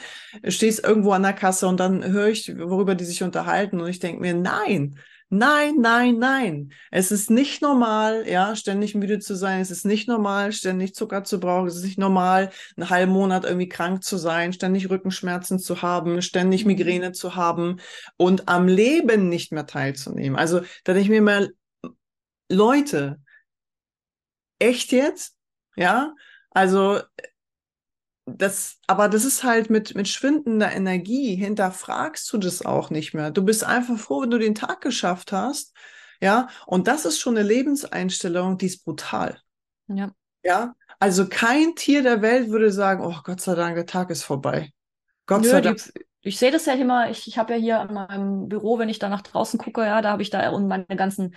stehst 0.49 0.85
irgendwo 0.85 1.13
an 1.13 1.23
der 1.23 1.33
Kasse 1.33 1.69
und 1.69 1.79
dann 1.79 2.05
höre 2.05 2.29
ich, 2.29 2.57
worüber 2.59 2.95
die 2.95 3.05
sich 3.05 3.23
unterhalten 3.23 3.81
und 3.81 3.89
ich 3.89 4.01
denke 4.01 4.21
mir, 4.21 4.35
nein, 4.35 4.99
Nein, 5.29 5.77
nein, 5.81 6.19
nein. 6.19 6.73
Es 6.93 7.11
ist 7.11 7.31
nicht 7.31 7.61
normal, 7.61 8.29
ja, 8.29 8.55
ständig 8.55 8.95
müde 8.95 9.19
zu 9.19 9.35
sein. 9.35 9.61
Es 9.61 9.73
ist 9.73 9.85
nicht 9.85 10.07
normal, 10.07 10.53
ständig 10.53 10.95
Zucker 10.95 11.25
zu 11.25 11.41
brauchen. 11.41 11.67
Es 11.67 11.75
ist 11.75 11.85
nicht 11.85 11.99
normal, 11.99 12.51
einen 12.77 12.91
halben 12.91 13.13
Monat 13.13 13.45
irgendwie 13.45 13.69
krank 13.69 14.05
zu 14.05 14.19
sein, 14.19 14.53
ständig 14.53 14.89
Rückenschmerzen 14.89 15.59
zu 15.59 15.83
haben, 15.83 16.23
ständig 16.23 16.65
mhm. 16.65 16.69
Migräne 16.69 17.11
zu 17.11 17.35
haben 17.35 17.81
und 18.17 18.49
am 18.49 18.69
Leben 18.69 19.29
nicht 19.29 19.51
mehr 19.51 19.67
teilzunehmen. 19.67 20.39
Also, 20.39 20.61
da 20.85 20.93
denke 20.93 21.01
ich 21.01 21.09
mir 21.09 21.23
mal, 21.23 21.51
Leute, 22.49 23.21
echt 24.61 24.93
jetzt? 24.93 25.35
Ja, 25.75 26.15
also 26.51 27.01
das, 28.27 28.79
aber 28.89 29.09
das 29.09 29.25
ist 29.25 29.45
halt 29.45 29.71
mit, 29.71 29.95
mit 29.95 30.09
schwindender 30.09 30.73
Energie, 30.73 31.37
hinterfragst 31.37 32.31
du 32.33 32.39
das 32.39 32.67
auch 32.67 32.91
nicht 32.91 33.15
mehr. 33.15 33.31
Du 33.31 33.43
bist 33.45 33.65
einfach 33.65 33.99
froh, 33.99 34.23
wenn 34.23 34.31
du 34.31 34.39
den 34.39 34.57
Tag 34.57 34.81
geschafft 34.81 35.33
hast. 35.33 35.75
Ja, 36.21 36.49
und 36.67 36.89
das 36.89 37.05
ist 37.05 37.21
schon 37.21 37.37
eine 37.37 37.47
Lebenseinstellung, 37.47 38.59
die 38.59 38.67
ist 38.67 38.85
brutal. 38.85 39.39
Ja. 39.87 40.11
Ja, 40.43 40.75
also 40.99 41.29
kein 41.29 41.75
Tier 41.77 42.03
der 42.03 42.23
Welt 42.23 42.51
würde 42.51 42.73
sagen, 42.73 43.05
oh 43.05 43.21
Gott 43.23 43.41
sei 43.41 43.55
Dank, 43.55 43.77
der 43.77 43.87
Tag 43.87 44.11
ist 44.11 44.25
vorbei. 44.25 44.73
Gott 45.27 45.43
Nö, 45.43 45.49
sei 45.49 45.61
die, 45.61 45.69
Dank. 45.69 45.93
ich 46.23 46.39
sehe 46.39 46.51
das 46.51 46.67
ja 46.67 46.75
immer, 46.75 47.11
ich, 47.11 47.29
ich 47.29 47.39
habe 47.39 47.55
ja 47.55 47.59
hier 47.59 47.81
in 47.89 47.95
meinem 47.95 48.49
Büro, 48.49 48.79
wenn 48.79 48.89
ich 48.89 48.99
da 48.99 49.09
nach 49.09 49.23
draußen 49.23 49.59
gucke, 49.59 49.83
ja, 49.83 50.03
da 50.03 50.11
habe 50.11 50.23
ich 50.23 50.31
da 50.31 50.51
und 50.51 50.67
meine 50.69 50.87
ganzen 50.97 51.35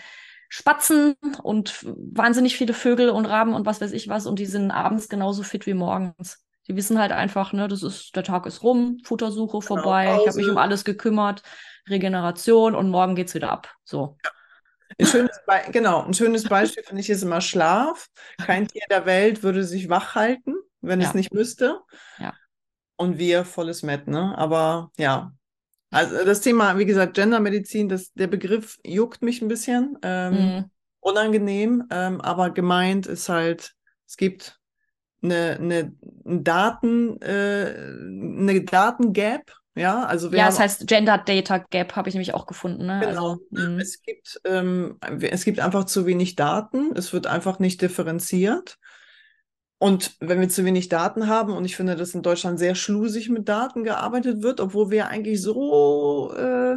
Spatzen 0.48 1.16
und 1.44 1.86
wahnsinnig 1.86 2.58
viele 2.58 2.74
Vögel 2.74 3.10
und 3.10 3.26
Raben 3.26 3.54
und 3.54 3.66
was 3.68 3.82
weiß 3.82 3.92
ich 3.92 4.08
was 4.08 4.26
und 4.26 4.40
die 4.40 4.48
sind 4.48 4.72
abends 4.72 5.10
genauso 5.10 5.44
fit 5.44 5.68
wie 5.68 5.76
morgens. 5.76 6.44
Die 6.70 6.76
wissen 6.76 7.00
halt 7.00 7.12
einfach, 7.12 7.52
ne, 7.52 7.68
das 7.68 7.82
ist, 7.82 8.16
der 8.16 8.24
Tag 8.24 8.46
ist 8.46 8.62
rum, 8.64 9.00
Futtersuche 9.04 9.62
vorbei, 9.62 10.18
ich 10.22 10.28
habe 10.28 10.38
mich 10.38 10.50
um 10.50 10.58
alles 10.58 10.86
gekümmert, 10.86 11.42
Regeneration 11.90 12.76
und 12.76 12.90
morgen 12.90 13.16
geht's 13.16 13.34
wieder 13.34 13.50
ab. 13.52 13.74
So. 13.84 14.18
Ein 15.00 15.06
schönes 15.08 15.40
Be 15.48 15.72
genau, 15.72 16.04
ein 16.04 16.14
schönes 16.14 16.44
Beispiel 16.44 16.84
finde 16.84 17.02
ich 17.02 17.10
ist 17.10 17.24
immer 17.24 17.42
Schlaf. 17.42 18.08
Kein 18.38 18.68
Tier 18.68 18.84
der 18.90 19.06
Welt 19.06 19.42
würde 19.44 19.64
sich 19.64 19.90
wach 19.90 20.14
halten, 20.14 20.56
wenn 20.82 21.02
Ja. 21.02 21.08
es 21.08 21.16
nicht 21.16 21.34
müsste. 21.34 21.80
Ja. 22.20 22.34
Und 22.98 23.18
wir 23.18 23.46
volles 23.46 23.82
Met, 23.82 24.08
ne? 24.08 24.38
Aber 24.38 24.92
ja. 24.98 25.34
Also 25.90 26.24
das 26.24 26.42
Thema, 26.42 26.78
wie 26.78 26.86
gesagt, 26.86 27.16
Gendermedizin, 27.16 27.90
das, 27.90 28.14
der 28.14 28.28
Begriff 28.28 28.78
juckt 28.84 29.24
mich 29.24 29.42
ein 29.42 29.48
bisschen. 29.48 29.98
Ähm, 30.04 30.34
Mhm. 30.34 30.72
unangenehm, 31.00 31.86
ähm, 31.90 32.22
aber 32.22 32.52
gemeint 32.52 33.08
ist 33.08 33.30
halt, 33.30 33.74
es 34.06 34.18
gibt 34.18 34.59
eine, 35.22 35.58
eine 35.60 35.94
ein 36.26 36.44
Daten, 36.44 37.22
äh, 37.22 37.74
eine 37.76 38.64
Datengap, 38.64 39.52
ja, 39.76 40.04
also 40.04 40.32
wir 40.32 40.40
Ja, 40.40 40.50
es 40.50 40.60
heißt 40.60 40.88
Gender 40.88 41.18
Data 41.18 41.58
Gap, 41.58 41.96
habe 41.96 42.10
ich 42.10 42.16
nämlich 42.16 42.34
auch 42.34 42.46
gefunden. 42.46 42.86
Ne? 42.86 43.00
Genau. 43.02 43.38
Also. 43.56 43.78
Es 43.78 44.02
gibt, 44.02 44.42
ähm, 44.46 44.98
es 45.22 45.46
gibt 45.46 45.60
einfach 45.60 45.86
zu 45.86 46.06
wenig 46.06 46.36
Daten. 46.36 46.92
Es 46.96 47.14
wird 47.14 47.28
einfach 47.28 47.60
nicht 47.60 47.82
differenziert. 47.82 48.78
Und 49.78 50.18
wenn 50.20 50.42
wir 50.42 50.50
zu 50.50 50.66
wenig 50.66 50.90
Daten 50.90 51.28
haben, 51.28 51.54
und 51.54 51.64
ich 51.64 51.78
finde, 51.78 51.96
dass 51.96 52.14
in 52.14 52.22
Deutschland 52.22 52.60
sehr 52.60 52.76
schlusig 52.76 53.30
mit 53.30 53.48
Daten 53.48 53.86
gearbeitet 53.86 54.44
wird, 54.44 54.60
obwohl 54.60 54.92
wir 54.92 55.08
eigentlich 55.08 55.42
so 55.42 56.34
äh, 56.34 56.76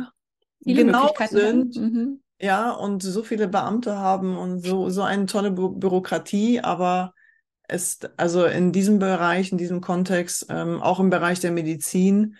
viele 0.62 0.84
genau 0.84 1.12
sind. 1.28 1.74
Mhm. 1.74 2.22
ja, 2.40 2.70
und 2.70 3.02
so 3.02 3.24
viele 3.24 3.48
Beamte 3.48 3.98
haben 3.98 4.38
und 4.38 4.64
so, 4.64 4.88
so 4.90 5.02
eine 5.02 5.26
tolle 5.26 5.50
Bü 5.50 5.70
Bürokratie, 5.70 6.60
aber 6.60 7.14
es, 7.72 8.00
also 8.16 8.44
in 8.44 8.72
diesem 8.72 8.98
Bereich, 8.98 9.52
in 9.52 9.58
diesem 9.58 9.80
Kontext, 9.80 10.46
ähm, 10.48 10.80
auch 10.82 11.00
im 11.00 11.10
Bereich 11.10 11.40
der 11.40 11.50
Medizin, 11.50 12.36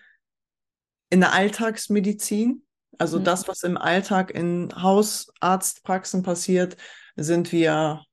in 1.11 1.21
der 1.21 1.33
Alltagsmedizin, 1.33 2.63
also 2.99 3.19
Mhm. 3.19 3.25
das, 3.25 3.49
was 3.49 3.63
im 3.63 3.77
Alltag 3.77 4.31
in 4.31 4.71
Hausarztpraxen 4.75 6.23
passiert, 6.23 6.77
sind 7.17 7.53
wir 7.53 8.05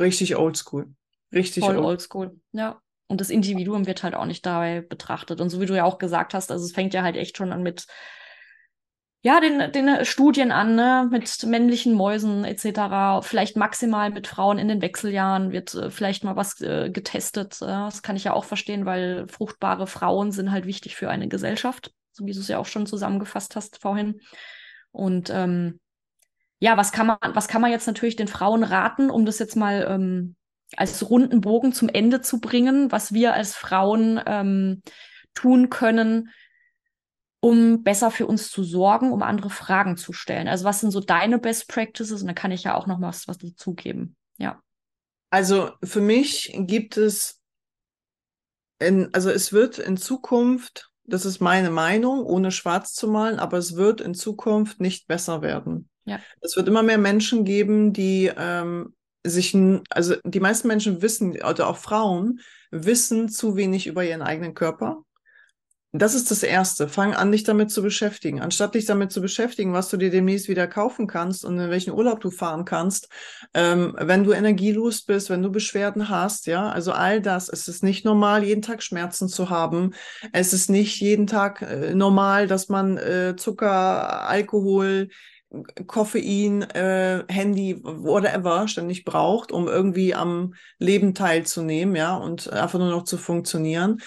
richtig 0.00 0.36
oldschool. 0.36 0.92
Richtig 1.32 1.64
Voll 1.64 1.76
old. 1.76 1.86
oldschool. 1.86 2.40
Ja. 2.52 2.80
Und 3.08 3.20
das 3.20 3.30
Individuum 3.30 3.86
wird 3.86 4.02
halt 4.02 4.14
auch 4.14 4.26
nicht 4.26 4.44
dabei 4.44 4.80
betrachtet. 4.80 5.40
Und 5.40 5.48
so 5.50 5.60
wie 5.60 5.66
du 5.66 5.76
ja 5.76 5.84
auch 5.84 5.98
gesagt 5.98 6.34
hast, 6.34 6.50
also 6.50 6.64
es 6.64 6.72
fängt 6.72 6.92
ja 6.92 7.02
halt 7.02 7.16
echt 7.16 7.36
schon 7.36 7.52
an 7.52 7.62
mit, 7.62 7.86
ja, 9.26 9.40
den, 9.40 9.72
den 9.72 10.04
Studien 10.04 10.52
an, 10.52 10.76
ne, 10.76 11.08
mit 11.10 11.42
männlichen 11.42 11.94
Mäusen 11.94 12.44
etc. 12.44 13.26
Vielleicht 13.26 13.56
maximal 13.56 14.10
mit 14.10 14.28
Frauen 14.28 14.56
in 14.56 14.68
den 14.68 14.80
Wechseljahren 14.80 15.50
wird 15.50 15.74
äh, 15.74 15.90
vielleicht 15.90 16.22
mal 16.22 16.36
was 16.36 16.60
äh, 16.60 16.90
getestet. 16.90 17.60
Äh, 17.60 17.66
das 17.66 18.04
kann 18.04 18.14
ich 18.14 18.22
ja 18.22 18.34
auch 18.34 18.44
verstehen, 18.44 18.86
weil 18.86 19.26
fruchtbare 19.26 19.88
Frauen 19.88 20.30
sind 20.30 20.52
halt 20.52 20.64
wichtig 20.64 20.94
für 20.94 21.10
eine 21.10 21.26
Gesellschaft, 21.26 21.92
so 22.12 22.24
wie 22.24 22.34
du 22.34 22.38
es 22.38 22.46
ja 22.46 22.58
auch 22.58 22.66
schon 22.66 22.86
zusammengefasst 22.86 23.56
hast 23.56 23.82
vorhin. 23.82 24.20
Und 24.92 25.28
ähm, 25.30 25.80
ja, 26.60 26.76
was 26.76 26.92
kann 26.92 27.08
man, 27.08 27.18
was 27.20 27.48
kann 27.48 27.60
man 27.60 27.72
jetzt 27.72 27.88
natürlich 27.88 28.14
den 28.14 28.28
Frauen 28.28 28.62
raten, 28.62 29.10
um 29.10 29.26
das 29.26 29.40
jetzt 29.40 29.56
mal 29.56 29.88
ähm, 29.90 30.36
als 30.76 31.10
runden 31.10 31.40
Bogen 31.40 31.72
zum 31.72 31.88
Ende 31.88 32.20
zu 32.20 32.40
bringen, 32.40 32.92
was 32.92 33.12
wir 33.12 33.34
als 33.34 33.56
Frauen 33.56 34.20
ähm, 34.24 34.82
tun 35.34 35.68
können, 35.68 36.30
um 37.40 37.82
besser 37.82 38.10
für 38.10 38.26
uns 38.26 38.50
zu 38.50 38.64
sorgen, 38.64 39.12
um 39.12 39.22
andere 39.22 39.50
Fragen 39.50 39.96
zu 39.96 40.12
stellen. 40.12 40.48
Also 40.48 40.64
was 40.64 40.80
sind 40.80 40.90
so 40.90 41.00
deine 41.00 41.38
Best 41.38 41.68
Practices? 41.68 42.22
Und 42.22 42.28
da 42.28 42.34
kann 42.34 42.50
ich 42.50 42.64
ja 42.64 42.74
auch 42.74 42.86
noch 42.86 43.00
was, 43.00 43.28
was 43.28 43.38
dazugeben. 43.38 44.16
Ja. 44.38 44.60
Also 45.30 45.70
für 45.82 46.00
mich 46.00 46.52
gibt 46.56 46.96
es, 46.96 47.40
in, 48.78 49.12
also 49.12 49.30
es 49.30 49.52
wird 49.52 49.78
in 49.78 49.96
Zukunft, 49.96 50.90
das 51.04 51.24
ist 51.24 51.40
meine 51.40 51.70
Meinung, 51.70 52.24
ohne 52.24 52.50
schwarz 52.50 52.94
zu 52.94 53.08
malen, 53.08 53.38
aber 53.38 53.58
es 53.58 53.76
wird 53.76 54.00
in 54.00 54.14
Zukunft 54.14 54.80
nicht 54.80 55.06
besser 55.06 55.42
werden. 55.42 55.88
Ja. 56.04 56.20
Es 56.40 56.56
wird 56.56 56.68
immer 56.68 56.82
mehr 56.82 56.98
Menschen 56.98 57.44
geben, 57.44 57.92
die 57.92 58.30
ähm, 58.36 58.94
sich, 59.24 59.56
also 59.90 60.16
die 60.24 60.40
meisten 60.40 60.68
Menschen 60.68 61.02
wissen, 61.02 61.32
oder 61.42 61.68
auch 61.68 61.76
Frauen, 61.76 62.40
wissen 62.70 63.28
zu 63.28 63.56
wenig 63.56 63.86
über 63.86 64.04
ihren 64.04 64.22
eigenen 64.22 64.54
Körper. 64.54 65.02
Das 65.98 66.14
ist 66.14 66.30
das 66.30 66.42
Erste. 66.42 66.88
Fang 66.88 67.14
an, 67.14 67.32
dich 67.32 67.44
damit 67.44 67.70
zu 67.70 67.82
beschäftigen. 67.82 68.40
Anstatt 68.40 68.74
dich 68.74 68.84
damit 68.84 69.12
zu 69.12 69.20
beschäftigen, 69.20 69.72
was 69.72 69.88
du 69.88 69.96
dir 69.96 70.10
demnächst 70.10 70.48
wieder 70.48 70.66
kaufen 70.66 71.06
kannst 71.06 71.44
und 71.44 71.58
in 71.58 71.70
welchen 71.70 71.92
Urlaub 71.92 72.20
du 72.20 72.30
fahren 72.30 72.64
kannst, 72.64 73.08
ähm, 73.54 73.94
wenn 73.98 74.24
du 74.24 74.32
energielos 74.32 75.02
bist, 75.02 75.30
wenn 75.30 75.42
du 75.42 75.50
Beschwerden 75.50 76.08
hast, 76.08 76.46
ja, 76.46 76.68
also 76.68 76.92
all 76.92 77.22
das. 77.22 77.48
Es 77.48 77.68
ist 77.68 77.82
nicht 77.82 78.04
normal, 78.04 78.44
jeden 78.44 78.62
Tag 78.62 78.82
Schmerzen 78.82 79.28
zu 79.28 79.48
haben. 79.48 79.94
Es 80.32 80.52
ist 80.52 80.68
nicht 80.68 81.00
jeden 81.00 81.26
Tag 81.26 81.62
äh, 81.62 81.94
normal, 81.94 82.46
dass 82.46 82.68
man 82.68 82.98
äh, 82.98 83.34
Zucker, 83.36 84.28
Alkohol, 84.28 85.08
Koffein, 85.86 86.62
äh, 86.62 87.24
Handy, 87.28 87.80
whatever 87.82 88.68
ständig 88.68 89.04
braucht, 89.04 89.52
um 89.52 89.68
irgendwie 89.68 90.14
am 90.14 90.54
Leben 90.78 91.14
teilzunehmen, 91.14 91.94
ja, 91.96 92.16
und 92.16 92.52
einfach 92.52 92.78
nur 92.78 92.90
noch 92.90 93.04
zu 93.04 93.16
funktionieren. 93.16 94.00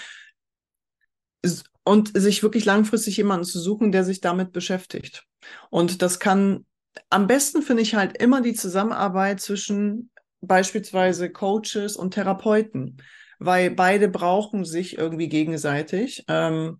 Und 1.84 2.12
sich 2.14 2.44
wirklich 2.44 2.66
langfristig 2.66 3.18
jemanden 3.18 3.46
zu 3.46 3.60
suchen, 3.60 3.92
der 3.92 4.04
sich 4.04 4.22
damit 4.22 4.52
beschäftigt. 4.52 5.26
Und 5.70 6.02
das 6.02 6.20
kann, 6.20 6.66
am 7.10 7.28
besten 7.28 7.62
finde 7.62 7.82
ich 7.82 7.96
halt 7.96 8.18
immer 8.22 8.42
die 8.42 8.54
Zusammenarbeit 8.54 9.40
zwischen 9.40 10.12
beispielsweise 10.42 11.30
Coaches 11.32 11.96
und 11.96 12.14
Therapeuten, 12.14 12.98
weil 13.40 13.72
beide 13.72 14.08
brauchen 14.08 14.66
sich 14.66 14.98
irgendwie 14.98 15.30
gegenseitig. 15.30 16.24
Ähm, 16.28 16.80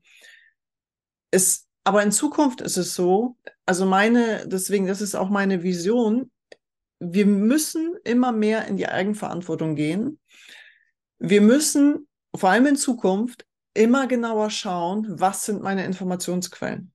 es, 1.32 1.68
aber 1.84 2.04
in 2.04 2.12
Zukunft 2.12 2.62
ist 2.62 2.78
es 2.78 2.96
so, 2.96 3.38
also 3.66 3.86
meine, 3.86 4.48
deswegen, 4.48 4.88
das 4.88 5.02
ist 5.02 5.16
auch 5.16 5.30
meine 5.30 5.64
Vision, 5.64 6.32
wir 7.00 7.26
müssen 7.26 7.96
immer 8.04 8.32
mehr 8.32 8.68
in 8.68 8.78
die 8.78 8.88
Eigenverantwortung 8.88 9.76
gehen. 9.76 10.20
Wir 11.18 11.42
müssen 11.42 12.08
vor 12.36 12.50
allem 12.50 12.66
in 12.66 12.76
Zukunft 12.76 13.46
immer 13.80 14.08
genauer 14.08 14.50
schauen, 14.50 15.08
was 15.20 15.46
sind 15.46 15.62
meine 15.62 15.86
Informationsquellen. 15.86 16.92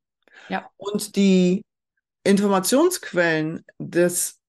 Ja. 0.48 0.70
Und 0.76 1.16
die 1.16 1.64
Informationsquellen 2.24 3.64
des, 3.78 4.40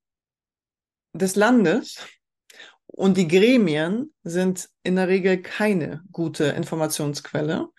des 1.14 1.36
Landes 1.36 1.98
und 2.88 3.18
die 3.18 3.28
Gremien 3.28 4.14
sind 4.24 4.70
in 4.84 4.96
der 4.96 5.08
Regel 5.08 5.42
keine 5.42 6.04
gute 6.12 6.46
Informationsquelle 6.46 7.70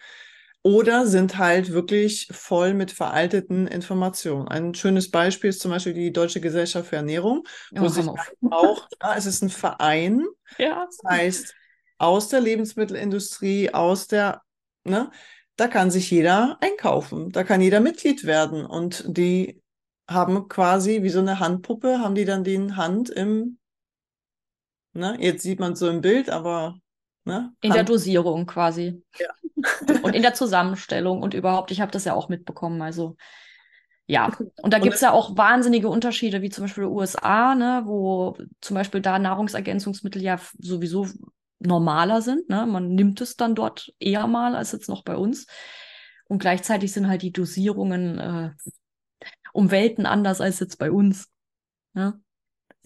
oder 0.62 1.06
sind 1.06 1.38
halt 1.38 1.72
wirklich 1.72 2.28
voll 2.32 2.74
mit 2.74 2.90
veralteten 2.92 3.66
Informationen. 3.68 4.48
Ein 4.48 4.74
schönes 4.74 5.10
Beispiel 5.10 5.50
ist 5.50 5.60
zum 5.60 5.70
Beispiel 5.70 5.94
die 5.94 6.12
Deutsche 6.12 6.40
Gesellschaft 6.40 6.90
für 6.90 6.96
Ernährung, 6.96 7.44
wo 7.76 7.86
Oh, 7.86 7.88
sich 7.88 8.06
auch, 8.50 8.88
ja, 9.02 9.16
es 9.16 9.26
ist 9.26 9.42
ein 9.42 9.50
Verein, 9.50 10.24
Ja. 10.58 10.86
das 10.86 10.98
heißt, 11.08 11.54
aus 11.98 12.28
der 12.28 12.40
Lebensmittelindustrie, 12.40 13.72
aus 13.72 14.08
der, 14.08 14.42
ne, 14.86 15.10
da 15.56 15.68
kann 15.68 15.90
sich 15.90 16.10
jeder 16.10 16.58
einkaufen, 16.60 17.30
da 17.30 17.44
kann 17.44 17.60
jeder 17.60 17.80
Mitglied 17.80 18.24
werden 18.24 18.64
und 18.64 19.04
die 19.06 19.62
haben 20.08 20.48
quasi 20.48 21.02
wie 21.02 21.10
so 21.10 21.20
eine 21.20 21.40
Handpuppe, 21.40 21.98
haben 22.00 22.14
die 22.14 22.24
dann 22.24 22.44
die 22.44 22.72
Hand 22.72 23.10
im, 23.10 23.58
ne, 24.92 25.16
jetzt 25.20 25.42
sieht 25.42 25.60
man 25.60 25.72
es 25.72 25.78
so 25.78 25.88
im 25.88 26.00
Bild, 26.00 26.30
aber, 26.30 26.78
ne, 27.24 27.52
In 27.60 27.72
der 27.72 27.84
Dosierung 27.84 28.46
quasi. 28.46 29.02
Ja. 29.18 29.28
Und 30.02 30.14
in 30.14 30.22
der 30.22 30.34
Zusammenstellung 30.34 31.22
und 31.22 31.32
überhaupt, 31.32 31.70
ich 31.70 31.80
habe 31.80 31.90
das 31.90 32.04
ja 32.04 32.14
auch 32.14 32.28
mitbekommen. 32.28 32.82
Also 32.82 33.16
ja, 34.06 34.30
und 34.62 34.72
da 34.72 34.78
gibt 34.78 34.94
es 34.94 35.00
ja 35.00 35.10
auch 35.10 35.36
wahnsinnige 35.36 35.88
Unterschiede, 35.88 36.40
wie 36.40 36.50
zum 36.50 36.64
Beispiel 36.64 36.84
USA, 36.84 37.56
ne, 37.56 37.82
wo 37.86 38.36
zum 38.60 38.74
Beispiel 38.74 39.00
da 39.00 39.18
Nahrungsergänzungsmittel 39.18 40.22
ja 40.22 40.38
sowieso 40.58 41.08
normaler 41.58 42.22
sind. 42.22 42.48
Ne? 42.48 42.66
Man 42.66 42.94
nimmt 42.94 43.20
es 43.20 43.36
dann 43.36 43.54
dort 43.54 43.92
eher 43.98 44.26
mal 44.26 44.54
als 44.54 44.72
jetzt 44.72 44.88
noch 44.88 45.04
bei 45.04 45.16
uns. 45.16 45.46
Und 46.28 46.38
gleichzeitig 46.38 46.92
sind 46.92 47.08
halt 47.08 47.22
die 47.22 47.32
Dosierungen 47.32 48.18
äh, 48.18 48.50
um 49.52 49.70
Welten 49.70 50.06
anders 50.06 50.40
als 50.40 50.60
jetzt 50.60 50.78
bei 50.78 50.90
uns. 50.90 51.28
Ne? 51.94 52.20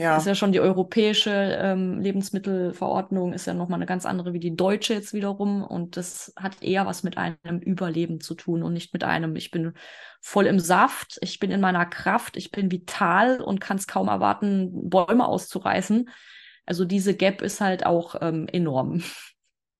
ja. 0.00 0.16
ist 0.16 0.26
ja 0.26 0.34
schon 0.34 0.52
die 0.52 0.60
europäische 0.60 1.30
ähm, 1.30 2.00
Lebensmittelverordnung, 2.00 3.32
ist 3.34 3.46
ja 3.46 3.54
nochmal 3.54 3.78
eine 3.78 3.86
ganz 3.86 4.06
andere 4.06 4.32
wie 4.32 4.40
die 4.40 4.56
deutsche 4.56 4.94
jetzt 4.94 5.12
wiederum. 5.12 5.62
Und 5.62 5.96
das 5.96 6.32
hat 6.36 6.62
eher 6.62 6.86
was 6.86 7.02
mit 7.02 7.18
einem 7.18 7.58
Überleben 7.60 8.20
zu 8.20 8.34
tun 8.34 8.62
und 8.62 8.72
nicht 8.72 8.92
mit 8.92 9.04
einem, 9.04 9.36
ich 9.36 9.50
bin 9.50 9.74
voll 10.20 10.46
im 10.46 10.58
Saft, 10.58 11.18
ich 11.20 11.38
bin 11.38 11.50
in 11.50 11.60
meiner 11.60 11.84
Kraft, 11.86 12.36
ich 12.36 12.50
bin 12.50 12.70
vital 12.70 13.40
und 13.40 13.60
kann 13.60 13.76
es 13.76 13.86
kaum 13.86 14.08
erwarten, 14.08 14.88
Bäume 14.88 15.26
auszureißen. 15.26 16.08
Also 16.70 16.84
diese 16.84 17.14
Gap 17.14 17.42
ist 17.42 17.60
halt 17.60 17.84
auch 17.84 18.14
ähm, 18.20 18.46
enorm. 18.46 19.02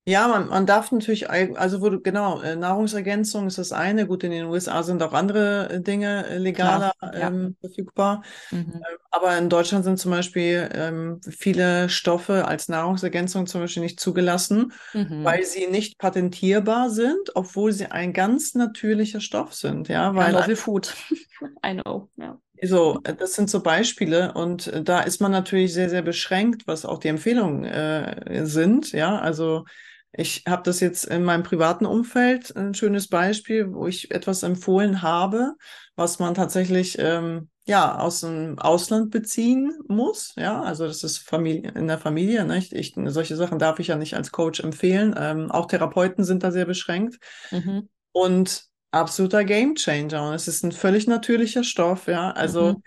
Ja, 0.07 0.27
man, 0.27 0.49
man 0.49 0.67
darf 0.67 0.91
natürlich, 0.91 1.31
also 1.31 1.83
wo 1.83 1.89
du, 1.89 2.01
genau, 2.01 2.41
äh, 2.41 2.57
Nahrungsergänzung 2.57 3.47
ist 3.47 3.59
das 3.59 3.71
eine. 3.71 4.09
Gut, 4.09 4.25
in 4.25 4.33
den 4.33 4.47
USA 4.47 4.83
sind 4.83 5.01
auch 5.05 5.13
andere 5.13 5.71
äh, 5.71 5.81
Dinge 5.81 6.27
äh, 6.27 6.39
legaler 6.39 6.93
Klar, 6.99 7.15
ja. 7.15 7.29
ähm, 7.29 7.55
verfügbar. 7.61 8.25
Mhm. 8.51 8.73
Ähm, 8.75 8.99
aber 9.13 9.39
in 9.39 9.49
Deutschland 9.49 9.85
sind 9.85 10.01
zum 10.01 10.11
Beispiel 10.11 10.69
ähm, 10.75 11.21
viele 11.23 11.89
Stoffe 11.89 12.49
als 12.49 12.69
Nahrungsergänzung 12.69 13.47
zum 13.47 13.61
Beispiel 13.61 13.85
nicht 13.85 14.01
zugelassen, 14.01 14.73
mhm. 14.93 15.23
weil 15.23 15.45
sie 15.45 15.69
nicht 15.69 15.97
patentierbar 15.97 16.91
sind, 16.91 17.37
obwohl 17.37 17.71
sie 17.71 17.87
ein 17.87 18.13
ganz 18.13 18.57
natürlicher 18.57 19.21
Stoff 19.21 19.55
sind. 19.55 19.87
Ja, 19.87 20.17
weil. 20.17 20.33
Novel 20.33 20.57
Food. 20.57 20.93
I 21.65 21.81
know, 21.81 22.09
ja. 22.17 22.37
So, 22.63 23.01
das 23.03 23.35
sind 23.35 23.49
so 23.49 23.63
Beispiele 23.63 24.33
und 24.35 24.71
da 24.85 25.01
ist 25.01 25.21
man 25.21 25.33
natürlich 25.33 25.73
sehr, 25.73 25.89
sehr 25.89 26.03
beschränkt, 26.03 26.67
was 26.67 26.85
auch 26.85 26.99
die 26.99 27.09
Empfehlungen 27.09 27.65
äh, 27.65 28.47
sind. 28.47 28.93
Ja, 28.93 29.19
also 29.19 29.65
ich 30.13 30.45
habe 30.47 30.63
das 30.65 30.81
jetzt 30.81 31.05
in 31.05 31.23
meinem 31.23 31.43
privaten 31.43 31.87
Umfeld, 31.87 32.55
ein 32.57 32.75
schönes 32.75 33.09
Beispiel, 33.09 33.73
wo 33.73 33.87
ich 33.87 34.11
etwas 34.11 34.43
empfohlen 34.43 35.03
habe, 35.03 35.55
was 35.95 36.19
man 36.19 36.35
tatsächlich 36.35 36.97
ähm, 36.99 37.49
ja 37.65 37.99
aus 37.99 38.21
dem 38.21 38.59
Ausland 38.59 39.11
beziehen 39.11 39.73
muss. 39.87 40.35
Ja, 40.37 40.61
also 40.63 40.87
das 40.87 41.05
ist 41.05 41.19
Familie, 41.19 41.71
in 41.77 41.87
der 41.87 41.99
Familie. 41.99 42.45
Nicht? 42.45 42.73
Ich, 42.73 42.95
solche 43.07 43.37
Sachen 43.37 43.59
darf 43.59 43.79
ich 43.79 43.87
ja 43.87 43.97
nicht 43.97 44.17
als 44.17 44.33
Coach 44.33 44.61
empfehlen. 44.61 45.15
Ähm, 45.17 45.51
auch 45.51 45.67
Therapeuten 45.67 46.25
sind 46.25 46.43
da 46.43 46.51
sehr 46.51 46.67
beschränkt. 46.67 47.19
Mhm. 47.53 47.89
Und 48.13 48.70
absoluter 48.91 49.45
Gamechanger. 49.45 50.29
Und 50.29 50.35
es 50.35 50.49
ist 50.49 50.65
ein 50.65 50.73
völlig 50.73 51.07
natürlicher 51.07 51.65
Stoff. 51.65 52.07
Ja, 52.07 52.31
also 52.31 52.75
mhm 52.75 52.83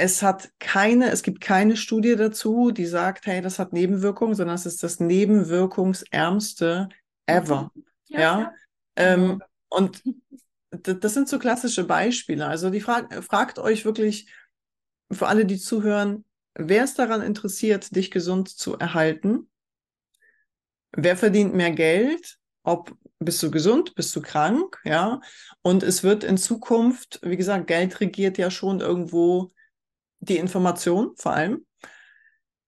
es 0.00 0.22
hat 0.22 0.50
keine, 0.58 1.10
es 1.10 1.22
gibt 1.22 1.42
keine 1.42 1.76
Studie 1.76 2.16
dazu, 2.16 2.70
die 2.70 2.86
sagt, 2.86 3.26
hey, 3.26 3.42
das 3.42 3.58
hat 3.58 3.74
Nebenwirkungen, 3.74 4.34
sondern 4.34 4.54
es 4.54 4.64
ist 4.64 4.82
das 4.82 4.98
nebenwirkungsärmste 4.98 6.88
ever. 7.26 7.70
Ja. 8.08 8.18
ja? 8.18 8.40
ja. 8.40 8.54
Ähm, 8.96 9.20
genau. 9.26 9.44
und 9.68 10.02
das 11.02 11.14
sind 11.14 11.28
so 11.28 11.38
klassische 11.38 11.84
Beispiele. 11.84 12.46
Also 12.46 12.70
die 12.70 12.80
Fra 12.80 13.06
fragt 13.20 13.58
euch 13.58 13.84
wirklich, 13.84 14.32
für 15.12 15.26
alle, 15.26 15.44
die 15.44 15.58
zuhören, 15.58 16.24
wer 16.54 16.84
ist 16.84 16.98
daran 16.98 17.20
interessiert, 17.20 17.94
dich 17.94 18.10
gesund 18.10 18.48
zu 18.48 18.78
erhalten? 18.78 19.50
Wer 20.92 21.16
verdient 21.16 21.54
mehr 21.54 21.72
Geld? 21.72 22.38
Ob 22.62 22.96
bist 23.20 23.42
du 23.42 23.50
gesund, 23.50 23.94
bist 23.94 24.16
du 24.16 24.22
krank, 24.22 24.78
ja? 24.84 25.20
Und 25.62 25.82
es 25.82 26.02
wird 26.02 26.24
in 26.24 26.38
Zukunft, 26.38 27.20
wie 27.22 27.36
gesagt, 27.36 27.66
Geld 27.66 28.00
regiert 28.00 28.38
ja 28.38 28.50
schon 28.50 28.80
irgendwo 28.80 29.50
die 30.20 30.38
Information 30.38 31.12
vor 31.16 31.32
allem. 31.32 31.66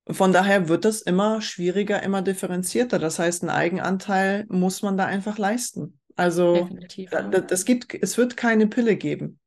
Von 0.09 0.33
daher 0.33 0.69
wird 0.69 0.85
das 0.85 1.01
immer 1.01 1.41
schwieriger, 1.41 2.03
immer 2.03 2.23
differenzierter. 2.23 2.99
Das 2.99 3.19
heißt, 3.19 3.43
einen 3.43 3.51
Eigenanteil 3.51 4.47
muss 4.49 4.83
man 4.83 4.97
da 4.97 5.07
einfach 5.07 5.39
leisten. 5.39 5.99
Also 6.17 6.69
da, 7.11 7.23
da, 7.23 7.41
das 7.41 7.65
gibt, 7.65 7.95
es 7.95 8.19
wird 8.19 8.37
keine 8.37 8.67
Pille 8.67 8.97
geben. 8.97 9.39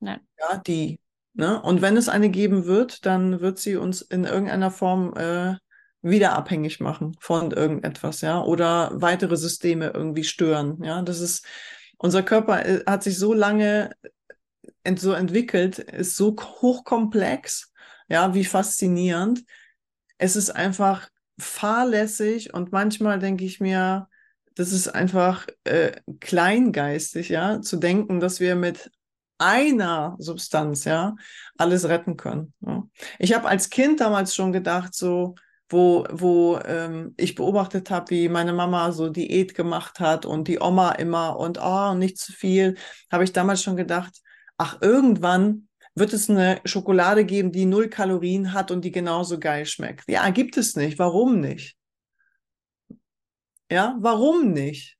Nein. 0.00 0.20
Ja, 0.38 0.58
die. 0.58 0.98
Ne? 1.32 1.62
Und 1.62 1.80
wenn 1.80 1.96
es 1.96 2.08
eine 2.08 2.28
geben 2.28 2.66
wird, 2.66 3.06
dann 3.06 3.40
wird 3.40 3.58
sie 3.58 3.76
uns 3.76 4.02
in 4.02 4.24
irgendeiner 4.24 4.70
Form 4.70 5.14
äh, 5.16 5.54
wieder 6.02 6.32
abhängig 6.32 6.80
machen 6.80 7.16
von 7.20 7.50
irgendetwas, 7.50 8.20
ja, 8.22 8.42
oder 8.42 8.90
weitere 8.94 9.36
Systeme 9.36 9.90
irgendwie 9.94 10.24
stören. 10.24 10.82
Ja, 10.82 11.02
das 11.02 11.20
ist, 11.20 11.44
unser 11.98 12.22
Körper 12.22 12.64
äh, 12.64 12.82
hat 12.86 13.02
sich 13.02 13.18
so 13.18 13.34
lange 13.34 13.90
ent 14.82 15.00
so 15.00 15.12
entwickelt, 15.12 15.78
ist 15.78 16.16
so 16.16 16.34
hochkomplex, 16.36 17.72
ja, 18.08 18.34
wie 18.34 18.44
faszinierend. 18.44 19.44
Es 20.18 20.36
ist 20.36 20.50
einfach 20.50 21.08
fahrlässig 21.38 22.54
und 22.54 22.72
manchmal 22.72 23.18
denke 23.18 23.44
ich 23.44 23.60
mir, 23.60 24.08
das 24.54 24.72
ist 24.72 24.88
einfach 24.88 25.46
äh, 25.64 25.92
kleingeistig, 26.20 27.28
ja, 27.28 27.60
zu 27.60 27.76
denken, 27.76 28.20
dass 28.20 28.40
wir 28.40 28.56
mit 28.56 28.90
einer 29.38 30.16
Substanz, 30.18 30.84
ja, 30.84 31.16
alles 31.56 31.88
retten 31.88 32.16
können. 32.16 32.52
Ja. 32.60 32.84
Ich 33.18 33.32
habe 33.32 33.48
als 33.48 33.70
Kind 33.70 34.00
damals 34.00 34.34
schon 34.34 34.52
gedacht, 34.52 34.94
so, 34.94 35.34
wo, 35.70 36.04
wo 36.10 36.58
ähm, 36.64 37.14
ich 37.16 37.36
beobachtet 37.36 37.90
habe, 37.90 38.10
wie 38.10 38.28
meine 38.28 38.52
Mama 38.52 38.92
so 38.92 39.08
Diät 39.08 39.54
gemacht 39.54 40.00
hat 40.00 40.26
und 40.26 40.48
die 40.48 40.60
Oma 40.60 40.92
immer 40.92 41.38
und 41.38 41.58
oh, 41.62 41.94
nicht 41.94 42.18
zu 42.18 42.32
viel, 42.32 42.76
habe 43.10 43.24
ich 43.24 43.32
damals 43.32 43.62
schon 43.62 43.76
gedacht, 43.76 44.20
ach, 44.58 44.78
irgendwann 44.82 45.68
wird 45.94 46.12
es 46.12 46.28
eine 46.28 46.60
Schokolade 46.64 47.24
geben, 47.24 47.52
die 47.52 47.66
null 47.66 47.88
Kalorien 47.88 48.52
hat 48.52 48.70
und 48.70 48.84
die 48.84 48.90
genauso 48.90 49.38
geil 49.38 49.66
schmeckt. 49.66 50.08
Ja, 50.08 50.28
gibt 50.30 50.56
es 50.56 50.76
nicht. 50.76 50.98
Warum 50.98 51.40
nicht? 51.40 51.76
Ja, 53.70 53.96
warum 54.00 54.52
nicht? 54.52 54.96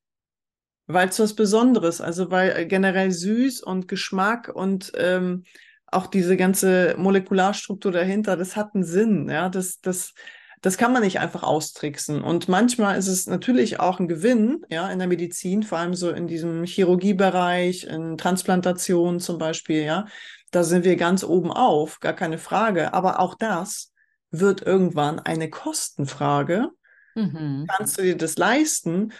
Weil 0.87 1.09
es 1.09 1.19
was 1.19 1.35
Besonderes, 1.35 2.01
also 2.01 2.31
weil 2.31 2.51
äh, 2.51 2.67
generell 2.67 3.11
süß 3.11 3.63
und 3.63 3.89
Geschmack 3.89 4.49
und 4.49 4.93
ähm, 4.97 5.45
auch 5.87 6.07
diese 6.07 6.37
ganze 6.37 6.95
Molekularstruktur 6.97 7.91
dahinter, 7.91 8.37
das 8.37 8.57
hat 8.57 8.75
einen 8.75 8.85
Sinn. 8.85 9.29
Ja, 9.29 9.49
das, 9.49 9.81
das, 9.81 10.15
das 10.63 10.77
kann 10.77 10.93
man 10.93 11.03
nicht 11.03 11.21
einfach 11.21 11.43
austricksen. 11.43 12.23
Und 12.23 12.49
manchmal 12.49 12.99
ist 12.99 13.09
es 13.09 13.27
natürlich 13.27 13.81
auch 13.81 13.99
ein 13.99 14.09
Gewinn, 14.09 14.65
ja, 14.69 14.91
in 14.91 14.99
der 14.99 15.09
Medizin, 15.09 15.63
vor 15.63 15.79
allem 15.79 15.95
so 15.95 16.11
in 16.11 16.27
diesem 16.27 16.65
Chirurgiebereich, 16.65 17.85
in 17.85 18.19
Transplantation 18.19 19.21
zum 19.21 19.39
Beispiel, 19.39 19.83
ja. 19.83 20.07
Da 20.51 20.65
sind 20.65 20.85
wir 20.85 20.97
ganz 20.97 21.25
oben 21.25 21.53
auf, 21.53 22.01
gar 22.01 22.13
keine 22.13 22.37
Frage. 22.37 22.93
Aber 22.93 23.21
auch 23.21 23.35
das 23.35 23.93
wird 24.31 24.63
irgendwann 24.63 25.19
eine 25.19 25.49
Kostenfrage. 25.49 26.71
Mhm. 27.15 27.67
Kannst 27.69 27.99
du 27.99 28.03
dir 28.03 28.17
das 28.17 28.37
leisten? 28.37 29.13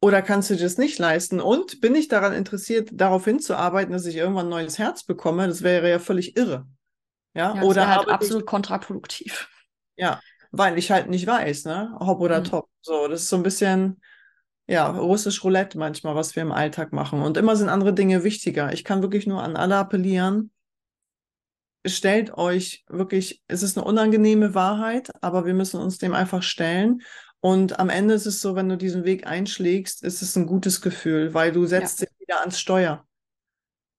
Oder 0.00 0.20
kannst 0.20 0.50
du 0.50 0.54
dir 0.54 0.62
das 0.62 0.76
nicht 0.78 0.98
leisten? 0.98 1.40
Und 1.40 1.80
bin 1.80 1.94
ich 1.94 2.08
daran 2.08 2.34
interessiert, 2.34 2.90
darauf 2.92 3.24
hinzuarbeiten, 3.24 3.92
dass 3.92 4.06
ich 4.06 4.16
irgendwann 4.16 4.46
ein 4.46 4.50
neues 4.50 4.78
Herz 4.78 5.02
bekomme? 5.02 5.48
Das 5.48 5.62
wäre 5.62 5.88
ja 5.88 5.98
völlig 5.98 6.36
irre. 6.36 6.66
Ja, 7.32 7.56
ja 7.56 7.62
oder 7.62 7.88
halt 7.88 8.08
absolut 8.08 8.46
kontraproduktiv. 8.46 9.48
Ja, 9.96 10.20
weil 10.56 10.78
ich 10.78 10.90
halt 10.90 11.08
nicht 11.10 11.26
weiß, 11.26 11.64
ne? 11.64 11.96
Hopp 11.98 12.20
oder 12.20 12.40
mhm. 12.40 12.44
top. 12.44 12.68
So, 12.80 13.08
das 13.08 13.22
ist 13.22 13.28
so 13.28 13.36
ein 13.36 13.42
bisschen, 13.42 14.00
ja, 14.66 14.88
russisch 14.88 15.42
Roulette 15.42 15.78
manchmal, 15.78 16.14
was 16.14 16.36
wir 16.36 16.42
im 16.42 16.52
Alltag 16.52 16.92
machen. 16.92 17.22
Und 17.22 17.36
immer 17.36 17.56
sind 17.56 17.68
andere 17.68 17.92
Dinge 17.92 18.24
wichtiger. 18.24 18.72
Ich 18.72 18.84
kann 18.84 19.02
wirklich 19.02 19.26
nur 19.26 19.42
an 19.42 19.56
alle 19.56 19.76
appellieren. 19.76 20.50
Stellt 21.86 22.32
euch 22.38 22.84
wirklich, 22.88 23.42
es 23.46 23.62
ist 23.62 23.76
eine 23.76 23.86
unangenehme 23.86 24.54
Wahrheit, 24.54 25.10
aber 25.22 25.44
wir 25.44 25.54
müssen 25.54 25.80
uns 25.80 25.98
dem 25.98 26.14
einfach 26.14 26.42
stellen. 26.42 27.02
Und 27.40 27.78
am 27.78 27.90
Ende 27.90 28.14
ist 28.14 28.24
es 28.24 28.40
so, 28.40 28.54
wenn 28.54 28.70
du 28.70 28.78
diesen 28.78 29.04
Weg 29.04 29.26
einschlägst, 29.26 30.02
ist 30.02 30.22
es 30.22 30.34
ein 30.36 30.46
gutes 30.46 30.80
Gefühl, 30.80 31.34
weil 31.34 31.52
du 31.52 31.66
setzt 31.66 32.00
ja. 32.00 32.06
dich 32.06 32.20
wieder 32.20 32.40
ans 32.40 32.58
Steuer. 32.58 33.06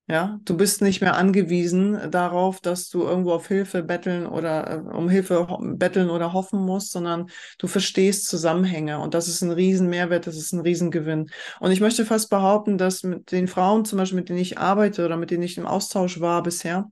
Ja, 0.07 0.39
du 0.45 0.55
bist 0.55 0.83
nicht 0.83 1.01
mehr 1.01 1.15
angewiesen 1.15 2.11
darauf, 2.11 2.61
dass 2.61 2.89
du 2.89 3.01
irgendwo 3.03 3.33
auf 3.33 3.47
Hilfe 3.47 3.81
betteln 3.81 4.27
oder 4.27 4.69
äh, 4.69 4.95
um 4.95 5.09
Hilfe 5.09 5.47
betteln 5.59 6.11
oder 6.11 6.31
hoffen 6.31 6.59
musst, 6.63 6.91
sondern 6.91 7.27
du 7.57 7.65
verstehst 7.65 8.27
Zusammenhänge 8.27 8.99
und 8.99 9.15
das 9.15 9.27
ist 9.27 9.41
ein 9.41 9.49
riesen 9.49 9.89
Mehrwert, 9.89 10.27
das 10.27 10.35
ist 10.37 10.51
ein 10.53 10.59
Riesengewinn. 10.59 11.31
Und 11.59 11.71
ich 11.71 11.81
möchte 11.81 12.05
fast 12.05 12.29
behaupten, 12.29 12.77
dass 12.77 13.01
mit 13.01 13.31
den 13.31 13.47
Frauen 13.47 13.83
zum 13.83 13.97
Beispiel, 13.97 14.19
mit 14.19 14.29
denen 14.29 14.37
ich 14.37 14.59
arbeite 14.59 15.03
oder 15.05 15.17
mit 15.17 15.31
denen 15.31 15.41
ich 15.43 15.57
im 15.57 15.65
Austausch 15.65 16.19
war 16.19 16.43
bisher, 16.43 16.87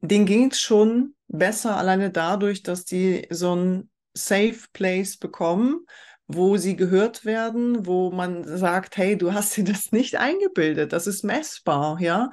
denen 0.00 0.26
ging 0.26 0.50
es 0.50 0.60
schon 0.60 1.14
besser 1.28 1.76
alleine 1.76 2.10
dadurch, 2.10 2.62
dass 2.62 2.84
die 2.84 3.26
so 3.30 3.54
ein 3.54 3.90
Safe 4.14 4.58
Place 4.72 5.16
bekommen, 5.16 5.86
wo 6.28 6.58
sie 6.58 6.76
gehört 6.76 7.24
werden, 7.24 7.86
wo 7.86 8.10
man 8.10 8.44
sagt, 8.44 8.96
hey, 8.98 9.16
du 9.16 9.32
hast 9.32 9.56
dir 9.56 9.64
das 9.64 9.92
nicht 9.92 10.16
eingebildet, 10.16 10.92
das 10.92 11.06
ist 11.06 11.24
messbar, 11.24 11.98
ja, 12.00 12.30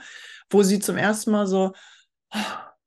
wo 0.50 0.64
sie 0.64 0.80
zum 0.80 0.98
ersten 0.98 1.32
Mal 1.32 1.48
so 1.48 1.74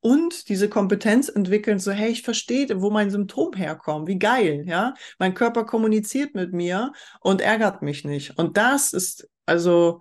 und 0.00 0.48
diese 0.48 0.68
Kompetenz 0.68 1.28
entwickeln, 1.28 1.78
so, 1.78 1.90
hey, 1.90 2.11
ich 2.11 2.22
verstehe, 2.22 2.80
wo 2.80 2.90
mein 2.90 3.11
Symptom 3.11 3.54
herkommt, 3.54 4.06
wie 4.06 4.18
geil, 4.18 4.64
ja, 4.66 4.94
mein 5.18 5.34
Körper 5.34 5.64
kommuniziert 5.64 6.34
mit 6.34 6.52
mir 6.52 6.92
und 7.20 7.40
ärgert 7.40 7.82
mich 7.82 8.04
nicht. 8.04 8.38
Und 8.38 8.56
das 8.56 8.92
ist 8.92 9.28
also 9.46 10.00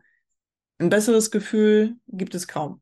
ein 0.77 0.89
besseres 0.89 1.31
Gefühl 1.31 1.95
gibt 2.07 2.35
es 2.35 2.47
kaum. 2.47 2.81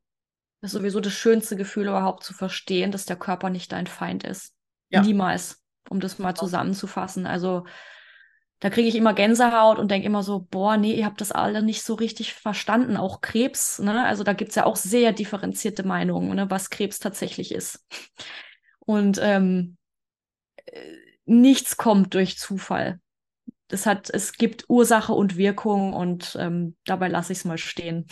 Das 0.61 0.73
ist 0.73 0.79
sowieso 0.79 0.99
das 0.99 1.13
schönste 1.13 1.55
Gefühl 1.55 1.87
überhaupt 1.87 2.23
zu 2.23 2.33
verstehen, 2.33 2.91
dass 2.91 3.05
der 3.05 3.15
Körper 3.15 3.49
nicht 3.49 3.71
dein 3.71 3.87
Feind 3.87 4.23
ist. 4.23 4.53
Ja. 4.89 5.01
Niemals, 5.01 5.63
um 5.89 5.99
das 5.99 6.19
mal 6.19 6.35
zusammenzufassen. 6.35 7.25
Also 7.27 7.65
da 8.65 8.71
kriege 8.71 8.87
ich 8.87 8.95
immer 8.95 9.13
Gänsehaut 9.13 9.77
und 9.77 9.91
denke 9.91 10.07
immer 10.07 10.23
so, 10.23 10.39
boah, 10.49 10.75
nee, 10.75 10.95
ihr 10.95 11.05
habt 11.05 11.21
das 11.21 11.31
alle 11.31 11.61
nicht 11.61 11.83
so 11.83 11.93
richtig 11.93 12.33
verstanden. 12.33 12.97
Auch 12.97 13.21
Krebs, 13.21 13.77
ne? 13.77 14.03
Also 14.03 14.23
da 14.23 14.33
gibt 14.33 14.49
es 14.49 14.55
ja 14.55 14.65
auch 14.65 14.75
sehr 14.75 15.13
differenzierte 15.13 15.85
Meinungen, 15.85 16.33
ne, 16.33 16.49
was 16.49 16.71
Krebs 16.71 16.97
tatsächlich 16.97 17.53
ist. 17.53 17.85
Und 18.79 19.19
ähm, 19.21 19.77
nichts 21.25 21.77
kommt 21.77 22.15
durch 22.15 22.39
Zufall. 22.39 22.99
Das 23.67 23.85
hat, 23.85 24.09
es 24.09 24.33
gibt 24.33 24.65
Ursache 24.67 25.13
und 25.13 25.37
Wirkung 25.37 25.93
und 25.93 26.35
ähm, 26.39 26.75
dabei 26.85 27.07
lasse 27.07 27.33
ich 27.33 27.37
es 27.37 27.45
mal 27.45 27.59
stehen. 27.59 28.07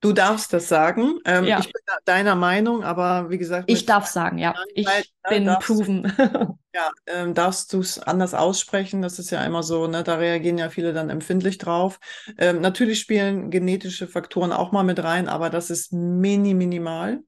Du 0.00 0.12
darfst 0.12 0.52
das 0.52 0.68
sagen. 0.68 1.20
Ähm, 1.24 1.44
ja. 1.44 1.60
Ich 1.60 1.66
bin 1.66 1.82
deiner 2.04 2.34
Meinung, 2.34 2.82
aber 2.82 3.30
wie 3.30 3.38
gesagt. 3.38 3.70
Ich 3.70 3.86
darf 3.86 4.06
sagen, 4.06 4.38
ja. 4.38 4.52
Ich 4.74 4.88
halt, 4.88 5.08
bin 5.28 5.46
proven. 5.60 6.12
ja, 6.76 6.90
ähm, 7.06 7.32
darfst 7.32 7.72
du 7.72 7.80
es 7.80 7.98
anders 7.98 8.34
aussprechen? 8.34 9.00
Das 9.00 9.18
ist 9.18 9.30
ja 9.30 9.42
immer 9.46 9.62
so, 9.62 9.86
ne? 9.86 10.04
Da 10.04 10.16
reagieren 10.16 10.58
ja 10.58 10.68
viele 10.68 10.92
dann 10.92 11.08
empfindlich 11.08 11.56
drauf. 11.56 11.98
Ähm, 12.36 12.60
natürlich 12.60 13.00
spielen 13.00 13.50
genetische 13.50 14.06
Faktoren 14.06 14.52
auch 14.52 14.72
mal 14.72 14.82
mit 14.82 15.02
rein, 15.02 15.26
aber 15.26 15.48
das 15.48 15.70
ist 15.70 15.94
mini, 15.94 16.52
minimal. 16.52 17.22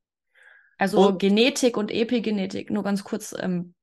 Also 0.76 1.08
und, 1.08 1.18
Genetik 1.18 1.78
und 1.78 1.90
Epigenetik, 1.90 2.70
nur 2.70 2.82
ganz 2.82 3.04
kurz, 3.04 3.34
ähm, 3.38 3.74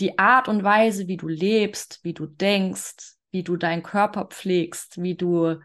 die 0.00 0.18
Art 0.18 0.48
und 0.48 0.62
Weise, 0.62 1.08
wie 1.08 1.16
du 1.16 1.28
lebst, 1.28 2.00
wie 2.02 2.12
du 2.12 2.26
denkst, 2.26 3.14
wie 3.30 3.42
du 3.42 3.56
deinen 3.56 3.82
Körper 3.82 4.26
pflegst, 4.26 5.02
wie 5.02 5.14
du 5.14 5.56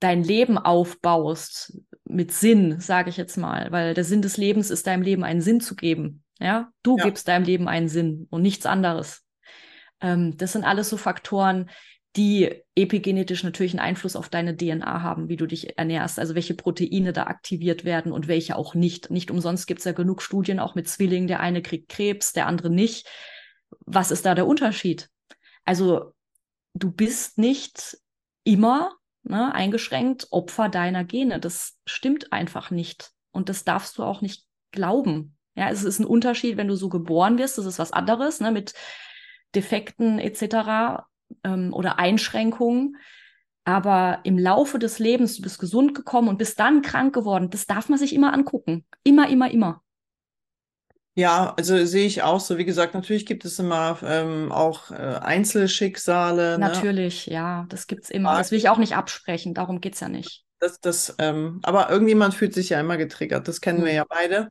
dein 0.00 0.24
Leben 0.24 0.58
aufbaust 0.58 1.78
mit 2.04 2.32
Sinn, 2.32 2.80
sage 2.80 3.10
ich 3.10 3.16
jetzt 3.16 3.36
mal, 3.36 3.70
weil 3.70 3.94
der 3.94 4.04
Sinn 4.04 4.22
des 4.22 4.36
Lebens 4.36 4.70
ist, 4.70 4.88
deinem 4.88 5.02
Leben 5.02 5.22
einen 5.22 5.40
Sinn 5.40 5.60
zu 5.60 5.76
geben. 5.76 6.24
Ja, 6.42 6.72
du 6.82 6.98
ja. 6.98 7.04
gibst 7.04 7.28
deinem 7.28 7.44
Leben 7.44 7.68
einen 7.68 7.88
Sinn 7.88 8.26
und 8.30 8.42
nichts 8.42 8.66
anderes. 8.66 9.24
Ähm, 10.00 10.36
das 10.36 10.52
sind 10.52 10.64
alles 10.64 10.88
so 10.88 10.96
Faktoren, 10.96 11.70
die 12.16 12.62
epigenetisch 12.74 13.42
natürlich 13.44 13.72
einen 13.72 13.80
Einfluss 13.80 14.16
auf 14.16 14.28
deine 14.28 14.56
DNA 14.56 15.02
haben, 15.02 15.28
wie 15.28 15.36
du 15.36 15.46
dich 15.46 15.78
ernährst, 15.78 16.18
also 16.18 16.34
welche 16.34 16.54
Proteine 16.54 17.12
da 17.12 17.24
aktiviert 17.24 17.84
werden 17.84 18.12
und 18.12 18.28
welche 18.28 18.56
auch 18.56 18.74
nicht. 18.74 19.10
Nicht 19.10 19.30
umsonst 19.30 19.66
gibt 19.66 19.78
es 19.78 19.84
ja 19.84 19.92
genug 19.92 20.20
Studien 20.20 20.58
auch 20.58 20.74
mit 20.74 20.88
Zwillingen, 20.88 21.28
der 21.28 21.40
eine 21.40 21.62
kriegt 21.62 21.88
Krebs, 21.88 22.32
der 22.32 22.46
andere 22.46 22.70
nicht. 22.70 23.08
Was 23.86 24.10
ist 24.10 24.26
da 24.26 24.34
der 24.34 24.46
Unterschied? 24.46 25.08
Also 25.64 26.12
du 26.74 26.90
bist 26.90 27.38
nicht 27.38 27.98
immer 28.44 28.92
ne, 29.22 29.54
eingeschränkt 29.54 30.26
Opfer 30.32 30.68
deiner 30.68 31.04
Gene. 31.04 31.40
Das 31.40 31.78
stimmt 31.86 32.32
einfach 32.32 32.70
nicht. 32.70 33.12
Und 33.30 33.48
das 33.48 33.64
darfst 33.64 33.96
du 33.96 34.02
auch 34.02 34.20
nicht 34.20 34.44
glauben. 34.72 35.36
Ja, 35.54 35.70
es 35.70 35.84
ist 35.84 35.98
ein 35.98 36.06
Unterschied, 36.06 36.56
wenn 36.56 36.68
du 36.68 36.76
so 36.76 36.88
geboren 36.88 37.38
wirst, 37.38 37.58
das 37.58 37.66
ist 37.66 37.78
was 37.78 37.92
anderes, 37.92 38.40
ne, 38.40 38.50
mit 38.52 38.74
Defekten 39.54 40.18
etc. 40.18 41.04
Ähm, 41.44 41.72
oder 41.72 41.98
Einschränkungen. 41.98 42.96
Aber 43.64 44.20
im 44.24 44.38
Laufe 44.38 44.78
des 44.78 44.98
Lebens, 44.98 45.36
du 45.36 45.42
bist 45.42 45.58
gesund 45.58 45.94
gekommen 45.94 46.28
und 46.28 46.38
bist 46.38 46.58
dann 46.58 46.82
krank 46.82 47.14
geworden, 47.14 47.50
das 47.50 47.66
darf 47.66 47.88
man 47.88 47.98
sich 47.98 48.14
immer 48.14 48.32
angucken. 48.32 48.84
Immer, 49.04 49.28
immer, 49.28 49.50
immer. 49.50 49.82
Ja, 51.14 51.52
also 51.58 51.84
sehe 51.84 52.06
ich 52.06 52.22
auch 52.22 52.40
so. 52.40 52.56
Wie 52.56 52.64
gesagt, 52.64 52.94
natürlich 52.94 53.26
gibt 53.26 53.44
es 53.44 53.58
immer 53.58 53.98
ähm, 54.02 54.50
auch 54.50 54.90
äh, 54.90 54.94
Einzelschicksale. 54.94 56.52
Ne? 56.52 56.58
Natürlich, 56.58 57.26
ne? 57.26 57.34
ja, 57.34 57.66
das 57.68 57.86
gibt 57.86 58.04
es 58.04 58.10
immer. 58.10 58.36
Das 58.36 58.50
will 58.50 58.58
ich 58.58 58.70
auch 58.70 58.78
nicht 58.78 58.96
absprechen, 58.96 59.52
darum 59.52 59.80
geht 59.80 59.94
es 59.94 60.00
ja 60.00 60.08
nicht. 60.08 60.44
Das, 60.58 60.80
das, 60.80 61.14
ähm, 61.18 61.60
aber 61.64 61.90
irgendjemand 61.90 62.34
fühlt 62.34 62.54
sich 62.54 62.70
ja 62.70 62.80
immer 62.80 62.96
getriggert, 62.96 63.46
das 63.46 63.60
kennen 63.60 63.80
wir 63.84 63.90
hm. 63.90 63.96
ja 63.96 64.04
beide. 64.08 64.48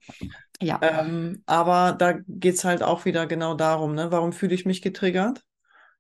Ja. 0.62 0.80
Ähm, 0.82 1.44
aber 1.46 1.94
da 1.98 2.14
geht 2.28 2.56
es 2.56 2.64
halt 2.64 2.84
auch 2.84 3.06
wieder 3.06 3.26
genau 3.26 3.56
darum, 3.56 3.96
ne? 3.96 4.12
Warum 4.12 4.32
fühle 4.32 4.54
ich 4.54 4.66
mich 4.66 4.82
getriggert? 4.82 5.44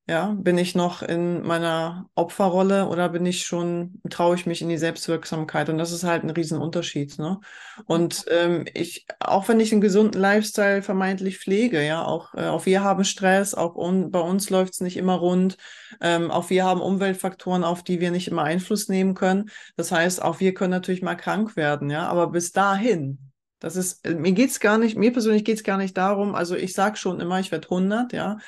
Ja, 0.07 0.35
bin 0.37 0.57
ich 0.57 0.73
noch 0.75 1.03
in 1.03 1.41
meiner 1.43 2.09
Opferrolle 2.15 2.87
oder 2.87 3.07
bin 3.09 3.25
ich 3.25 3.43
schon, 3.43 4.01
traue 4.09 4.35
ich 4.35 4.45
mich 4.45 4.61
in 4.61 4.67
die 4.67 4.77
Selbstwirksamkeit? 4.77 5.69
Und 5.69 5.77
das 5.77 5.91
ist 5.91 6.03
halt 6.03 6.23
ein 6.23 6.31
Riesenunterschied. 6.31 7.17
Ne? 7.19 7.39
Und 7.85 8.25
ähm, 8.29 8.65
ich, 8.73 9.05
auch 9.19 9.47
wenn 9.47 9.59
ich 9.59 9.71
einen 9.71 9.79
gesunden 9.79 10.19
Lifestyle 10.19 10.81
vermeintlich 10.81 11.37
pflege, 11.37 11.85
ja, 11.85 12.03
auch, 12.03 12.33
äh, 12.33 12.47
auch 12.47 12.65
wir 12.65 12.83
haben 12.83 13.05
Stress, 13.05 13.53
auch 13.53 13.75
un, 13.75 14.11
bei 14.11 14.19
uns 14.19 14.49
läuft 14.49 14.73
es 14.73 14.81
nicht 14.81 14.97
immer 14.97 15.13
rund, 15.15 15.55
ähm, 16.01 16.29
auch 16.31 16.49
wir 16.49 16.65
haben 16.65 16.81
Umweltfaktoren, 16.81 17.63
auf 17.63 17.83
die 17.83 18.01
wir 18.01 18.11
nicht 18.11 18.27
immer 18.27 18.43
Einfluss 18.43 18.89
nehmen 18.89 19.13
können. 19.13 19.49
Das 19.77 19.91
heißt, 19.91 20.21
auch 20.21 20.39
wir 20.39 20.53
können 20.53 20.71
natürlich 20.71 21.03
mal 21.03 21.15
krank 21.15 21.55
werden, 21.55 21.89
ja, 21.89 22.07
aber 22.09 22.27
bis 22.31 22.51
dahin, 22.51 23.30
das 23.61 23.77
ist, 23.77 24.05
mir 24.05 24.33
geht's 24.33 24.59
gar 24.59 24.77
nicht, 24.77 24.97
mir 24.97 25.13
persönlich 25.13 25.45
geht's 25.45 25.63
gar 25.63 25.77
nicht 25.77 25.95
darum, 25.95 26.35
also 26.35 26.55
ich 26.55 26.73
sag 26.73 26.97
schon 26.97 27.21
immer, 27.21 27.39
ich 27.39 27.51
werde 27.51 27.69
100, 27.69 28.11
ja, 28.11 28.39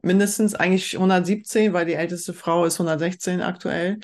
mindestens 0.00 0.54
eigentlich 0.54 0.94
117, 0.94 1.72
weil 1.72 1.84
die 1.84 1.94
älteste 1.94 2.32
Frau 2.32 2.64
ist 2.64 2.80
116 2.80 3.42
aktuell. 3.42 3.98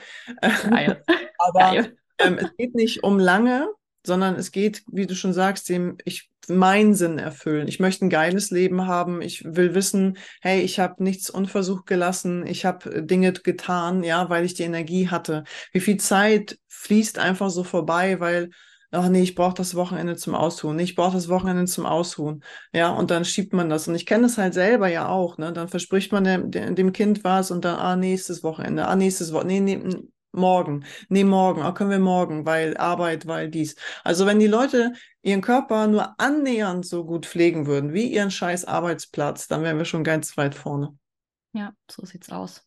Geil. 0.68 1.02
Aber 1.38 1.60
Geil. 1.60 1.96
Ähm, 2.18 2.38
es 2.38 2.56
geht 2.56 2.74
nicht 2.74 3.04
um 3.04 3.18
lange, 3.18 3.68
sondern 4.04 4.34
es 4.34 4.50
geht, 4.50 4.82
wie 4.88 5.06
du 5.06 5.14
schon 5.14 5.32
sagst, 5.32 5.68
dem 5.68 5.96
ich 6.04 6.28
meinen 6.48 6.94
Sinn 6.94 7.18
erfüllen. 7.20 7.68
Ich 7.68 7.78
möchte 7.78 8.04
ein 8.04 8.10
geiles 8.10 8.50
Leben 8.50 8.86
haben. 8.88 9.22
Ich 9.22 9.44
will 9.44 9.74
wissen, 9.74 10.18
hey, 10.40 10.60
ich 10.60 10.80
habe 10.80 11.02
nichts 11.04 11.30
unversucht 11.30 11.86
gelassen. 11.86 12.44
Ich 12.46 12.64
habe 12.64 13.02
Dinge 13.02 13.32
getan, 13.32 14.02
ja, 14.02 14.28
weil 14.28 14.44
ich 14.44 14.54
die 14.54 14.64
Energie 14.64 15.08
hatte. 15.08 15.44
Wie 15.72 15.80
viel 15.80 15.98
Zeit 15.98 16.58
fließt 16.66 17.20
einfach 17.20 17.50
so 17.50 17.62
vorbei, 17.62 18.18
weil 18.18 18.50
ach 18.92 19.08
nee, 19.08 19.22
ich 19.22 19.34
brauche 19.34 19.54
das 19.54 19.74
Wochenende 19.74 20.16
zum 20.16 20.34
Ausruhen, 20.34 20.78
ich 20.78 20.94
brauche 20.94 21.14
das 21.14 21.28
Wochenende 21.28 21.64
zum 21.64 21.86
Ausruhen. 21.86 22.44
Ja, 22.72 22.90
und 22.90 23.10
dann 23.10 23.24
schiebt 23.24 23.52
man 23.52 23.68
das. 23.68 23.88
Und 23.88 23.94
ich 23.94 24.06
kenne 24.06 24.24
das 24.24 24.38
halt 24.38 24.54
selber 24.54 24.88
ja 24.88 25.08
auch, 25.08 25.38
ne? 25.38 25.52
Dann 25.52 25.68
verspricht 25.68 26.12
man 26.12 26.24
dem, 26.24 26.74
dem 26.74 26.92
Kind 26.92 27.24
was 27.24 27.50
und 27.50 27.64
dann, 27.64 27.76
ah, 27.76 27.96
nächstes 27.96 28.42
Wochenende, 28.42 28.86
ah, 28.86 28.94
nächstes 28.96 29.32
Wochenende, 29.32 29.76
nee, 29.76 29.76
nee, 29.84 30.08
morgen, 30.32 30.84
nee, 31.08 31.24
morgen, 31.24 31.62
ah, 31.62 31.72
können 31.72 31.90
wir 31.90 31.98
morgen, 31.98 32.46
weil 32.46 32.76
Arbeit, 32.76 33.26
weil 33.26 33.50
dies. 33.50 33.76
Also 34.04 34.26
wenn 34.26 34.38
die 34.38 34.46
Leute 34.46 34.92
ihren 35.22 35.40
Körper 35.40 35.86
nur 35.86 36.18
annähernd 36.20 36.86
so 36.86 37.04
gut 37.04 37.26
pflegen 37.26 37.66
würden, 37.66 37.92
wie 37.92 38.12
ihren 38.12 38.30
scheiß 38.30 38.64
Arbeitsplatz, 38.64 39.48
dann 39.48 39.62
wären 39.62 39.78
wir 39.78 39.84
schon 39.84 40.04
ganz 40.04 40.36
weit 40.36 40.54
vorne. 40.54 40.96
Ja, 41.52 41.72
so 41.90 42.04
sieht's 42.04 42.30
aus. 42.30 42.66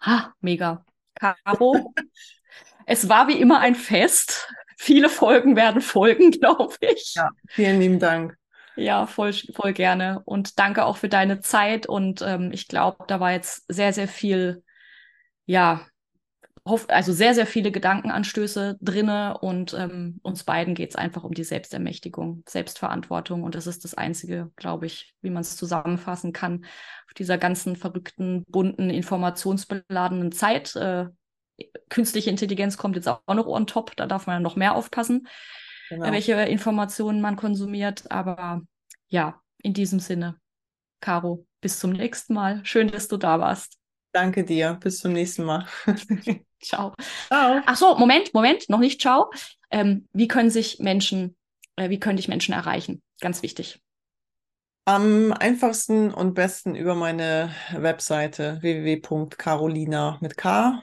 Ha, 0.00 0.34
mega. 0.40 0.84
Caro, 1.14 1.94
es 2.86 3.08
war 3.08 3.28
wie 3.28 3.40
immer 3.40 3.60
ein 3.60 3.74
Fest. 3.74 4.48
Viele 4.84 5.08
Folgen 5.08 5.56
werden 5.56 5.80
folgen, 5.80 6.30
glaube 6.40 6.74
ich. 6.80 7.14
Ja, 7.14 7.30
vielen 7.48 7.80
lieben 7.80 7.98
Dank. 7.98 8.36
Ja, 8.76 9.06
voll, 9.06 9.32
voll 9.32 9.72
gerne. 9.72 10.20
Und 10.26 10.58
danke 10.58 10.84
auch 10.84 10.98
für 10.98 11.08
deine 11.08 11.40
Zeit. 11.40 11.86
Und 11.86 12.20
ähm, 12.20 12.50
ich 12.52 12.68
glaube, 12.68 13.02
da 13.08 13.18
war 13.18 13.32
jetzt 13.32 13.64
sehr, 13.72 13.94
sehr 13.94 14.08
viel, 14.08 14.62
ja, 15.46 15.86
also 16.88 17.14
sehr, 17.14 17.34
sehr 17.34 17.46
viele 17.46 17.72
Gedankenanstöße 17.72 18.76
drinne. 18.82 19.38
Und 19.38 19.72
ähm, 19.72 20.20
uns 20.22 20.44
beiden 20.44 20.74
geht 20.74 20.90
es 20.90 20.96
einfach 20.96 21.24
um 21.24 21.32
die 21.32 21.44
Selbstermächtigung, 21.44 22.42
Selbstverantwortung. 22.46 23.42
Und 23.42 23.54
das 23.54 23.66
ist 23.66 23.84
das 23.84 23.94
Einzige, 23.94 24.50
glaube 24.54 24.84
ich, 24.84 25.14
wie 25.22 25.30
man 25.30 25.40
es 25.40 25.56
zusammenfassen 25.56 26.34
kann, 26.34 26.66
auf 27.06 27.14
dieser 27.14 27.38
ganzen 27.38 27.76
verrückten, 27.76 28.44
bunten, 28.48 28.90
informationsbeladenen 28.90 30.30
Zeit. 30.30 30.76
Äh, 30.76 31.06
künstliche 31.88 32.30
Intelligenz 32.30 32.76
kommt 32.76 32.96
jetzt 32.96 33.08
auch 33.08 33.20
noch 33.28 33.46
on 33.46 33.66
top, 33.66 33.94
da 33.96 34.06
darf 34.06 34.26
man 34.26 34.42
noch 34.42 34.56
mehr 34.56 34.74
aufpassen, 34.74 35.28
genau. 35.88 36.10
welche 36.10 36.32
Informationen 36.32 37.20
man 37.20 37.36
konsumiert. 37.36 38.10
Aber 38.10 38.62
ja, 39.08 39.40
in 39.62 39.74
diesem 39.74 40.00
Sinne, 40.00 40.36
Caro, 41.00 41.46
bis 41.60 41.78
zum 41.78 41.92
nächsten 41.92 42.34
Mal. 42.34 42.60
Schön, 42.64 42.90
dass 42.90 43.08
du 43.08 43.16
da 43.16 43.38
warst. 43.40 43.78
Danke 44.12 44.44
dir. 44.44 44.78
Bis 44.80 44.98
zum 44.98 45.12
nächsten 45.12 45.44
Mal. 45.44 45.66
ciao. 46.60 46.94
ciao. 47.28 47.60
Ach 47.66 47.76
so, 47.76 47.96
Moment, 47.96 48.32
Moment, 48.32 48.68
noch 48.68 48.78
nicht 48.78 49.00
ciao. 49.00 49.30
Ähm, 49.70 50.08
wie 50.12 50.28
können 50.28 50.50
sich 50.50 50.78
Menschen, 50.78 51.36
äh, 51.76 51.90
wie 51.90 51.98
können 51.98 52.16
dich 52.16 52.28
Menschen 52.28 52.54
erreichen? 52.54 53.02
Ganz 53.20 53.42
wichtig. 53.42 53.83
Am 54.86 55.32
einfachsten 55.32 56.12
und 56.12 56.34
besten 56.34 56.74
über 56.74 56.94
meine 56.94 57.48
Webseite 57.74 58.58
www.carolina 58.60 60.18
mit 60.20 60.36
k-kaiser.de. 60.36 60.76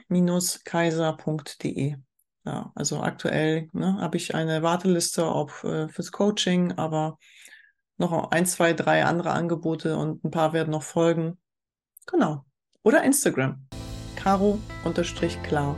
Ja, 2.44 2.72
also 2.74 3.00
aktuell 3.00 3.68
ne, 3.72 3.98
habe 4.00 4.16
ich 4.16 4.34
eine 4.34 4.64
Warteliste 4.64 5.24
auch 5.24 5.62
äh, 5.62 5.88
fürs 5.88 6.10
Coaching, 6.10 6.72
aber 6.72 7.16
noch 7.96 8.32
ein, 8.32 8.46
zwei, 8.46 8.72
drei 8.72 9.04
andere 9.04 9.30
Angebote 9.30 9.96
und 9.96 10.24
ein 10.24 10.32
paar 10.32 10.52
werden 10.52 10.70
noch 10.70 10.82
folgen. 10.82 11.38
Genau. 12.06 12.44
Oder 12.82 13.04
Instagram. 13.04 13.64
Caro-klar. 14.16 15.76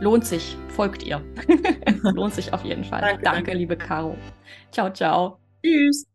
Lohnt 0.00 0.26
sich, 0.26 0.56
folgt 0.70 1.04
ihr. 1.04 1.22
Lohnt 2.02 2.34
sich 2.34 2.52
auf 2.52 2.64
jeden 2.64 2.82
Fall. 2.82 3.00
Danke, 3.02 3.22
danke, 3.22 3.36
danke, 3.44 3.54
liebe 3.54 3.76
Caro. 3.76 4.16
Ciao, 4.72 4.92
ciao. 4.92 5.38
Tschüss. 5.64 6.08